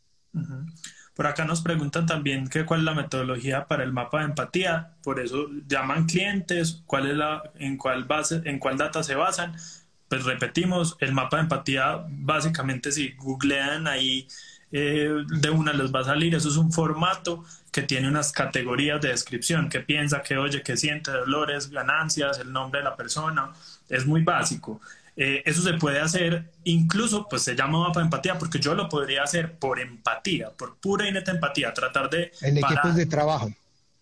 Por 1.15 1.27
acá 1.29 1.45
nos 1.45 1.63
preguntan 1.63 2.07
también 2.07 2.49
que 2.49 2.65
cuál 2.65 2.81
es 2.81 2.85
la 2.87 2.95
metodología 2.95 3.67
para 3.67 3.85
el 3.85 3.93
mapa 3.93 4.19
de 4.21 4.25
empatía, 4.27 4.91
por 5.03 5.21
eso 5.21 5.49
llaman 5.69 6.07
clientes, 6.07 6.83
cuál 6.87 7.09
es 7.09 7.17
la, 7.17 7.43
en 7.57 7.77
cuál 7.77 8.05
base, 8.05 8.43
en 8.45 8.59
cuál 8.59 8.77
data 8.77 9.03
se 9.03 9.15
basan. 9.15 9.55
Pues 10.09 10.25
repetimos, 10.25 10.97
el 11.01 11.13
mapa 11.13 11.37
de 11.37 11.45
empatía, 11.45 12.05
básicamente 12.09 12.91
si 12.91 13.13
googlean 13.13 13.87
ahí 13.87 14.27
eh, 14.73 15.09
de 15.41 15.51
una 15.51 15.73
les 15.73 15.95
va 15.95 16.01
a 16.01 16.05
salir, 16.05 16.35
eso 16.35 16.49
es 16.49 16.57
un 16.57 16.73
formato 16.73 17.45
que 17.71 17.83
tiene 17.83 18.09
unas 18.09 18.33
categorías 18.33 19.01
de 19.01 19.11
descripción, 19.11 19.69
que 19.69 19.81
piensa, 19.81 20.21
que 20.23 20.37
oye, 20.37 20.63
que 20.63 20.77
siente, 20.77 21.13
dolores, 21.13 21.71
ganancias, 21.71 22.41
el 22.41 22.53
nombre 22.53 22.81
de 22.81 22.85
la 22.85 22.97
persona, 22.97 23.53
es 23.89 24.05
muy 24.05 24.23
básico. 24.25 24.81
Eh, 25.17 25.43
eso 25.47 25.63
se 25.63 25.75
puede 25.75 26.01
hacer, 26.01 26.51
incluso, 26.65 27.29
pues 27.29 27.43
se 27.43 27.55
llama 27.55 27.79
mapa 27.79 28.01
de 28.01 28.07
empatía, 28.07 28.37
porque 28.37 28.59
yo 28.59 28.75
lo 28.75 28.89
podría 28.89 29.23
hacer 29.23 29.59
por 29.59 29.79
empatía, 29.79 30.51
por 30.51 30.77
pura 30.77 31.09
y 31.09 31.13
neta 31.13 31.31
empatía, 31.31 31.73
tratar 31.73 32.11
de... 32.11 32.33
En 32.41 32.59
equipos 32.59 32.97
de 32.97 33.07
trabajo. 33.07 33.53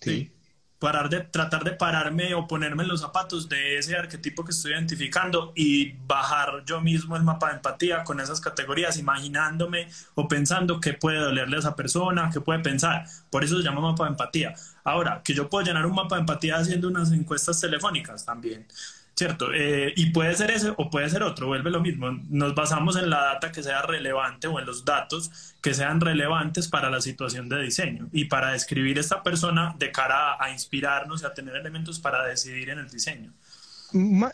Sí. 0.00 0.32
parar 0.78 1.08
de, 1.08 1.20
tratar 1.20 1.62
de 1.62 1.72
pararme 1.72 2.34
o 2.34 2.48
ponerme 2.48 2.82
en 2.82 2.88
los 2.88 3.02
zapatos 3.02 3.48
de 3.48 3.78
ese 3.78 3.94
arquetipo 3.94 4.42
que 4.44 4.50
estoy 4.50 4.72
identificando 4.72 5.52
y 5.54 5.92
bajar 6.06 6.64
yo 6.66 6.80
mismo 6.80 7.14
el 7.14 7.22
mapa 7.22 7.50
de 7.50 7.56
empatía 7.56 8.02
con 8.02 8.18
esas 8.18 8.40
categorías, 8.40 8.98
imaginándome 8.98 9.88
o 10.14 10.26
pensando 10.26 10.80
qué 10.80 10.94
puede 10.94 11.18
dolerle 11.18 11.56
a 11.56 11.60
esa 11.60 11.76
persona, 11.76 12.30
qué 12.32 12.40
puede 12.40 12.60
pensar. 12.60 13.04
Por 13.30 13.44
eso 13.44 13.58
se 13.58 13.62
llama 13.62 13.80
mapa 13.80 14.04
de 14.04 14.10
empatía. 14.10 14.54
Ahora, 14.82 15.20
que 15.22 15.34
yo 15.34 15.48
puedo 15.48 15.64
llenar 15.64 15.86
un 15.86 15.94
mapa 15.94 16.16
de 16.16 16.22
empatía 16.22 16.56
haciendo 16.56 16.88
unas 16.88 17.12
encuestas 17.12 17.60
telefónicas 17.60 18.24
también. 18.24 18.66
¿Cierto? 19.14 19.52
Eh, 19.52 19.92
y 19.96 20.10
puede 20.10 20.34
ser 20.34 20.50
ese 20.50 20.72
o 20.76 20.90
puede 20.90 21.08
ser 21.10 21.22
otro, 21.22 21.46
vuelve 21.46 21.70
lo 21.70 21.80
mismo. 21.80 22.10
Nos 22.28 22.54
basamos 22.54 22.96
en 22.96 23.10
la 23.10 23.22
data 23.22 23.52
que 23.52 23.62
sea 23.62 23.82
relevante 23.82 24.46
o 24.46 24.58
en 24.58 24.66
los 24.66 24.84
datos 24.84 25.54
que 25.60 25.74
sean 25.74 26.00
relevantes 26.00 26.68
para 26.68 26.90
la 26.90 27.00
situación 27.00 27.48
de 27.48 27.62
diseño 27.62 28.08
y 28.12 28.26
para 28.26 28.52
describir 28.52 28.98
esta 28.98 29.22
persona 29.22 29.74
de 29.78 29.92
cara 29.92 30.36
a, 30.42 30.50
inspirarnos 30.50 31.22
y 31.22 31.26
a 31.26 31.34
tener 31.34 31.56
elementos 31.56 31.98
para 32.00 32.24
decidir 32.24 32.70
en 32.70 32.78
el 32.78 32.88
diseño. 32.88 33.32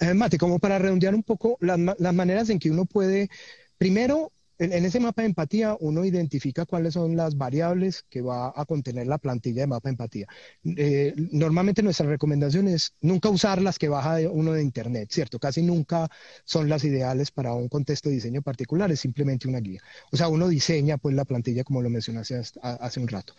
Eh, 0.01 0.15
Mate, 0.15 0.39
como 0.39 0.59
para 0.59 0.79
redondear 0.79 1.15
un 1.15 1.23
poco 1.23 1.59
las, 1.61 1.79
las 1.99 2.15
maneras 2.15 2.49
en 2.49 2.59
que 2.59 2.71
uno 2.71 2.85
puede, 2.85 3.29
primero, 3.77 4.33
en, 4.59 4.85
ese 4.85 5.01
mapa 5.01 5.23
de 5.23 5.29
empatía 5.29 5.77
uno 5.81 6.05
identifica 6.05 6.67
cuáles 6.67 6.95
son 6.95 7.17
las 7.17 7.37
variables 7.37 8.05
que 8.09 8.21
va 8.21 8.53
a 8.55 8.65
contener 8.65 9.07
la 9.07 9.19
plantilla 9.19 9.63
de 9.63 9.67
mapa 9.67 9.89
de 9.89 9.93
empatía. 9.93 10.27
Eh, 10.65 11.15
normalmente 11.33 11.83
nuestra 11.83 12.07
recomendación 12.07 12.69
es 12.69 12.95
nunca 13.01 13.29
usar 13.29 13.63
las 13.63 13.79
que 13.79 13.89
baja 13.89 14.19
uno 14.31 14.53
de 14.53 14.63
internet, 14.63 15.11
¿cierto? 15.13 15.39
Casi 15.39 15.63
nunca 15.63 16.09
son 16.45 16.69
las 16.69 16.85
ideales 16.85 17.31
para 17.31 17.53
un 17.53 17.69
contexto 17.69 18.09
de 18.09 18.17
diseño 18.17 18.43
particular, 18.43 18.91
es 18.91 19.01
simplemente 19.01 19.49
una 19.49 19.61
guía. 19.61 19.81
O 20.11 20.17
sea, 20.17 20.29
uno 20.29 20.49
diseña 20.49 20.99
pues 20.99 21.15
la 21.15 21.25
plantilla 21.25 21.65
como 21.65 21.83
lo 21.83 21.91
mencionaste 21.91 22.41
hace 22.63 23.01
un 23.01 23.09
rato. 23.09 23.35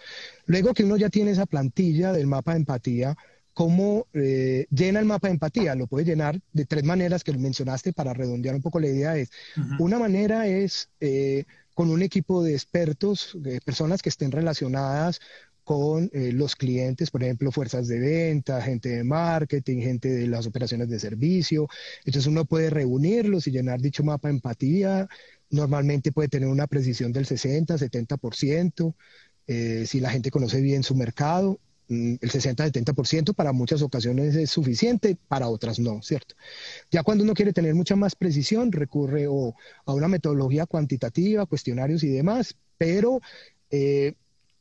Luego 0.45 0.73
que 0.73 0.83
uno 0.83 0.97
ya 0.97 1.09
tiene 1.09 1.31
esa 1.31 1.45
plantilla 1.45 2.13
del 2.13 2.27
mapa 2.27 2.53
de 2.53 2.59
empatía, 2.59 3.17
¿Cómo 3.53 4.07
eh, 4.13 4.67
llena 4.69 4.99
el 4.99 5.05
mapa 5.05 5.27
de 5.27 5.33
empatía? 5.33 5.75
Lo 5.75 5.87
puede 5.87 6.05
llenar 6.05 6.39
de 6.53 6.65
tres 6.65 6.83
maneras 6.83 7.23
que 7.23 7.33
mencionaste 7.33 7.93
para 7.93 8.13
redondear 8.13 8.55
un 8.55 8.61
poco 8.61 8.79
la 8.79 8.87
idea. 8.87 9.17
Es, 9.17 9.31
Una 9.79 9.99
manera 9.99 10.47
es 10.47 10.89
eh, 10.99 11.45
con 11.73 11.89
un 11.89 12.01
equipo 12.01 12.43
de 12.43 12.53
expertos, 12.53 13.35
de 13.35 13.59
personas 13.61 14.01
que 14.01 14.09
estén 14.09 14.31
relacionadas 14.31 15.19
con 15.63 16.09
eh, 16.13 16.31
los 16.31 16.55
clientes, 16.55 17.11
por 17.11 17.21
ejemplo, 17.21 17.51
fuerzas 17.51 17.87
de 17.87 17.99
venta, 17.99 18.61
gente 18.61 18.89
de 18.89 19.03
marketing, 19.03 19.81
gente 19.81 20.09
de 20.09 20.27
las 20.27 20.47
operaciones 20.47 20.89
de 20.89 20.99
servicio. 20.99 21.67
Entonces 22.05 22.27
uno 22.27 22.45
puede 22.45 22.69
reunirlos 22.69 23.45
y 23.47 23.51
llenar 23.51 23.81
dicho 23.81 24.03
mapa 24.03 24.29
de 24.29 24.35
empatía. 24.35 25.07
Normalmente 25.49 26.11
puede 26.11 26.29
tener 26.29 26.49
una 26.49 26.67
precisión 26.67 27.11
del 27.11 27.25
60, 27.25 27.77
70%. 27.77 28.95
si 29.85 29.99
la 29.99 30.09
gente 30.11 30.31
conoce 30.31 30.61
bien 30.61 30.83
su 30.83 30.95
mercado, 30.95 31.59
el 31.89 32.19
60-70% 32.19 33.33
para 33.33 33.51
muchas 33.51 33.81
ocasiones 33.81 34.35
es 34.35 34.51
suficiente, 34.51 35.17
para 35.27 35.49
otras 35.49 35.79
no, 35.79 36.01
¿cierto? 36.01 36.35
Ya 36.91 37.03
cuando 37.03 37.23
uno 37.23 37.33
quiere 37.33 37.51
tener 37.51 37.73
mucha 37.73 37.95
más 37.95 38.15
precisión, 38.15 38.71
recurre 38.71 39.27
o 39.27 39.55
a 39.85 39.93
una 39.93 40.07
metodología 40.07 40.67
cuantitativa, 40.67 41.47
cuestionarios 41.47 42.03
y 42.03 42.09
demás, 42.09 42.55
pero 42.77 43.21
eh, 43.71 44.13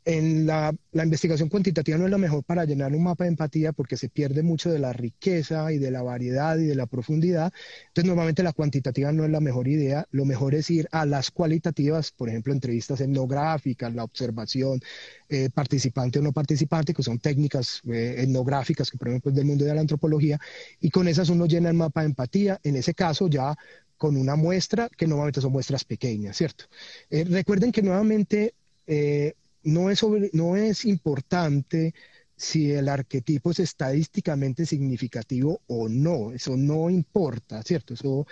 en 0.08 0.46
la, 0.46 0.74
investigación 0.94 1.50
cuantitativa 1.50 1.98
no 1.98 2.06
es 2.06 2.10
la 2.10 2.16
mejor 2.16 2.42
para 2.42 2.64
llenar 2.64 2.94
un 2.94 3.02
mapa 3.02 3.24
de 3.24 3.28
empatía 3.28 3.72
porque 3.72 3.98
se 3.98 4.08
pierde 4.08 4.42
mucho 4.42 4.70
de 4.70 4.78
la 4.78 4.94
riqueza 4.94 5.70
y 5.70 5.76
de 5.76 5.90
la 5.90 6.00
variedad 6.00 6.56
y 6.56 6.64
de 6.64 6.74
la 6.74 6.86
profundidad. 6.86 7.52
Entonces, 7.88 8.08
normalmente 8.08 8.42
la 8.42 8.54
cuantitativa 8.54 9.12
no 9.12 9.26
es 9.26 9.30
la 9.30 9.40
mejor 9.40 9.68
idea. 9.68 10.06
Lo 10.10 10.24
mejor 10.24 10.54
es 10.54 10.70
ir 10.70 10.88
a 10.92 11.04
las 11.04 11.30
cualitativas, 11.30 12.10
por 12.10 12.30
ejemplo, 12.30 12.54
entrevistas 12.54 13.02
etnográficas, 13.02 13.94
la 13.94 14.02
observación 14.02 14.80
eh, 15.28 15.50
participante 15.52 16.20
o 16.20 16.22
no 16.22 16.32
participante, 16.32 16.94
que 16.94 17.02
son 17.02 17.18
técnicas 17.18 17.82
eh, 17.86 18.14
etnográficas 18.16 18.90
que, 18.90 18.96
por 18.96 19.08
ejemplo, 19.08 19.30
del 19.30 19.44
mundo 19.44 19.66
de 19.66 19.74
la 19.74 19.82
antropología, 19.82 20.38
y 20.80 20.88
con 20.88 21.06
esas 21.06 21.28
uno 21.28 21.44
llena 21.44 21.68
el 21.68 21.74
mapa 21.74 22.00
de 22.00 22.06
empatía. 22.06 22.58
En 22.62 22.76
ese 22.76 22.94
caso, 22.94 23.28
ya 23.28 23.54
con 23.98 24.16
una 24.16 24.36
muestra, 24.36 24.88
que 24.88 25.06
normalmente 25.06 25.42
son 25.42 25.52
muestras 25.52 25.84
pequeñas, 25.84 26.34
¿cierto? 26.34 26.64
Eh, 27.10 27.24
recuerden 27.28 27.72
que 27.72 27.82
nuevamente 27.82 28.54
no 29.62 29.90
es, 29.90 30.02
no 30.32 30.56
es 30.56 30.84
importante 30.84 31.94
si 32.36 32.70
el 32.70 32.88
arquetipo 32.88 33.50
es 33.50 33.58
estadísticamente 33.58 34.64
significativo 34.64 35.60
o 35.66 35.88
no. 35.88 36.32
Eso 36.32 36.56
no 36.56 36.88
importa, 36.88 37.62
¿cierto? 37.62 37.94
Eso, 37.94 38.26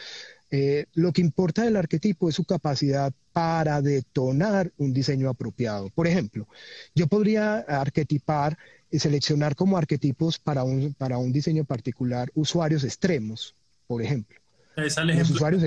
eh, 0.51 0.87
lo 0.95 1.13
que 1.13 1.21
importa 1.21 1.65
del 1.65 1.77
arquetipo 1.77 2.29
es 2.29 2.37
su 2.37 2.45
capacidad 2.45 3.13
para 3.33 3.83
detonar 3.83 4.73
un 4.79 4.93
diseño 4.93 5.29
apropiado. 5.29 5.91
Por 5.91 6.07
ejemplo, 6.07 6.47
yo 6.95 7.09
podría 7.09 7.59
arquetipar 7.59 8.57
y 8.91 9.01
seleccionar 9.01 9.57
como 9.57 9.77
arquetipos 9.77 10.39
para 10.39 10.63
un, 10.63 10.95
para 10.95 11.19
un 11.19 11.33
diseño 11.33 11.65
particular 11.65 12.31
usuarios 12.35 12.85
extremos, 12.85 13.57
por 13.89 14.03
ejemplo. 14.03 14.39
Es 14.77 14.97
el 14.97 15.11
ejemplo 15.11 15.35
usuarios 15.35 15.63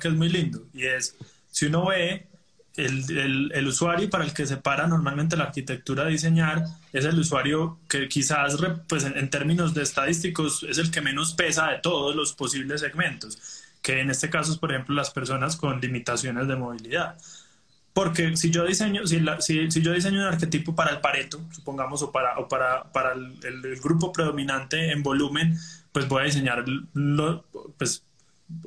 que 0.00 0.08
es 0.08 0.14
muy 0.14 0.28
lindo 0.28 0.68
y 0.72 0.86
es, 0.86 1.16
si 1.50 1.66
uno 1.66 1.88
ve 1.88 2.28
el, 2.76 3.66
usuario 3.66 4.08
para 4.08 4.24
el 4.24 4.32
que 4.32 4.46
se 4.46 4.56
para 4.56 4.86
normalmente 4.86 5.36
la 5.36 5.44
arquitectura 5.44 6.04
a 6.04 6.06
diseñar 6.06 6.64
es 6.92 7.04
el 7.04 7.18
usuario 7.18 7.78
que 7.88 8.08
quizás 8.08 8.56
pues 8.88 9.04
en, 9.04 9.30
términos 9.30 9.74
de 9.74 9.82
estadísticos 9.82 10.62
es 10.62 10.78
el 10.78 10.90
que 10.90 11.00
menos 11.00 11.34
pesa 11.34 11.68
de 11.68 11.78
todos 11.78 12.16
los 12.16 12.32
posibles 12.32 12.80
segmentos, 12.80 13.62
que 13.82 14.00
en 14.00 14.10
este 14.10 14.30
caso 14.30 14.52
es 14.52 14.58
por 14.58 14.72
ejemplo 14.72 14.94
las 14.94 15.10
personas 15.10 15.56
con 15.56 15.80
limitaciones 15.80 16.48
de 16.48 16.56
movilidad. 16.56 17.18
Porque 17.92 18.38
si 18.38 18.50
yo 18.50 18.64
diseño, 18.64 19.06
si, 19.06 19.20
si, 19.40 19.82
yo 19.82 19.92
diseño 19.92 20.20
un 20.20 20.26
arquetipo 20.26 20.74
para 20.74 20.92
el 20.92 21.00
Pareto, 21.00 21.42
supongamos, 21.50 22.00
o 22.00 22.10
para, 22.10 22.38
o 22.38 22.48
para, 22.48 22.84
para 22.84 23.12
el, 23.12 23.34
el, 23.44 23.80
grupo 23.80 24.12
predominante 24.12 24.92
en 24.92 25.02
volumen, 25.02 25.58
pues 25.92 26.08
voy 26.08 26.22
a 26.22 26.24
diseñar 26.24 26.64
lo, 26.94 27.44
pues, 27.76 28.02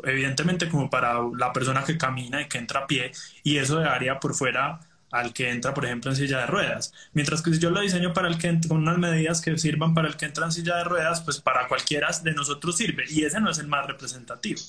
evidentemente 0.03 0.69
como 0.69 0.89
para 0.89 1.19
la 1.37 1.53
persona 1.53 1.83
que 1.83 1.97
camina 1.97 2.41
y 2.41 2.47
que 2.47 2.57
entra 2.57 2.81
a 2.81 2.87
pie, 2.87 3.11
y 3.43 3.57
eso 3.57 3.79
dejaría 3.79 4.19
por 4.19 4.33
fuera 4.33 4.79
al 5.11 5.31
que 5.33 5.49
entra, 5.49 5.73
por 5.73 5.85
ejemplo, 5.85 6.11
en 6.11 6.17
silla 6.17 6.39
de 6.39 6.47
ruedas. 6.47 6.93
Mientras 7.13 7.41
que 7.41 7.53
si 7.53 7.59
yo 7.59 7.69
lo 7.69 7.79
diseño 7.79 8.13
para 8.13 8.27
el 8.27 8.37
que 8.37 8.59
con 8.67 8.79
unas 8.79 8.97
medidas 8.97 9.41
que 9.41 9.57
sirvan 9.57 9.93
para 9.93 10.07
el 10.07 10.17
que 10.17 10.25
entra 10.25 10.45
en 10.45 10.51
silla 10.51 10.77
de 10.77 10.83
ruedas, 10.83 11.21
pues 11.21 11.39
para 11.39 11.67
cualquiera 11.67 12.09
de 12.23 12.33
nosotros 12.33 12.77
sirve, 12.77 13.05
y 13.09 13.23
ese 13.23 13.39
no 13.39 13.49
es 13.49 13.59
el 13.59 13.67
más 13.67 13.87
representativo. 13.87 14.59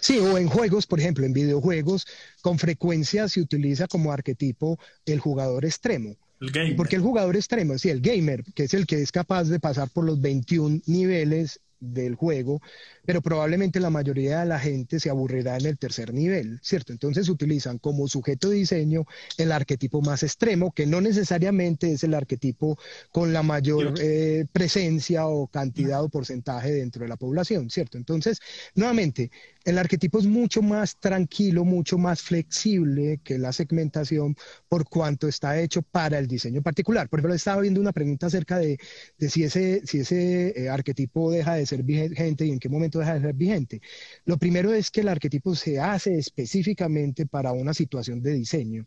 Sí, 0.00 0.18
o 0.18 0.38
en 0.38 0.48
juegos, 0.48 0.86
por 0.86 1.00
ejemplo, 1.00 1.26
en 1.26 1.32
videojuegos, 1.32 2.06
con 2.40 2.58
frecuencia 2.58 3.28
se 3.28 3.40
utiliza 3.40 3.86
como 3.86 4.12
arquetipo 4.12 4.78
el 5.04 5.20
jugador 5.20 5.64
extremo. 5.64 6.16
El. 6.40 6.76
Porque 6.76 6.96
el 6.96 7.02
jugador 7.02 7.36
extremo, 7.36 7.78
sí, 7.78 7.90
el 7.90 8.00
gamer, 8.00 8.44
que 8.54 8.64
es 8.64 8.74
el 8.74 8.86
que 8.86 9.00
es 9.00 9.12
capaz 9.12 9.44
de 9.44 9.60
pasar 9.60 9.88
por 9.90 10.04
los 10.04 10.20
21 10.20 10.80
niveles 10.86 11.60
del 11.92 12.14
juego, 12.14 12.60
pero 13.04 13.20
probablemente 13.20 13.80
la 13.80 13.90
mayoría 13.90 14.40
de 14.40 14.46
la 14.46 14.58
gente 14.58 15.00
se 15.00 15.10
aburrirá 15.10 15.56
en 15.56 15.66
el 15.66 15.78
tercer 15.78 16.12
nivel, 16.12 16.58
¿cierto? 16.62 16.92
Entonces 16.92 17.28
utilizan 17.28 17.78
como 17.78 18.08
sujeto 18.08 18.50
de 18.50 18.56
diseño 18.56 19.04
el 19.36 19.52
arquetipo 19.52 20.00
más 20.00 20.22
extremo, 20.22 20.72
que 20.72 20.86
no 20.86 21.00
necesariamente 21.00 21.92
es 21.92 22.04
el 22.04 22.14
arquetipo 22.14 22.78
con 23.12 23.32
la 23.32 23.42
mayor 23.42 23.94
eh, 24.00 24.46
presencia 24.52 25.26
o 25.26 25.46
cantidad 25.46 26.02
o 26.02 26.08
porcentaje 26.08 26.72
dentro 26.72 27.02
de 27.02 27.08
la 27.08 27.16
población, 27.16 27.70
¿cierto? 27.70 27.98
Entonces, 27.98 28.40
nuevamente, 28.74 29.30
el 29.64 29.78
arquetipo 29.78 30.18
es 30.18 30.26
mucho 30.26 30.60
más 30.60 30.96
tranquilo, 30.98 31.64
mucho 31.64 31.96
más 31.96 32.20
flexible 32.20 33.20
que 33.24 33.38
la 33.38 33.52
segmentación 33.52 34.36
por 34.68 34.86
cuanto 34.86 35.26
está 35.26 35.58
hecho 35.58 35.80
para 35.80 36.18
el 36.18 36.26
diseño 36.26 36.60
particular. 36.62 37.08
Por 37.08 37.20
ejemplo, 37.20 37.34
estaba 37.34 37.62
viendo 37.62 37.80
una 37.80 37.92
pregunta 37.92 38.26
acerca 38.26 38.58
de, 38.58 38.78
si 39.18 39.44
ese, 39.44 39.82
si 39.86 40.00
ese 40.00 40.52
eh, 40.54 40.68
arquetipo 40.68 41.30
deja 41.30 41.54
de 41.54 41.64
ser 41.64 41.82
vigente 41.82 42.44
y 42.44 42.50
en 42.50 42.58
qué 42.58 42.68
momento 42.68 42.98
deja 42.98 43.14
de 43.14 43.20
ser 43.22 43.34
vigente. 43.34 43.80
Lo 44.26 44.36
primero 44.36 44.74
es 44.74 44.90
que 44.90 45.00
el 45.00 45.08
arquetipo 45.08 45.54
se 45.54 45.80
hace 45.80 46.18
específicamente 46.18 47.26
para 47.26 47.52
una 47.52 47.72
situación 47.72 48.22
de 48.22 48.34
diseño. 48.34 48.86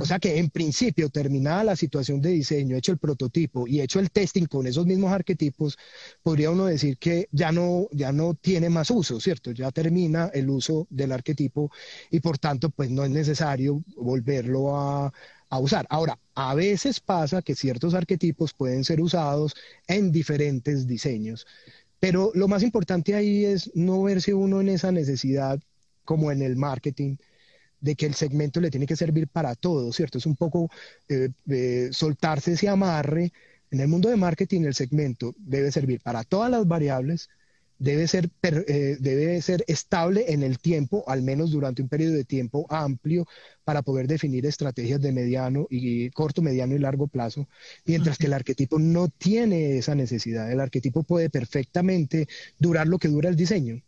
O 0.00 0.04
sea 0.04 0.20
que 0.20 0.38
en 0.38 0.50
principio, 0.50 1.10
terminada 1.10 1.64
la 1.64 1.76
situación 1.76 2.20
de 2.20 2.30
diseño, 2.30 2.76
hecho 2.76 2.92
el 2.92 2.98
prototipo 2.98 3.66
y 3.66 3.80
hecho 3.80 3.98
el 3.98 4.10
testing 4.10 4.46
con 4.46 4.66
esos 4.66 4.86
mismos 4.86 5.10
arquetipos, 5.10 5.76
podría 6.22 6.50
uno 6.50 6.66
decir 6.66 6.96
que 6.98 7.28
ya 7.32 7.50
no, 7.50 7.88
ya 7.90 8.12
no 8.12 8.34
tiene 8.34 8.70
más 8.70 8.90
uso, 8.90 9.18
¿cierto? 9.18 9.50
Ya 9.50 9.70
termina 9.72 10.11
el 10.34 10.50
uso 10.50 10.86
del 10.90 11.12
arquetipo 11.12 11.70
y 12.10 12.20
por 12.20 12.38
tanto 12.38 12.70
pues 12.70 12.90
no 12.90 13.04
es 13.04 13.10
necesario 13.10 13.82
volverlo 13.96 14.76
a, 14.76 15.12
usar. 15.60 15.86
Ahora, 15.90 16.18
a 16.34 16.54
veces 16.54 16.98
pasa 17.00 17.42
que 17.42 17.54
ciertos 17.54 17.92
arquetipos 17.92 18.54
pueden 18.54 18.84
ser 18.84 19.02
usados 19.02 19.54
en 19.86 20.10
diferentes 20.10 20.86
diseños, 20.86 21.46
pero 22.00 22.32
lo 22.34 22.48
más 22.48 22.62
importante 22.62 23.14
ahí 23.14 23.44
es 23.44 23.70
no 23.74 24.02
verse 24.02 24.32
uno 24.32 24.62
en 24.62 24.70
esa 24.70 24.92
necesidad 24.92 25.60
como 26.04 26.32
en 26.32 26.40
el 26.40 26.56
marketing 26.56 27.16
de 27.82 27.96
que 27.96 28.06
el 28.06 28.14
segmento 28.14 28.60
le 28.60 28.70
tiene 28.70 28.86
que 28.86 28.96
servir 28.96 29.28
para 29.28 29.54
todo, 29.54 29.92
¿cierto? 29.92 30.18
Es 30.18 30.26
un 30.26 30.36
poco 30.36 30.70
eh, 31.08 31.90
soltarse 31.92 32.52
ese 32.52 32.68
amarre. 32.68 33.32
En 33.70 33.80
el 33.80 33.88
mundo 33.88 34.08
de 34.08 34.16
marketing 34.16 34.62
el 34.62 34.74
segmento 34.74 35.34
debe 35.36 35.70
servir 35.72 36.00
para 36.00 36.24
todas 36.24 36.50
las 36.50 36.66
variables, 36.66 37.28
debe 37.82 38.06
ser, 38.06 38.30
eh, 38.42 38.96
debe 39.00 39.42
ser 39.42 39.64
estable 39.66 40.32
en 40.32 40.44
el 40.44 40.60
tiempo, 40.60 41.02
al 41.08 41.22
menos 41.22 41.50
durante 41.50 41.82
un 41.82 41.88
periodo 41.88 42.14
de 42.14 42.24
tiempo 42.24 42.64
amplio, 42.70 43.26
para 43.64 43.82
poder 43.82 44.06
definir 44.06 44.46
estrategias 44.46 45.00
de 45.00 45.10
mediano 45.10 45.66
y 45.68 46.08
corto, 46.10 46.42
mediano 46.42 46.76
y 46.76 46.78
largo 46.78 47.08
plazo, 47.08 47.48
mientras 47.84 48.18
que 48.18 48.26
el 48.26 48.34
arquetipo 48.34 48.78
no 48.78 49.08
tiene 49.08 49.78
esa 49.78 49.96
necesidad. 49.96 50.50
El 50.50 50.60
arquetipo 50.60 51.02
puede 51.02 51.28
perfectamente 51.28 52.28
durar 52.56 52.86
lo 52.86 52.98
que 52.98 53.08
dura 53.08 53.28
el 53.28 53.36
diseño, 53.36 53.82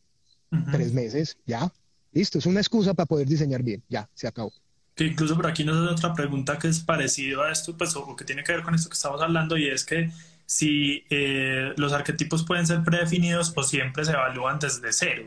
tres 0.72 0.92
meses, 0.92 1.36
ya, 1.46 1.72
listo, 2.12 2.38
es 2.38 2.46
una 2.46 2.60
excusa 2.60 2.94
para 2.94 3.06
poder 3.06 3.28
diseñar 3.28 3.62
bien, 3.62 3.82
ya, 3.88 4.08
se 4.14 4.26
acabó. 4.26 4.52
Que 4.96 5.06
incluso 5.06 5.36
por 5.36 5.46
aquí 5.46 5.62
nos 5.62 5.84
da 5.84 5.92
otra 5.92 6.14
pregunta 6.14 6.58
que 6.58 6.66
es 6.68 6.80
parecido 6.80 7.42
a 7.42 7.52
esto, 7.52 7.76
pues, 7.76 7.94
o 7.94 8.16
que 8.16 8.24
tiene 8.24 8.42
que 8.42 8.52
ver 8.52 8.62
con 8.62 8.74
esto 8.74 8.88
que 8.88 8.94
estamos 8.94 9.22
hablando, 9.22 9.56
y 9.56 9.68
es 9.68 9.84
que 9.84 10.10
si 10.46 11.04
eh, 11.10 11.72
los 11.76 11.92
arquetipos 11.92 12.44
pueden 12.44 12.66
ser 12.66 12.82
predefinidos 12.82 13.52
o 13.56 13.62
siempre 13.62 14.04
se 14.04 14.12
evalúan 14.12 14.58
desde 14.58 14.92
cero. 14.92 15.24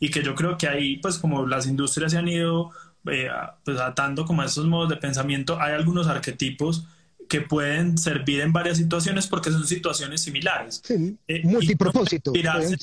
Y 0.00 0.10
que 0.10 0.22
yo 0.22 0.34
creo 0.34 0.58
que 0.58 0.68
ahí, 0.68 0.96
pues 0.96 1.18
como 1.18 1.46
las 1.46 1.66
industrias 1.66 2.12
se 2.12 2.18
han 2.18 2.28
ido 2.28 2.70
eh, 3.06 3.28
pues, 3.64 3.80
atando 3.80 4.24
como 4.24 4.42
a 4.42 4.46
esos 4.46 4.66
modos 4.66 4.88
de 4.88 4.96
pensamiento, 4.96 5.60
hay 5.60 5.74
algunos 5.74 6.06
arquetipos 6.06 6.86
que 7.28 7.40
pueden 7.40 7.96
servir 7.96 8.40
en 8.40 8.52
varias 8.52 8.76
situaciones 8.76 9.26
porque 9.26 9.50
son 9.50 9.66
situaciones 9.66 10.20
similares. 10.20 10.82
Sí, 10.84 11.16
eh, 11.26 11.40
multipropósito. 11.44 12.32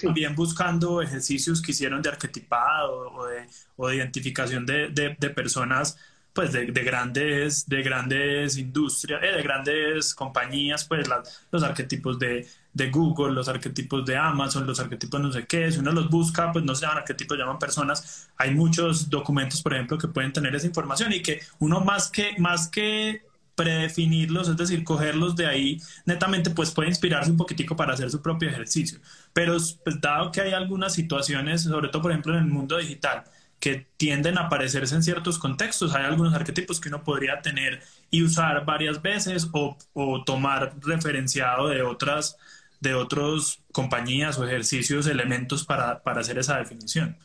también 0.02 0.34
buscando 0.34 1.02
ejercicios 1.02 1.62
que 1.62 1.72
hicieron 1.72 2.02
de 2.02 2.10
arquetipado 2.10 3.12
o 3.12 3.28
de, 3.28 3.46
o 3.76 3.88
de 3.90 3.98
identificación 3.98 4.66
de, 4.66 4.90
de, 4.90 5.16
de 5.20 5.30
personas 5.30 5.98
pues 6.40 6.54
de, 6.54 6.68
grandes 6.68 7.68
de 7.68 7.84
grandes 7.84 8.58
industrias 8.58 9.22
eh, 9.22 9.36
de 9.36 9.44
grandes 9.44 10.16
compañías 10.16 10.86
pues 10.86 11.06
los 11.52 11.64
arquetipos 11.64 12.18
de, 12.18 12.48
de, 12.72 12.90
Google 12.90 13.34
los 13.34 13.50
arquetipos 13.50 14.06
de 14.06 14.16
Amazon 14.16 14.66
los 14.66 14.80
arquetipos 14.80 15.20
no 15.20 15.34
sé 15.34 15.46
qué 15.46 15.70
si 15.70 15.80
uno 15.80 15.92
los 15.92 16.10
busca 16.10 16.54
pues 16.54 16.64
no 16.64 16.76
se 16.76 16.84
llaman 16.84 17.00
arquetipos 17.00 17.38
llaman 17.38 17.60
personas 17.60 18.30
hay 18.38 18.56
muchos 18.56 19.10
documentos 19.10 19.62
por 19.62 19.74
ejemplo 19.74 19.98
que 19.98 20.08
pueden 20.08 20.32
tener 20.32 20.56
esa 20.56 20.66
información 20.66 21.12
y 21.12 21.22
que 21.22 21.42
uno 21.60 21.82
más 21.82 22.10
que 22.10 22.36
más 22.38 22.70
que 22.70 23.22
predefinirlos, 23.56 24.48
es 24.48 24.56
decir, 24.56 24.86
cogerlos 24.86 25.36
de 25.36 25.46
ahí 25.46 25.82
netamente, 26.06 26.50
pues 26.52 26.72
puede 26.72 26.88
inspirarse 26.88 27.30
un 27.30 27.36
poquitico 27.36 27.76
para 27.76 27.92
hacer 27.92 28.10
su 28.10 28.22
propio 28.22 28.48
ejercicio. 28.48 29.02
Pero 29.34 29.58
pues, 29.84 30.00
dado 30.00 30.32
que 30.32 30.40
hay 30.40 30.54
algunas 30.54 30.94
situaciones, 30.94 31.64
sobre 31.64 31.90
todo 31.90 32.04
por 32.04 32.12
ejemplo 32.12 32.38
en 32.38 32.46
el 32.46 32.50
mundo 32.50 32.78
digital, 32.78 33.26
que 33.60 33.88
tienden 33.98 34.38
a 34.38 34.44
aparecerse 34.44 34.96
en 34.96 35.04
ciertos 35.04 35.38
contextos. 35.38 35.94
Hay 35.94 36.06
algunos 36.06 36.34
arquetipos 36.34 36.80
que 36.80 36.90
uno 36.90 37.04
podría 37.04 37.42
tener 37.42 37.82
y 38.10 38.24
usar 38.24 38.66
varias 38.66 39.02
veces 39.02 39.50
o, 39.52 39.78
tomar 40.26 40.76
referenciado 40.82 41.70
de 41.70 41.82
otras 41.82 42.38
de 42.82 42.94
otras 42.94 43.60
compañías 43.74 44.40
o 44.40 44.48
ejercicios, 44.48 45.06
elementos 45.06 45.66
para, 45.66 46.02
hacer 46.06 46.38
esa 46.38 46.58
definición. 46.58 47.18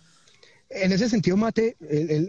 En 0.68 0.90
ese 0.90 1.08
sentido, 1.08 1.36
Mate, 1.36 1.76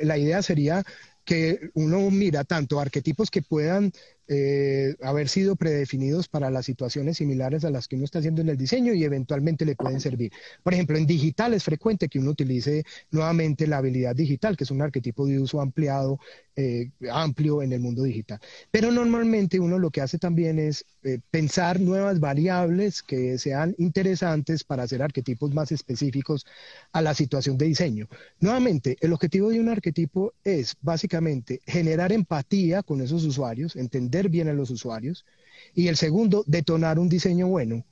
la 0.03 0.15
idea 0.19 0.43
sería 0.43 0.83
que 1.23 1.71
uno 1.73 2.11
mira 2.11 2.43
tanto 2.43 2.79
arquetipos 2.79 3.31
que 3.31 3.41
puedan 3.41 3.91
eh, 4.27 4.95
haber 5.01 5.29
sido 5.29 5.55
predefinidos 5.55 6.27
para 6.27 6.49
las 6.49 6.65
situaciones 6.65 7.17
similares 7.17 7.63
a 7.63 7.69
las 7.69 7.87
que 7.87 7.95
uno 7.95 8.05
está 8.05 8.19
haciendo 8.19 8.41
en 8.41 8.49
el 8.49 8.57
diseño 8.57 8.93
y 8.93 9.03
eventualmente 9.03 9.65
le 9.65 9.75
pueden 9.75 9.99
servir. 9.99 10.31
Por 10.63 10.73
ejemplo, 10.73 10.97
en 10.97 11.05
digital 11.05 11.53
es 11.53 11.63
frecuente 11.63 12.07
que 12.07 12.19
uno 12.19 12.31
utilice 12.31 12.85
nuevamente 13.11 13.67
la 13.67 13.77
habilidad 13.77 14.15
digital, 14.15 14.57
que 14.57 14.63
es 14.63 14.71
un 14.71 14.81
arquetipo 14.81 15.27
de 15.27 15.39
uso 15.39 15.61
ampliado, 15.61 16.19
eh, 16.55 16.89
amplio 17.11 17.61
en 17.61 17.73
el 17.73 17.81
mundo 17.81 18.03
digital. 18.03 18.39
Pero 18.71 18.89
normalmente 18.89 19.59
uno 19.59 19.77
lo 19.77 19.91
que 19.91 20.01
hace 20.01 20.17
también 20.17 20.57
es 20.57 20.85
eh, 21.03 21.19
pensar 21.29 21.79
nuevas 21.81 22.19
variables 22.19 23.03
que 23.03 23.37
sean 23.37 23.75
interesantes 23.77 24.63
para 24.63 24.83
hacer 24.83 25.03
arquetipos 25.03 25.53
más 25.53 25.73
específicos 25.73 26.45
a 26.93 27.01
la 27.01 27.13
situación 27.13 27.57
de 27.57 27.65
diseño. 27.65 28.07
Nuevamente, 28.39 28.95
el 29.01 29.11
objetivo 29.11 29.49
de 29.49 29.59
un 29.59 29.67
arquetipo 29.67 30.33
es 30.45 30.77
básicamente 30.81 31.59
generar 31.65 32.13
empatía 32.13 32.83
con 32.83 33.01
esos 33.01 33.25
usuarios, 33.25 33.75
entender 33.75 34.14
bien 34.29 34.47
a 34.47 34.53
los 34.53 34.69
usuarios. 34.69 35.25
Y 35.73 35.87
el 35.87 35.97
segundo, 35.97 36.43
detonar 36.47 36.99
un 36.99 37.09
diseño 37.09 37.47
bueno. 37.47 37.83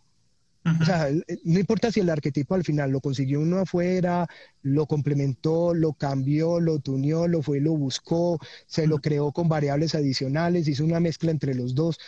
O 0.82 0.86
sea, 0.86 1.10
no 1.44 1.60
importa 1.60 1.92
si 1.92 2.00
el 2.00 2.10
arquetipo 2.10 2.56
al 2.56 2.64
final 2.64 2.90
lo 2.90 3.02
consiguió 3.02 3.42
uno 3.42 3.60
afuera, 3.60 4.28
lo 4.62 4.86
complementó, 4.86 5.74
lo 5.74 5.92
cambió, 5.92 6.62
lo 6.62 6.80
tuneó, 6.80 7.28
lo 7.28 7.42
fue, 7.42 7.60
lo 7.60 7.74
buscó, 7.74 8.40
se 8.66 8.88
lo 8.88 9.00
creó 9.00 9.34
con 9.34 9.50
variables 9.50 9.94
adicionales, 9.94 10.70
hizo 10.70 10.86
una 10.86 11.02
mezcla 11.02 11.32
entre 11.32 11.54
los 11.54 11.76
dos. 11.76 12.00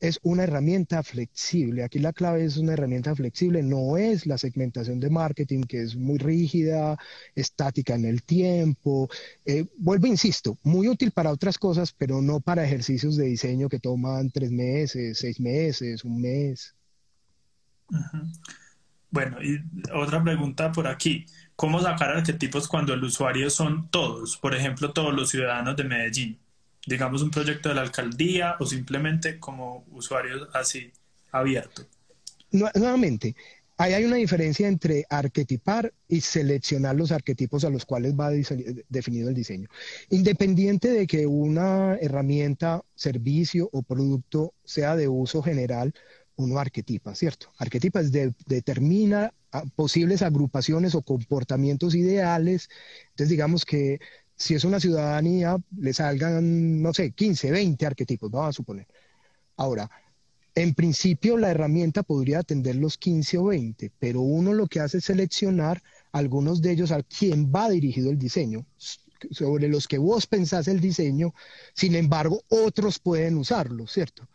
Es 0.00 0.20
una 0.22 0.44
herramienta 0.44 1.02
flexible. 1.02 1.82
Aquí 1.82 1.98
la 1.98 2.12
clave 2.12 2.44
es 2.44 2.56
una 2.56 2.74
herramienta 2.74 3.14
flexible, 3.14 3.62
no 3.62 3.96
es 3.96 4.26
la 4.26 4.38
segmentación 4.38 5.00
de 5.00 5.10
marketing 5.10 5.62
que 5.62 5.82
es 5.82 5.96
muy 5.96 6.18
rígida, 6.18 6.96
estática 7.34 7.94
en 7.94 8.04
el 8.04 8.22
tiempo. 8.22 9.08
Eh, 9.44 9.66
vuelvo, 9.76 10.06
insisto, 10.06 10.56
muy 10.62 10.88
útil 10.88 11.10
para 11.10 11.32
otras 11.32 11.58
cosas, 11.58 11.92
pero 11.92 12.22
no 12.22 12.40
para 12.40 12.64
ejercicios 12.64 13.16
de 13.16 13.26
diseño 13.26 13.68
que 13.68 13.80
toman 13.80 14.30
tres 14.30 14.50
meses, 14.50 15.18
seis 15.18 15.40
meses, 15.40 16.04
un 16.04 16.20
mes. 16.20 16.74
Bueno, 19.10 19.42
y 19.42 19.58
otra 19.92 20.22
pregunta 20.22 20.70
por 20.70 20.86
aquí. 20.86 21.26
¿Cómo 21.56 21.80
sacar 21.80 22.10
arquetipos 22.10 22.68
cuando 22.68 22.94
el 22.94 23.02
usuario 23.02 23.50
son 23.50 23.88
todos? 23.88 24.36
Por 24.36 24.54
ejemplo, 24.54 24.92
todos 24.92 25.12
los 25.12 25.30
ciudadanos 25.30 25.76
de 25.76 25.84
Medellín 25.84 26.38
digamos, 26.86 27.22
un 27.22 27.30
proyecto 27.30 27.68
de 27.68 27.74
la 27.74 27.82
alcaldía 27.82 28.56
o 28.58 28.66
simplemente 28.66 29.38
como 29.38 29.84
usuarios 29.90 30.48
así 30.54 30.92
abierto? 31.30 31.82
nuevamente, 32.50 33.36
ahí 33.76 33.92
hay 33.92 34.04
una 34.06 34.16
diferencia 34.16 34.68
entre 34.68 35.04
arquetipar 35.10 35.92
y 36.08 36.22
seleccionar 36.22 36.96
los 36.96 37.12
arquetipos 37.12 37.64
a 37.64 37.70
los 37.70 37.84
cuales 37.84 38.14
va 38.14 38.30
definido 38.88 39.28
el 39.28 39.34
diseño. 39.34 39.68
Independiente 40.08 40.90
de 40.90 41.06
que 41.06 41.26
una 41.26 41.96
herramienta, 41.96 42.82
servicio 42.94 43.68
o 43.72 43.82
producto 43.82 44.54
sea 44.64 44.96
de 44.96 45.08
uso 45.08 45.42
general, 45.42 45.92
uno 46.36 46.58
arquetipa, 46.58 47.14
¿cierto? 47.14 47.52
Arquetipa 47.58 48.00
es 48.00 48.12
de, 48.12 48.32
determina 48.46 49.34
posibles 49.76 50.22
agrupaciones 50.22 50.94
o 50.94 51.02
comportamientos 51.02 51.94
ideales. 51.94 52.68
Entonces, 53.10 53.28
digamos 53.28 53.64
que 53.64 54.00
si 54.38 54.54
es 54.54 54.64
una 54.64 54.78
ciudadanía, 54.78 55.56
le 55.78 55.92
salgan, 55.92 56.80
no 56.80 56.94
sé, 56.94 57.10
15, 57.10 57.50
20 57.50 57.86
arquetipos, 57.86 58.30
vamos 58.30 58.50
a 58.50 58.52
suponer. 58.52 58.86
Ahora, 59.56 59.90
en 60.54 60.74
principio 60.74 61.36
la 61.36 61.50
herramienta 61.50 62.04
podría 62.04 62.38
atender 62.38 62.76
los 62.76 62.96
15 62.98 63.38
o 63.38 63.44
20, 63.46 63.90
pero 63.98 64.20
uno 64.20 64.54
lo 64.54 64.68
que 64.68 64.78
hace 64.78 64.98
es 64.98 65.04
seleccionar 65.04 65.82
algunos 66.12 66.62
de 66.62 66.70
ellos 66.70 66.92
a 66.92 67.02
quien 67.02 67.52
va 67.52 67.68
dirigido 67.68 68.10
el 68.10 68.18
diseño, 68.18 68.64
sobre 69.32 69.66
los 69.66 69.88
que 69.88 69.98
vos 69.98 70.28
pensás 70.28 70.68
el 70.68 70.80
diseño, 70.80 71.34
sin 71.74 71.96
embargo, 71.96 72.40
otros 72.48 73.00
pueden 73.00 73.36
usarlo, 73.36 73.88
¿cierto? 73.88 74.28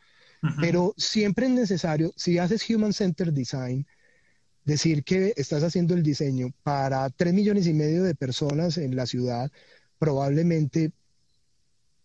Pero 0.60 0.94
siempre 0.98 1.46
es 1.46 1.54
necesario, 1.54 2.12
si 2.18 2.38
haces 2.38 2.70
Human 2.70 2.92
Centered 2.92 3.32
Design, 3.32 3.88
decir 4.66 5.06
que 5.06 5.34
estás 5.38 5.64
haciendo 5.64 5.94
el 5.94 6.04
diseño 6.04 6.54
para 6.64 7.10
3 7.10 7.34
millones 7.34 7.66
y 7.68 7.74
medio 7.74 8.04
de 8.04 8.14
personas 8.14 8.78
en 8.78 8.98
la 8.98 9.06
ciudad, 9.06 9.50
probablemente 10.04 10.92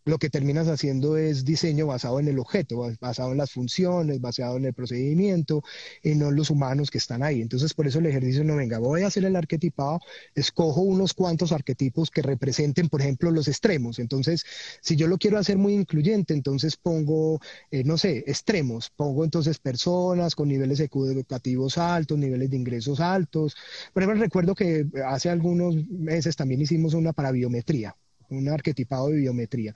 lo 0.09 0.19
que 0.19 0.31
terminas 0.31 0.69
haciendo 0.69 1.19
es 1.19 1.45
diseño 1.45 1.87
basado 1.87 2.19
en 2.19 2.29
el 2.29 2.39
objeto, 2.39 2.91
basado 3.01 3.33
en 3.33 3.39
las 3.39 3.53
funciones, 3.53 4.21
basado 4.21 4.57
en 4.57 4.65
el 4.65 4.73
procedimiento 4.73 5.63
y 6.03 6.15
no 6.15 6.31
en 6.31 6.37
los 6.37 6.49
humanos 6.51 6.91
que 6.91 6.99
están 6.99 7.23
ahí. 7.23 7.43
Entonces, 7.43 7.75
por 7.75 7.87
eso 7.87 7.99
el 7.99 8.07
ejercicio 8.07 8.43
no 8.43 8.57
venga, 8.57 8.79
voy 8.79 9.03
a 9.03 9.09
hacer 9.09 9.25
el 9.27 9.37
arquetipado, 9.37 10.01
escojo 10.35 10.81
unos 10.81 11.13
cuantos 11.13 11.53
arquetipos 11.53 12.11
que 12.11 12.23
representen, 12.23 12.89
por 12.89 13.03
ejemplo, 13.03 13.31
los 13.31 13.49
extremos. 13.49 13.99
Entonces, 13.99 14.45
si 14.81 14.97
yo 14.97 15.07
lo 15.09 15.19
quiero 15.19 15.39
hacer 15.39 15.59
muy 15.59 15.75
incluyente, 15.75 16.33
entonces 16.33 16.77
pongo, 16.77 17.41
eh, 17.71 17.85
no 17.85 17.99
sé, 17.99 18.25
extremos, 18.27 18.91
pongo 18.97 19.25
entonces 19.25 19.59
personas 19.59 20.35
con 20.35 20.49
niveles 20.49 20.81
educativos 20.81 21.77
altos, 21.77 22.19
niveles 22.19 22.51
de 22.51 22.57
ingresos 22.57 23.01
altos. 23.01 23.57
Por 23.93 24.03
ejemplo, 24.03 24.23
recuerdo 24.23 24.55
que 24.55 24.87
hace 25.07 25.29
algunos 25.29 25.77
meses 25.89 26.35
también 26.35 26.63
hicimos 26.63 26.95
una 26.95 27.13
para 27.13 27.31
biometría 27.31 27.95
un 28.31 28.49
arquetipado 28.49 29.09
de 29.09 29.19
biometría. 29.19 29.75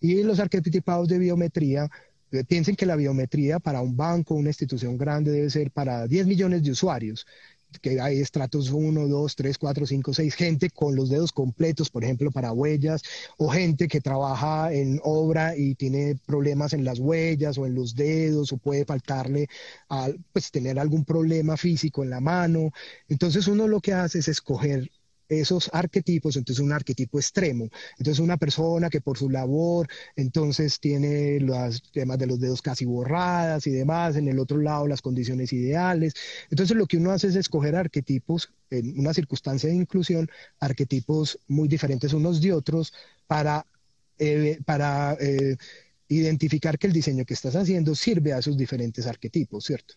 Y 0.00 0.22
los 0.22 0.40
arquetipados 0.40 1.08
de 1.08 1.18
biometría, 1.18 1.88
eh, 2.32 2.44
piensen 2.44 2.76
que 2.76 2.86
la 2.86 2.96
biometría 2.96 3.58
para 3.60 3.80
un 3.80 3.96
banco, 3.96 4.34
una 4.34 4.50
institución 4.50 4.98
grande, 4.98 5.30
debe 5.30 5.50
ser 5.50 5.70
para 5.70 6.06
10 6.06 6.26
millones 6.26 6.62
de 6.62 6.72
usuarios 6.72 7.26
que 7.80 8.00
hay 8.00 8.20
estratos 8.20 8.70
1, 8.70 9.08
2, 9.08 9.36
3, 9.36 9.58
4, 9.58 9.86
5, 9.86 10.14
6, 10.14 10.34
gente 10.34 10.70
con 10.70 10.94
los 10.96 11.08
dedos 11.08 11.32
completos, 11.32 11.90
por 11.90 12.04
ejemplo, 12.04 12.30
para 12.30 12.52
huellas, 12.52 13.02
o 13.36 13.48
gente 13.48 13.88
que 13.88 14.00
trabaja 14.00 14.72
en 14.72 15.00
obra 15.02 15.56
y 15.56 15.74
tiene 15.74 16.16
problemas 16.26 16.72
en 16.72 16.84
las 16.84 16.98
huellas 16.98 17.58
o 17.58 17.66
en 17.66 17.74
los 17.74 17.94
dedos, 17.94 18.52
o 18.52 18.58
puede 18.58 18.84
faltarle, 18.84 19.48
pues 20.32 20.50
tener 20.50 20.78
algún 20.78 21.04
problema 21.04 21.56
físico 21.56 22.02
en 22.02 22.10
la 22.10 22.20
mano. 22.20 22.70
Entonces 23.08 23.48
uno 23.48 23.68
lo 23.68 23.80
que 23.80 23.92
hace 23.92 24.18
es 24.20 24.28
escoger 24.28 24.90
esos 25.28 25.70
arquetipos, 25.72 26.36
entonces 26.36 26.62
un 26.62 26.72
arquetipo 26.72 27.18
extremo. 27.18 27.68
Entonces 27.98 28.20
una 28.20 28.36
persona 28.36 28.90
que 28.90 29.00
por 29.00 29.18
su 29.18 29.30
labor, 29.30 29.88
entonces 30.16 30.80
tiene 30.80 31.40
los 31.40 31.82
temas 31.92 32.18
de 32.18 32.26
los 32.26 32.40
dedos 32.40 32.62
casi 32.62 32.84
borradas 32.84 33.66
y 33.66 33.70
demás, 33.70 34.16
en 34.16 34.28
el 34.28 34.38
otro 34.38 34.58
lado 34.58 34.86
las 34.86 35.02
condiciones 35.02 35.52
ideales. 35.52 36.14
Entonces 36.50 36.76
lo 36.76 36.86
que 36.86 36.96
uno 36.96 37.10
hace 37.10 37.28
es 37.28 37.36
escoger 37.36 37.76
arquetipos 37.76 38.52
en 38.70 38.98
una 38.98 39.14
circunstancia 39.14 39.68
de 39.68 39.76
inclusión, 39.76 40.28
arquetipos 40.60 41.38
muy 41.48 41.68
diferentes 41.68 42.12
unos 42.12 42.40
de 42.40 42.52
otros 42.52 42.92
para, 43.26 43.66
eh, 44.18 44.58
para 44.64 45.16
eh, 45.20 45.56
identificar 46.08 46.78
que 46.78 46.86
el 46.86 46.92
diseño 46.92 47.24
que 47.24 47.34
estás 47.34 47.56
haciendo 47.56 47.94
sirve 47.94 48.32
a 48.32 48.38
esos 48.38 48.56
diferentes 48.56 49.06
arquetipos, 49.06 49.64
¿cierto? 49.64 49.94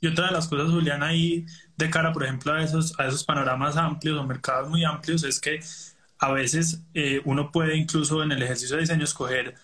Y 0.00 0.06
otra 0.06 0.26
de 0.26 0.32
las 0.32 0.48
cosas, 0.48 0.70
Julián, 0.70 1.02
ahí 1.02 1.44
de 1.76 1.90
cara, 1.90 2.12
por 2.12 2.24
ejemplo, 2.24 2.52
a 2.52 2.62
esos, 2.62 2.98
a 2.98 3.06
esos 3.06 3.24
panoramas 3.24 3.76
amplios 3.76 4.18
o 4.18 4.24
mercados 4.24 4.68
muy 4.68 4.84
amplios, 4.84 5.24
es 5.24 5.40
que 5.40 5.60
a 6.18 6.32
veces 6.32 6.82
eh, 6.94 7.20
uno 7.24 7.50
puede 7.50 7.76
incluso 7.76 8.22
en 8.22 8.32
el 8.32 8.42
ejercicio 8.42 8.76
de 8.76 8.82
diseño 8.82 9.04
escoger 9.04 9.54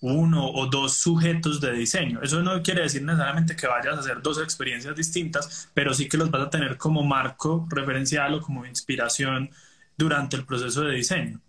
uno 0.00 0.50
o 0.50 0.66
dos 0.66 0.94
sujetos 0.94 1.60
de 1.60 1.72
diseño. 1.72 2.20
Eso 2.22 2.42
no 2.42 2.60
quiere 2.62 2.82
decir 2.82 3.02
necesariamente 3.02 3.54
que 3.54 3.66
vayas 3.66 3.96
a 3.96 4.00
hacer 4.00 4.20
dos 4.20 4.40
experiencias 4.42 4.96
distintas, 4.96 5.70
pero 5.74 5.94
sí 5.94 6.08
que 6.08 6.16
los 6.16 6.30
vas 6.30 6.42
a 6.42 6.50
tener 6.50 6.76
como 6.76 7.02
marco 7.04 7.66
referencial 7.70 8.34
o 8.34 8.40
como 8.40 8.66
inspiración 8.66 9.50
durante 9.96 10.36
el 10.36 10.44
proceso 10.44 10.82
de 10.82 10.96
diseño. 10.96 11.40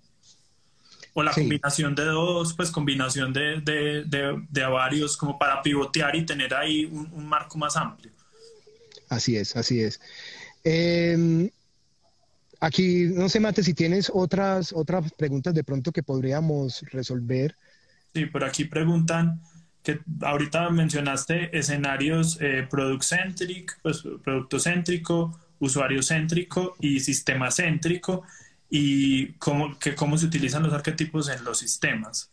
O 1.14 1.24
la 1.24 1.32
combinación 1.32 1.96
de 1.96 2.06
dos, 2.06 2.54
pues 2.54 2.72
combinación 2.72 3.34
de, 3.34 3.62
de, 3.62 4.04
de, 4.50 4.66
varios, 4.66 5.16
como 5.16 5.38
para 5.38 5.62
pivotear 5.62 6.16
y 6.16 6.26
tener 6.26 6.54
ahí 6.56 6.86
un 6.86 7.28
marco 7.28 7.58
más 7.58 7.76
amplio. 7.76 8.12
Así 9.14 9.38
es, 9.38 9.56
así 9.56 9.80
es. 9.82 10.00
Em, 10.64 11.50
aquí, 12.60 13.06
no 13.14 13.30
sé, 13.30 13.40
Mate, 13.40 13.62
si 13.64 13.74
tienes 13.76 14.12
otras, 14.14 14.74
otras 14.74 15.14
preguntas 15.14 15.54
de 15.54 15.64
pronto 15.64 15.92
que 15.92 16.02
podríamos 16.02 16.84
resolver. 16.92 17.56
Sí, 18.14 18.26
por 18.26 18.44
aquí 18.44 18.66
preguntan 18.66 19.40
que 19.84 20.00
ahorita 20.22 20.70
mencionaste 20.72 21.56
escenarios 21.58 22.40
eh, 22.42 22.66
product 22.70 23.04
centric, 23.04 23.78
pues 23.84 24.02
producto 24.24 24.60
céntrico, 24.60 25.40
usuario 25.60 26.02
céntrico 26.02 26.76
y 26.80 27.00
sistema 27.02 27.52
céntrico 27.52 28.24
y 28.70 29.34
cómo, 29.34 29.78
que 29.78 29.94
cómo 29.94 30.18
se 30.18 30.26
utilizan 30.26 30.64
los 30.64 30.74
arquetipos 30.74 31.30
en 31.30 31.44
los 31.44 31.60
sistemas. 31.60 32.32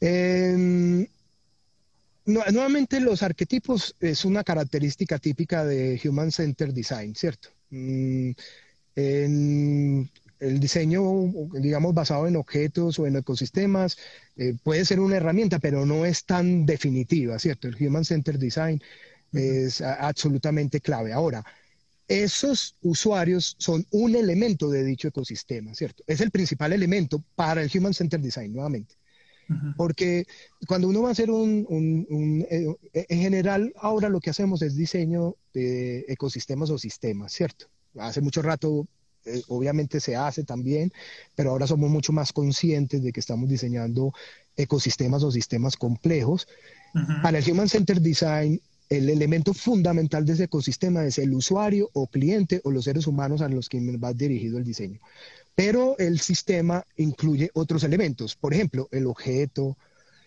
Eh, 0.00 1.08
nuevamente 2.26 3.00
los 3.00 3.22
arquetipos 3.22 3.94
es 4.00 4.24
una 4.24 4.44
característica 4.44 5.18
típica 5.18 5.64
de 5.64 6.00
Human 6.04 6.32
Centered 6.32 6.74
Design, 6.74 7.14
¿cierto? 7.14 7.48
Mm, 7.70 8.30
en 8.96 10.10
el 10.38 10.60
diseño, 10.60 11.02
digamos, 11.54 11.94
basado 11.94 12.26
en 12.26 12.36
objetos 12.36 12.98
o 12.98 13.06
en 13.06 13.16
ecosistemas, 13.16 13.96
eh, 14.36 14.54
puede 14.62 14.84
ser 14.84 15.00
una 15.00 15.16
herramienta, 15.16 15.58
pero 15.58 15.86
no 15.86 16.04
es 16.04 16.24
tan 16.24 16.66
definitiva, 16.66 17.38
¿cierto? 17.38 17.68
El 17.68 17.76
Human 17.80 18.04
Centered 18.04 18.38
Design 18.38 18.82
es 19.32 19.80
absolutamente 19.80 20.80
clave. 20.80 21.12
Ahora, 21.12 21.44
esos 22.08 22.76
usuarios 22.82 23.56
son 23.58 23.86
un 23.90 24.14
elemento 24.14 24.70
de 24.70 24.84
dicho 24.84 25.08
ecosistema, 25.08 25.74
¿cierto? 25.74 26.04
Es 26.06 26.20
el 26.20 26.30
principal 26.30 26.72
elemento 26.72 27.22
para 27.34 27.62
el 27.62 27.70
Human 27.74 27.94
Centered 27.94 28.22
Design, 28.22 28.52
nuevamente. 28.52 28.94
Porque 29.76 30.26
cuando 30.66 30.88
uno 30.88 31.02
va 31.02 31.10
a 31.10 31.12
hacer 31.12 31.30
un, 31.30 32.46
eh, 32.50 32.66
en 32.92 33.20
general, 33.20 33.72
ahora 33.76 34.08
lo 34.08 34.20
que 34.20 34.30
hacemos 34.30 34.62
es 34.62 34.74
diseño 34.76 35.36
de 35.54 36.04
ecosistemas 36.08 36.70
o 36.70 36.78
sistemas, 36.78 37.32
¿cierto? 37.32 37.66
Hace 37.98 38.20
mucho 38.20 38.42
rato, 38.42 38.86
eh, 39.24 39.42
obviamente 39.48 40.00
se 40.00 40.16
hace 40.16 40.44
también, 40.44 40.92
pero 41.34 41.50
ahora 41.50 41.66
somos 41.66 41.90
mucho 41.90 42.12
más 42.12 42.32
conscientes 42.32 43.02
de 43.02 43.12
que 43.12 43.20
estamos 43.20 43.48
diseñando 43.48 44.12
ecosistemas 44.56 45.22
o 45.22 45.30
sistemas 45.30 45.76
complejos. 45.76 46.48
Para 47.22 47.38
el 47.38 47.50
Human 47.50 47.68
Centered 47.68 48.00
Design, 48.00 48.60
el 48.88 49.10
elemento 49.10 49.52
fundamental 49.52 50.24
de 50.24 50.34
ese 50.34 50.44
ecosistema 50.44 51.04
es 51.04 51.18
el 51.18 51.34
usuario 51.34 51.90
o 51.92 52.06
cliente 52.06 52.60
o 52.64 52.70
los 52.70 52.84
seres 52.84 53.06
humanos 53.06 53.42
a 53.42 53.48
los 53.48 53.68
que 53.68 53.80
va 53.98 54.12
dirigido 54.12 54.58
el 54.58 54.64
diseño. 54.64 55.00
Pero 55.56 55.96
el 55.98 56.20
sistema 56.20 56.84
incluye 56.98 57.50
otros 57.54 57.82
elementos, 57.82 58.36
por 58.36 58.52
ejemplo, 58.52 58.88
el 58.92 59.06
objeto, 59.06 59.78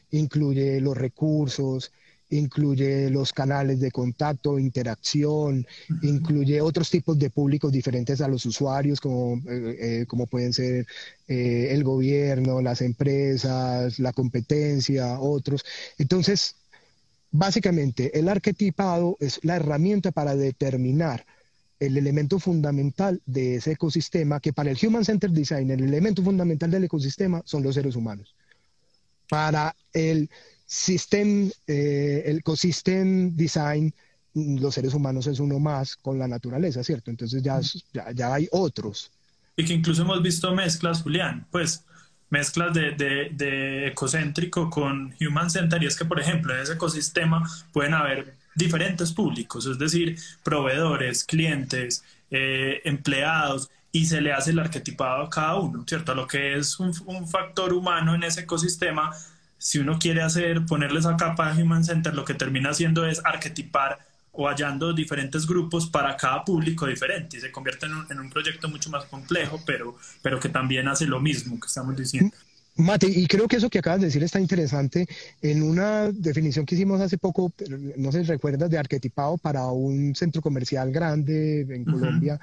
incluye 0.09 0.81
los 0.81 0.97
recursos, 0.97 1.91
incluye 2.31 3.11
los 3.11 3.31
canales 3.31 3.79
de 3.79 3.91
contacto, 3.91 4.57
interacción, 4.57 5.67
incluye 6.01 6.61
otros 6.61 6.89
tipos 6.89 7.17
de 7.19 7.29
públicos 7.29 7.71
diferentes 7.71 8.21
a 8.21 8.27
los 8.27 8.43
usuarios, 8.45 8.99
como, 8.99 9.35
eh, 9.47 9.77
eh, 10.01 10.05
como 10.07 10.25
pueden 10.25 10.51
ser 10.51 10.87
eh, 11.27 11.67
el 11.71 11.83
gobierno, 11.83 12.59
las 12.61 12.81
empresas, 12.81 13.99
la 13.99 14.13
competencia, 14.13 15.19
otros. 15.19 15.63
Entonces, 15.99 16.55
básicamente, 17.31 18.17
el 18.17 18.29
arquetipado 18.29 19.15
es 19.19 19.39
la 19.43 19.57
herramienta 19.57 20.11
para 20.11 20.35
determinar 20.35 21.23
el 21.79 21.97
elemento 21.97 22.39
fundamental 22.39 23.21
de 23.25 23.55
ese 23.55 23.71
ecosistema, 23.71 24.39
que 24.39 24.53
para 24.53 24.71
el 24.71 24.77
Human 24.81 25.05
Centered 25.05 25.33
Design, 25.33 25.71
el 25.71 25.83
elemento 25.83 26.23
fundamental 26.23 26.69
del 26.71 26.83
ecosistema 26.83 27.41
son 27.45 27.63
los 27.63 27.75
seres 27.75 27.95
humanos. 27.95 28.35
Para 29.29 29.75
el 29.93 30.29
System, 30.69 31.49
eh, 31.65 32.21
el 32.27 32.37
ecosystem 32.37 33.35
design, 33.35 33.91
los 34.35 34.75
seres 34.75 34.93
humanos 34.93 35.25
es 35.25 35.39
uno 35.39 35.57
más 35.57 35.95
con 35.95 36.19
la 36.19 36.27
naturaleza, 36.27 36.83
¿cierto? 36.83 37.09
Entonces 37.09 37.41
ya, 37.41 37.59
ya, 38.13 38.31
hay 38.31 38.47
otros. 38.51 39.09
Y 39.57 39.65
que 39.65 39.73
incluso 39.73 40.03
hemos 40.03 40.21
visto 40.21 40.53
mezclas, 40.53 41.01
Julián, 41.01 41.47
pues 41.49 41.83
mezclas 42.29 42.71
de, 42.75 42.91
de, 42.91 43.31
de 43.33 43.87
ecocéntrico 43.87 44.69
con 44.69 45.15
human 45.19 45.49
centered, 45.49 45.81
y 45.81 45.87
es 45.87 45.95
que, 45.95 46.05
por 46.05 46.19
ejemplo, 46.19 46.53
en 46.53 46.61
ese 46.61 46.73
ecosistema 46.73 47.49
pueden 47.73 47.95
haber 47.95 48.35
diferentes 48.55 49.11
públicos, 49.11 49.65
es 49.65 49.77
decir, 49.79 50.17
proveedores, 50.43 51.23
clientes, 51.23 52.03
eh, 52.31 52.81
empleados, 52.83 53.69
y 53.91 54.05
se 54.05 54.21
le 54.21 54.31
hace 54.33 54.51
el 54.51 54.59
arquetipado 54.59 55.23
a 55.23 55.29
cada 55.29 55.55
uno, 55.55 55.83
¿cierto? 55.87 56.13
Lo 56.13 56.27
que 56.27 56.55
es 56.55 56.79
un, 56.79 56.93
factor 57.27 57.73
humano 57.73 58.13
en 58.15 58.23
ese 58.23 58.41
ecosistema 58.41 59.11
si 59.57 59.79
uno 59.79 59.99
quiere 59.99 60.21
hacer, 60.21 60.65
ponerle 60.65 60.99
esa 60.99 61.17
capa 61.17 61.51
de 61.51 61.63
Human 61.63 61.83
Center, 61.83 62.13
lo 62.15 62.23
que 62.23 62.33
termina 62.33 62.69
haciendo 62.69 63.05
es 63.05 63.21
arquetipar 63.25 63.99
o 64.31 64.47
hallando 64.47 64.93
diferentes 64.93 65.45
grupos 65.45 65.87
para 65.87 66.15
cada 66.15 66.45
público 66.45 66.85
diferente 66.85 67.37
y 67.37 67.41
se 67.41 67.51
convierte 67.51 67.87
en 67.87 67.95
un, 67.95 68.11
en 68.11 68.19
un 68.21 68.29
proyecto 68.29 68.69
mucho 68.69 68.89
más 68.89 69.05
complejo, 69.05 69.61
pero, 69.65 69.97
pero 70.21 70.39
que 70.39 70.47
también 70.47 70.87
hace 70.87 71.07
lo 71.07 71.19
mismo 71.19 71.59
que 71.59 71.67
estamos 71.67 71.95
diciendo. 71.97 72.35
Mate, 72.79 73.07
y 73.07 73.27
creo 73.27 73.49
que 73.49 73.57
eso 73.57 73.69
que 73.69 73.79
acabas 73.79 73.99
de 73.99 74.05
decir 74.05 74.23
está 74.23 74.39
interesante. 74.39 75.05
En 75.41 75.63
una 75.63 76.13
definición 76.13 76.65
que 76.65 76.75
hicimos 76.75 77.01
hace 77.01 77.17
poco, 77.17 77.51
no 77.97 78.11
sé 78.13 78.21
si 78.21 78.27
recuerdas, 78.31 78.69
de 78.69 78.77
arquetipado 78.77 79.37
para 79.37 79.67
un 79.67 80.15
centro 80.15 80.41
comercial 80.41 80.89
grande 80.89 81.67
en 81.69 81.83
Colombia, 81.83 82.39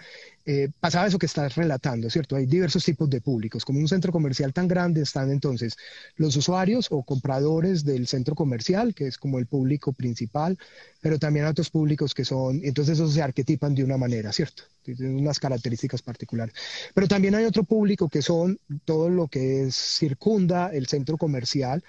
eh, 0.49 0.71
pasaba 0.79 1.09
eso 1.09 1.19
que 1.19 1.27
estás 1.27 1.57
relatando, 1.57 2.09
¿cierto? 2.09 2.37
Hay 2.37 2.47
diversos 2.47 2.85
tipos 2.85 3.11
de 3.11 3.21
públicos. 3.21 3.65
Como 3.65 3.81
un 3.81 3.89
centro 3.89 4.13
comercial 4.13 4.53
tan 4.53 4.69
grande 4.69 5.03
están 5.03 5.33
entonces 5.33 5.77
los 6.15 6.37
usuarios 6.37 6.87
o 6.91 7.03
compradores 7.03 7.85
del 7.85 8.07
centro 8.07 8.37
comercial, 8.37 8.95
que 8.95 9.09
es 9.09 9.19
como 9.19 9.41
el 9.41 9.47
público 9.47 9.93
principal, 9.93 10.57
pero 11.01 11.19
también 11.19 11.47
otros 11.47 11.71
públicos 11.71 12.15
que 12.15 12.25
son, 12.25 12.61
entonces 12.63 12.95
esos 12.95 13.13
se 13.13 13.23
arquetipan 13.23 13.75
de 13.75 13.83
una 13.83 13.97
manera, 13.97 14.33
¿cierto? 14.33 14.63
Tienen 14.83 15.17
unas 15.17 15.41
características 15.41 16.01
particulares. 16.03 16.55
Pero 16.95 17.09
también 17.09 17.35
hay 17.35 17.45
otro 17.45 17.65
público 17.65 18.09
que 18.09 18.23
son 18.23 18.59
todo 18.85 19.11
lo 19.11 19.27
que 19.27 19.69
circunda 19.73 20.69
el 20.73 20.87
centro 20.87 21.19
comercial, 21.19 21.83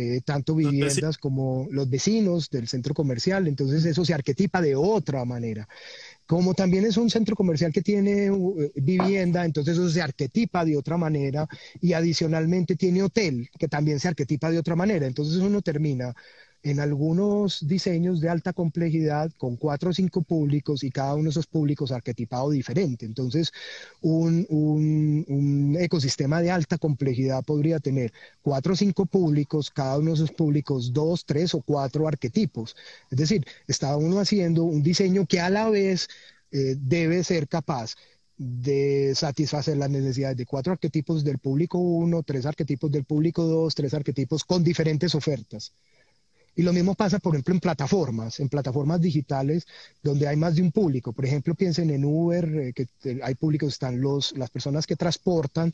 eh, 0.00 0.20
tanto 0.24 0.54
viviendas 0.54 1.18
como 1.18 1.66
los 1.72 1.90
vecinos 1.90 2.50
del 2.50 2.68
centro 2.68 2.94
comercial, 2.94 3.48
entonces 3.48 3.84
eso 3.84 4.04
se 4.04 4.14
arquetipa 4.14 4.62
de 4.62 4.76
otra 4.76 5.24
manera. 5.24 5.68
Como 6.24 6.54
también 6.54 6.84
es 6.84 6.96
un 6.96 7.10
centro 7.10 7.34
comercial 7.34 7.72
que 7.72 7.82
tiene 7.82 8.30
uh, 8.30 8.70
vivienda, 8.76 9.44
entonces 9.44 9.74
eso 9.76 9.90
se 9.90 10.00
arquetipa 10.00 10.64
de 10.64 10.76
otra 10.76 10.96
manera 10.96 11.48
y 11.80 11.94
adicionalmente 11.94 12.76
tiene 12.76 13.02
hotel, 13.02 13.50
que 13.58 13.66
también 13.66 13.98
se 13.98 14.06
arquetipa 14.06 14.52
de 14.52 14.60
otra 14.60 14.76
manera. 14.76 15.04
Entonces 15.04 15.38
uno 15.38 15.62
termina 15.62 16.14
en 16.62 16.80
algunos 16.80 17.66
diseños 17.66 18.20
de 18.20 18.28
alta 18.28 18.52
complejidad 18.52 19.30
con 19.38 19.56
cuatro 19.56 19.90
o 19.90 19.92
cinco 19.92 20.22
públicos 20.22 20.82
y 20.82 20.90
cada 20.90 21.14
uno 21.14 21.24
de 21.24 21.30
esos 21.30 21.46
públicos 21.46 21.92
arquetipado 21.92 22.50
diferente. 22.50 23.06
Entonces, 23.06 23.52
un, 24.00 25.76
ecosistema 25.78 26.42
de 26.42 26.50
alta 26.50 26.78
complejidad 26.78 27.44
podría 27.44 27.78
tener 27.78 28.12
cuatro 28.42 28.72
o 28.72 28.76
cinco 28.76 29.06
públicos, 29.06 29.70
cada 29.70 29.98
uno 29.98 30.10
de 30.10 30.16
esos 30.16 30.32
públicos 30.32 30.92
dos, 30.92 31.24
tres 31.24 31.54
o 31.54 31.62
cuatro 31.62 32.08
arquetipos. 32.08 32.76
Es 33.10 33.18
decir, 33.18 33.46
está 33.66 33.96
uno 33.96 34.20
haciendo 34.20 34.64
un 34.64 34.82
diseño 34.82 35.26
que 35.26 35.40
a 35.40 35.50
la 35.50 35.70
vez 35.70 36.08
eh, 36.50 36.76
debe 36.78 37.22
ser 37.24 37.48
capaz 37.48 37.94
de 38.38 39.14
satisfacer 39.16 39.76
las 39.76 39.90
necesidades 39.90 40.36
de 40.36 40.46
cuatro 40.46 40.72
arquetipos 40.72 41.24
del 41.24 41.38
público 41.38 41.78
uno, 41.78 42.22
tres 42.22 42.46
arquetipos 42.46 42.90
del 42.90 43.04
público 43.04 43.44
dos, 43.44 43.74
tres 43.74 43.94
arquetipos 43.94 44.44
con 44.44 44.62
diferentes 44.62 45.14
ofertas. 45.14 45.74
Y 46.58 46.62
lo 46.64 46.72
mismo 46.72 46.96
pasa, 46.96 47.20
por 47.20 47.36
ejemplo, 47.36 47.54
en 47.54 47.60
plataformas, 47.60 48.40
en 48.40 48.48
plataformas 48.48 49.00
digitales 49.00 49.64
donde 50.02 50.26
hay 50.26 50.34
más 50.36 50.56
de 50.56 50.62
un 50.62 50.72
público. 50.72 51.12
Por 51.12 51.24
ejemplo, 51.24 51.54
piensen 51.54 51.88
en 51.90 52.04
Uber, 52.04 52.44
eh, 52.52 52.72
que 52.72 52.88
hay 53.22 53.36
públicos, 53.36 53.74
están 53.74 54.00
los, 54.00 54.36
las 54.36 54.50
personas 54.50 54.84
que 54.84 54.96
transportan, 54.96 55.72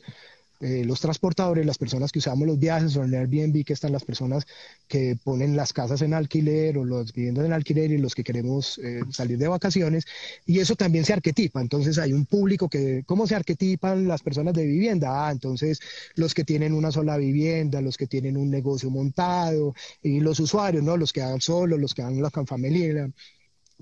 eh, 0.61 0.85
los 0.85 1.01
transportadores, 1.01 1.65
las 1.65 1.77
personas 1.77 2.11
que 2.11 2.19
usamos 2.19 2.47
los 2.47 2.57
viajes 2.57 2.95
o 2.95 3.03
en 3.03 3.13
Airbnb, 3.13 3.65
que 3.65 3.73
están 3.73 3.91
las 3.91 4.05
personas 4.05 4.45
que 4.87 5.17
ponen 5.21 5.55
las 5.57 5.73
casas 5.73 6.01
en 6.01 6.13
alquiler 6.13 6.77
o 6.77 6.85
las 6.85 7.11
viviendas 7.11 7.45
en 7.45 7.53
alquiler 7.53 7.91
y 7.91 7.97
los 7.97 8.15
que 8.15 8.23
queremos 8.23 8.77
eh, 8.79 9.01
salir 9.11 9.37
de 9.37 9.47
vacaciones. 9.47 10.05
Y 10.45 10.59
eso 10.59 10.75
también 10.75 11.03
se 11.05 11.13
arquetipa. 11.13 11.61
Entonces 11.61 11.97
hay 11.97 12.13
un 12.13 12.25
público 12.25 12.69
que, 12.69 13.03
¿cómo 13.05 13.27
se 13.27 13.35
arquetipan 13.35 14.07
las 14.07 14.23
personas 14.23 14.53
de 14.53 14.65
vivienda? 14.65 15.27
Ah, 15.27 15.31
entonces 15.31 15.79
los 16.15 16.33
que 16.33 16.45
tienen 16.45 16.73
una 16.73 16.91
sola 16.91 17.17
vivienda, 17.17 17.81
los 17.81 17.97
que 17.97 18.07
tienen 18.07 18.37
un 18.37 18.49
negocio 18.49 18.89
montado 18.89 19.73
y 20.01 20.19
los 20.21 20.39
usuarios, 20.39 20.83
¿no? 20.83 20.95
Los 20.97 21.11
que 21.11 21.21
van 21.21 21.41
solos, 21.41 21.79
los 21.79 21.93
que 21.93 22.03
van 22.03 22.21
la 22.21 22.29
familia 22.29 23.09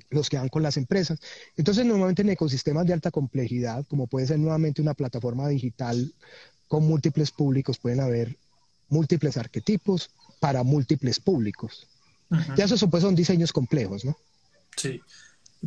los 0.09 0.29
que 0.29 0.37
van 0.37 0.49
con 0.49 0.63
las 0.63 0.77
empresas. 0.77 1.19
Entonces, 1.55 1.85
normalmente 1.85 2.21
en 2.21 2.29
ecosistemas 2.29 2.85
de 2.85 2.93
alta 2.93 3.11
complejidad, 3.11 3.85
como 3.87 4.07
puede 4.07 4.27
ser 4.27 4.39
nuevamente 4.39 4.81
una 4.81 4.93
plataforma 4.93 5.47
digital 5.47 6.13
con 6.73 6.87
múltiples 6.87 7.29
públicos 7.29 7.77
pueden 7.77 7.99
haber 7.99 8.35
múltiples 8.89 9.37
arquetipos 9.37 10.09
para 10.39 10.63
múltiples 10.63 11.19
públicos. 11.19 11.87
Ya 12.57 12.65
eso 12.65 12.89
pues 12.89 13.03
son 13.03 13.13
diseños 13.13 13.53
complejos, 13.53 14.03
¿no? 14.03 14.17
Sí. 14.75 14.99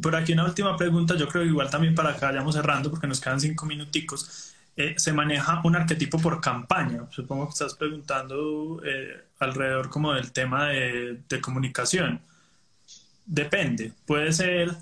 Por 0.03 0.17
aquí 0.17 0.33
una 0.33 0.45
última 0.45 0.77
pregunta, 0.77 1.15
yo 1.15 1.29
creo 1.29 1.45
igual 1.45 1.71
también 1.71 1.95
para 1.95 2.17
que 2.17 2.25
vayamos 2.25 2.57
cerrando, 2.57 2.91
porque 2.91 3.07
nos 3.07 3.21
quedan 3.21 3.41
cinco 3.41 3.67
minuticos. 3.67 4.53
Eh, 4.77 4.97
se 4.97 5.13
maneja 5.13 5.61
un 5.63 5.77
arquetipo 5.77 6.19
por 6.19 6.41
campaña. 6.41 7.07
Supongo 7.13 7.47
que 7.47 7.53
estás 7.53 7.77
preguntando 7.77 8.83
eh, 8.85 9.27
alrededor 9.39 9.89
como 9.89 10.13
del 10.13 10.33
tema 10.33 10.71
de, 10.71 11.21
de 11.29 11.41
comunicación. 11.41 12.21
Depende. 13.25 13.93
Puede 14.07 14.33
ser 14.33 14.77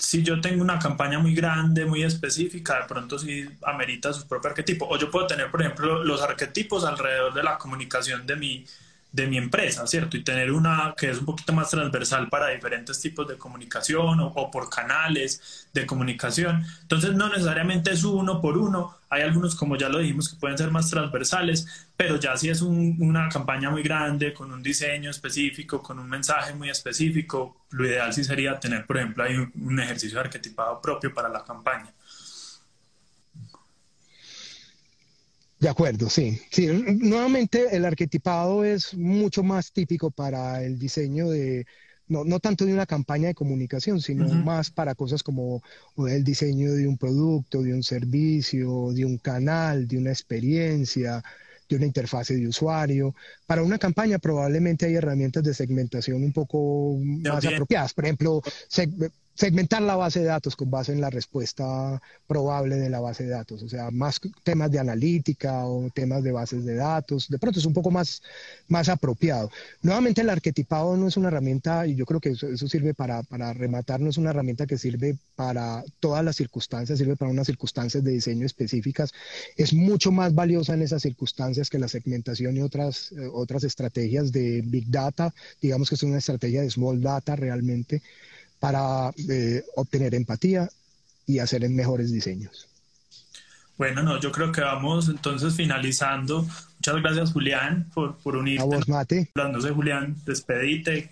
si 0.00 0.22
yo 0.22 0.40
tengo 0.40 0.62
una 0.62 0.78
campaña 0.78 1.18
muy 1.18 1.34
grande, 1.34 1.84
muy 1.84 2.02
específica, 2.02 2.80
de 2.80 2.84
pronto 2.88 3.18
sí 3.18 3.46
amerita 3.62 4.12
su 4.14 4.26
propio 4.26 4.48
arquetipo. 4.48 4.86
O 4.88 4.96
yo 4.96 5.10
puedo 5.10 5.26
tener, 5.26 5.50
por 5.50 5.60
ejemplo, 5.60 6.02
los 6.02 6.22
arquetipos 6.22 6.84
alrededor 6.84 7.34
de 7.34 7.42
la 7.42 7.58
comunicación 7.58 8.26
de 8.26 8.36
mi, 8.36 8.64
de 9.12 9.26
mi 9.26 9.36
empresa, 9.38 9.86
¿cierto? 9.86 10.16
Y 10.16 10.22
tener 10.22 10.52
una 10.52 10.94
que 10.96 11.10
es 11.10 11.18
un 11.18 11.26
poquito 11.26 11.52
más 11.52 11.70
transversal 11.70 12.28
para 12.28 12.48
diferentes 12.48 13.00
tipos 13.00 13.26
de 13.26 13.36
comunicación 13.36 14.20
o, 14.20 14.50
por 14.50 14.70
canales 14.70 15.68
de 15.72 15.86
comunicación. 15.86 16.64
Entonces, 16.82 17.14
no 17.14 17.28
necesariamente 17.28 17.90
es 17.92 18.04
uno 18.04 18.40
por 18.40 18.56
uno. 18.56 18.96
Hay 19.08 19.22
algunos, 19.22 19.56
como 19.56 19.76
ya 19.76 19.88
lo 19.88 19.98
dijimos, 19.98 20.28
que 20.28 20.36
pueden 20.36 20.56
ser 20.56 20.70
más 20.70 20.88
transversales, 20.90 21.88
pero 21.96 22.16
ya 22.16 22.36
si 22.36 22.48
es 22.48 22.62
una 22.62 23.28
campaña 23.28 23.70
muy 23.70 23.82
grande, 23.82 24.32
con 24.32 24.52
un 24.52 24.62
diseño 24.62 25.10
específico, 25.10 25.82
con 25.82 25.98
un 25.98 26.08
mensaje 26.08 26.54
muy 26.54 26.70
específico, 26.70 27.56
lo 27.70 27.86
ideal 27.86 28.12
sí 28.14 28.22
sería 28.22 28.58
tener, 28.60 28.86
por 28.86 28.98
ejemplo, 28.98 29.24
ahí 29.24 29.36
un 29.36 29.80
ejercicio 29.80 30.20
arquetipado 30.20 30.80
propio 30.80 31.12
para 31.12 31.28
la 31.28 31.44
campaña. 31.44 31.92
De 35.60 35.68
acuerdo, 35.68 36.08
sí. 36.08 36.40
Sí, 36.50 36.66
nuevamente 37.00 37.76
el 37.76 37.84
arquetipado 37.84 38.64
es 38.64 38.94
mucho 38.94 39.42
más 39.42 39.72
típico 39.72 40.10
para 40.10 40.64
el 40.64 40.78
diseño 40.78 41.28
de, 41.28 41.66
no, 42.08 42.24
no 42.24 42.40
tanto 42.40 42.64
de 42.64 42.72
una 42.72 42.86
campaña 42.86 43.28
de 43.28 43.34
comunicación, 43.34 44.00
sino 44.00 44.26
más 44.28 44.70
para 44.70 44.94
cosas 44.94 45.22
como 45.22 45.62
el 46.08 46.24
diseño 46.24 46.72
de 46.72 46.88
un 46.88 46.96
producto, 46.96 47.62
de 47.62 47.74
un 47.74 47.82
servicio, 47.82 48.92
de 48.92 49.04
un 49.04 49.18
canal, 49.18 49.86
de 49.86 49.98
una 49.98 50.10
experiencia, 50.10 51.22
de 51.68 51.76
una 51.76 51.84
interfase 51.84 52.36
de 52.36 52.48
usuario. 52.48 53.14
Para 53.46 53.62
una 53.62 53.76
campaña 53.76 54.18
probablemente 54.18 54.86
hay 54.86 54.94
herramientas 54.94 55.44
de 55.44 55.52
segmentación 55.52 56.24
un 56.24 56.32
poco 56.32 56.98
más 57.02 57.44
apropiadas. 57.44 57.92
Por 57.92 58.06
ejemplo, 58.06 58.40
segmentar 59.34 59.80
la 59.82 59.96
base 59.96 60.20
de 60.20 60.26
datos 60.26 60.56
con 60.56 60.70
base 60.70 60.92
en 60.92 61.00
la 61.00 61.10
respuesta 61.10 62.00
probable 62.26 62.76
de 62.76 62.90
la 62.90 63.00
base 63.00 63.24
de 63.24 63.30
datos, 63.30 63.62
o 63.62 63.68
sea, 63.68 63.90
más 63.90 64.20
temas 64.42 64.70
de 64.70 64.78
analítica 64.78 65.64
o 65.64 65.88
temas 65.90 66.22
de 66.22 66.32
bases 66.32 66.64
de 66.64 66.74
datos, 66.74 67.28
de 67.28 67.38
pronto 67.38 67.58
es 67.58 67.64
un 67.64 67.72
poco 67.72 67.90
más, 67.90 68.22
más 68.68 68.88
apropiado. 68.88 69.50
Nuevamente 69.82 70.20
el 70.20 70.30
arquetipado 70.30 70.96
no 70.96 71.08
es 71.08 71.16
una 71.16 71.28
herramienta, 71.28 71.86
y 71.86 71.94
yo 71.94 72.04
creo 72.04 72.20
que 72.20 72.30
eso, 72.30 72.68
sirve 72.68 72.94
para, 72.94 73.22
para, 73.22 73.52
rematar, 73.52 74.02
es 74.02 74.18
una 74.18 74.30
herramienta 74.30 74.66
que 74.66 74.78
sirve 74.78 75.16
para 75.36 75.84
todas 76.00 76.24
las 76.24 76.36
circunstancias, 76.36 76.98
sirve 76.98 77.16
para 77.16 77.30
unas 77.30 77.46
circunstancias 77.46 78.04
de 78.04 78.10
diseño 78.10 78.46
específicas, 78.46 79.12
es 79.56 79.72
mucho 79.72 80.12
más 80.12 80.34
valiosa 80.34 80.74
en 80.74 80.82
esas 80.82 81.02
circunstancias 81.02 81.70
que 81.70 81.78
la 81.78 81.88
segmentación 81.88 82.56
y 82.56 82.62
otras, 82.62 83.12
eh, 83.12 83.28
otras 83.32 83.64
estrategias 83.64 84.32
de 84.32 84.62
Big 84.64 84.90
Data, 84.90 85.32
digamos 85.60 85.88
que 85.88 85.94
es 85.94 86.02
una 86.02 86.18
estrategia 86.18 86.62
de 86.62 86.70
Small 86.70 87.00
Data 87.00 87.36
realmente 87.36 88.02
para 88.60 89.10
eh, 89.28 89.64
obtener 89.74 90.14
empatía 90.14 90.68
y 91.26 91.38
hacer 91.38 91.68
mejores 91.68 92.12
diseños. 92.12 92.68
Bueno, 93.80 94.02
no, 94.02 94.20
yo 94.20 94.30
creo 94.30 94.52
que 94.52 94.60
vamos 94.60 95.08
entonces 95.08 95.54
finalizando. 95.54 96.46
Muchas 96.76 97.02
gracias, 97.02 97.32
Julián, 97.32 97.88
por, 97.94 98.14
por 98.18 98.36
unirte. 98.36 98.62
A 98.62 98.66
vos, 98.66 98.86
Mate. 98.90 99.30
No 99.34 99.58
sé, 99.58 99.70
Julián, 99.70 100.16
despedite. 100.26 101.08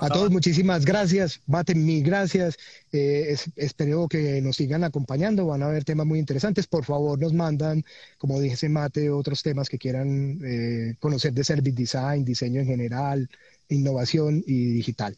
a, 0.00 0.08
todos, 0.08 0.30
muchísimas 0.30 0.84
gracias. 0.84 1.40
Mate, 1.48 1.74
mil 1.74 2.04
gracias. 2.04 2.56
Eh, 2.92 3.36
espero 3.56 4.06
que 4.06 4.40
nos 4.40 4.54
sigan 4.54 4.84
acompañando. 4.84 5.46
Van 5.46 5.64
a 5.64 5.66
haber 5.66 5.82
temas 5.82 6.06
muy 6.06 6.20
interesantes. 6.20 6.68
Por 6.68 6.84
favor, 6.84 7.18
nos 7.18 7.32
mandan, 7.32 7.84
como 8.18 8.38
dije, 8.38 8.68
Mate, 8.68 9.10
otros 9.10 9.42
temas 9.42 9.68
que 9.68 9.78
quieran 9.78 10.38
eh, 10.44 10.94
conocer 11.00 11.32
de 11.32 11.42
Service 11.42 11.74
Design, 11.74 12.24
diseño 12.24 12.60
en 12.60 12.66
general, 12.68 13.28
innovación 13.68 14.44
y 14.46 14.74
digital. 14.74 15.16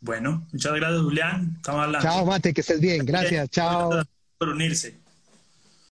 Bueno, 0.00 0.46
muchas 0.52 0.74
gracias, 0.74 1.02
Julián. 1.02 1.58
Chao, 1.62 2.24
Mate, 2.24 2.54
que 2.54 2.60
estés 2.60 2.80
bien. 2.80 3.04
Gracias. 3.04 3.50
Chao. 3.50 3.90
Por 4.38 4.48
unirse. 4.50 5.00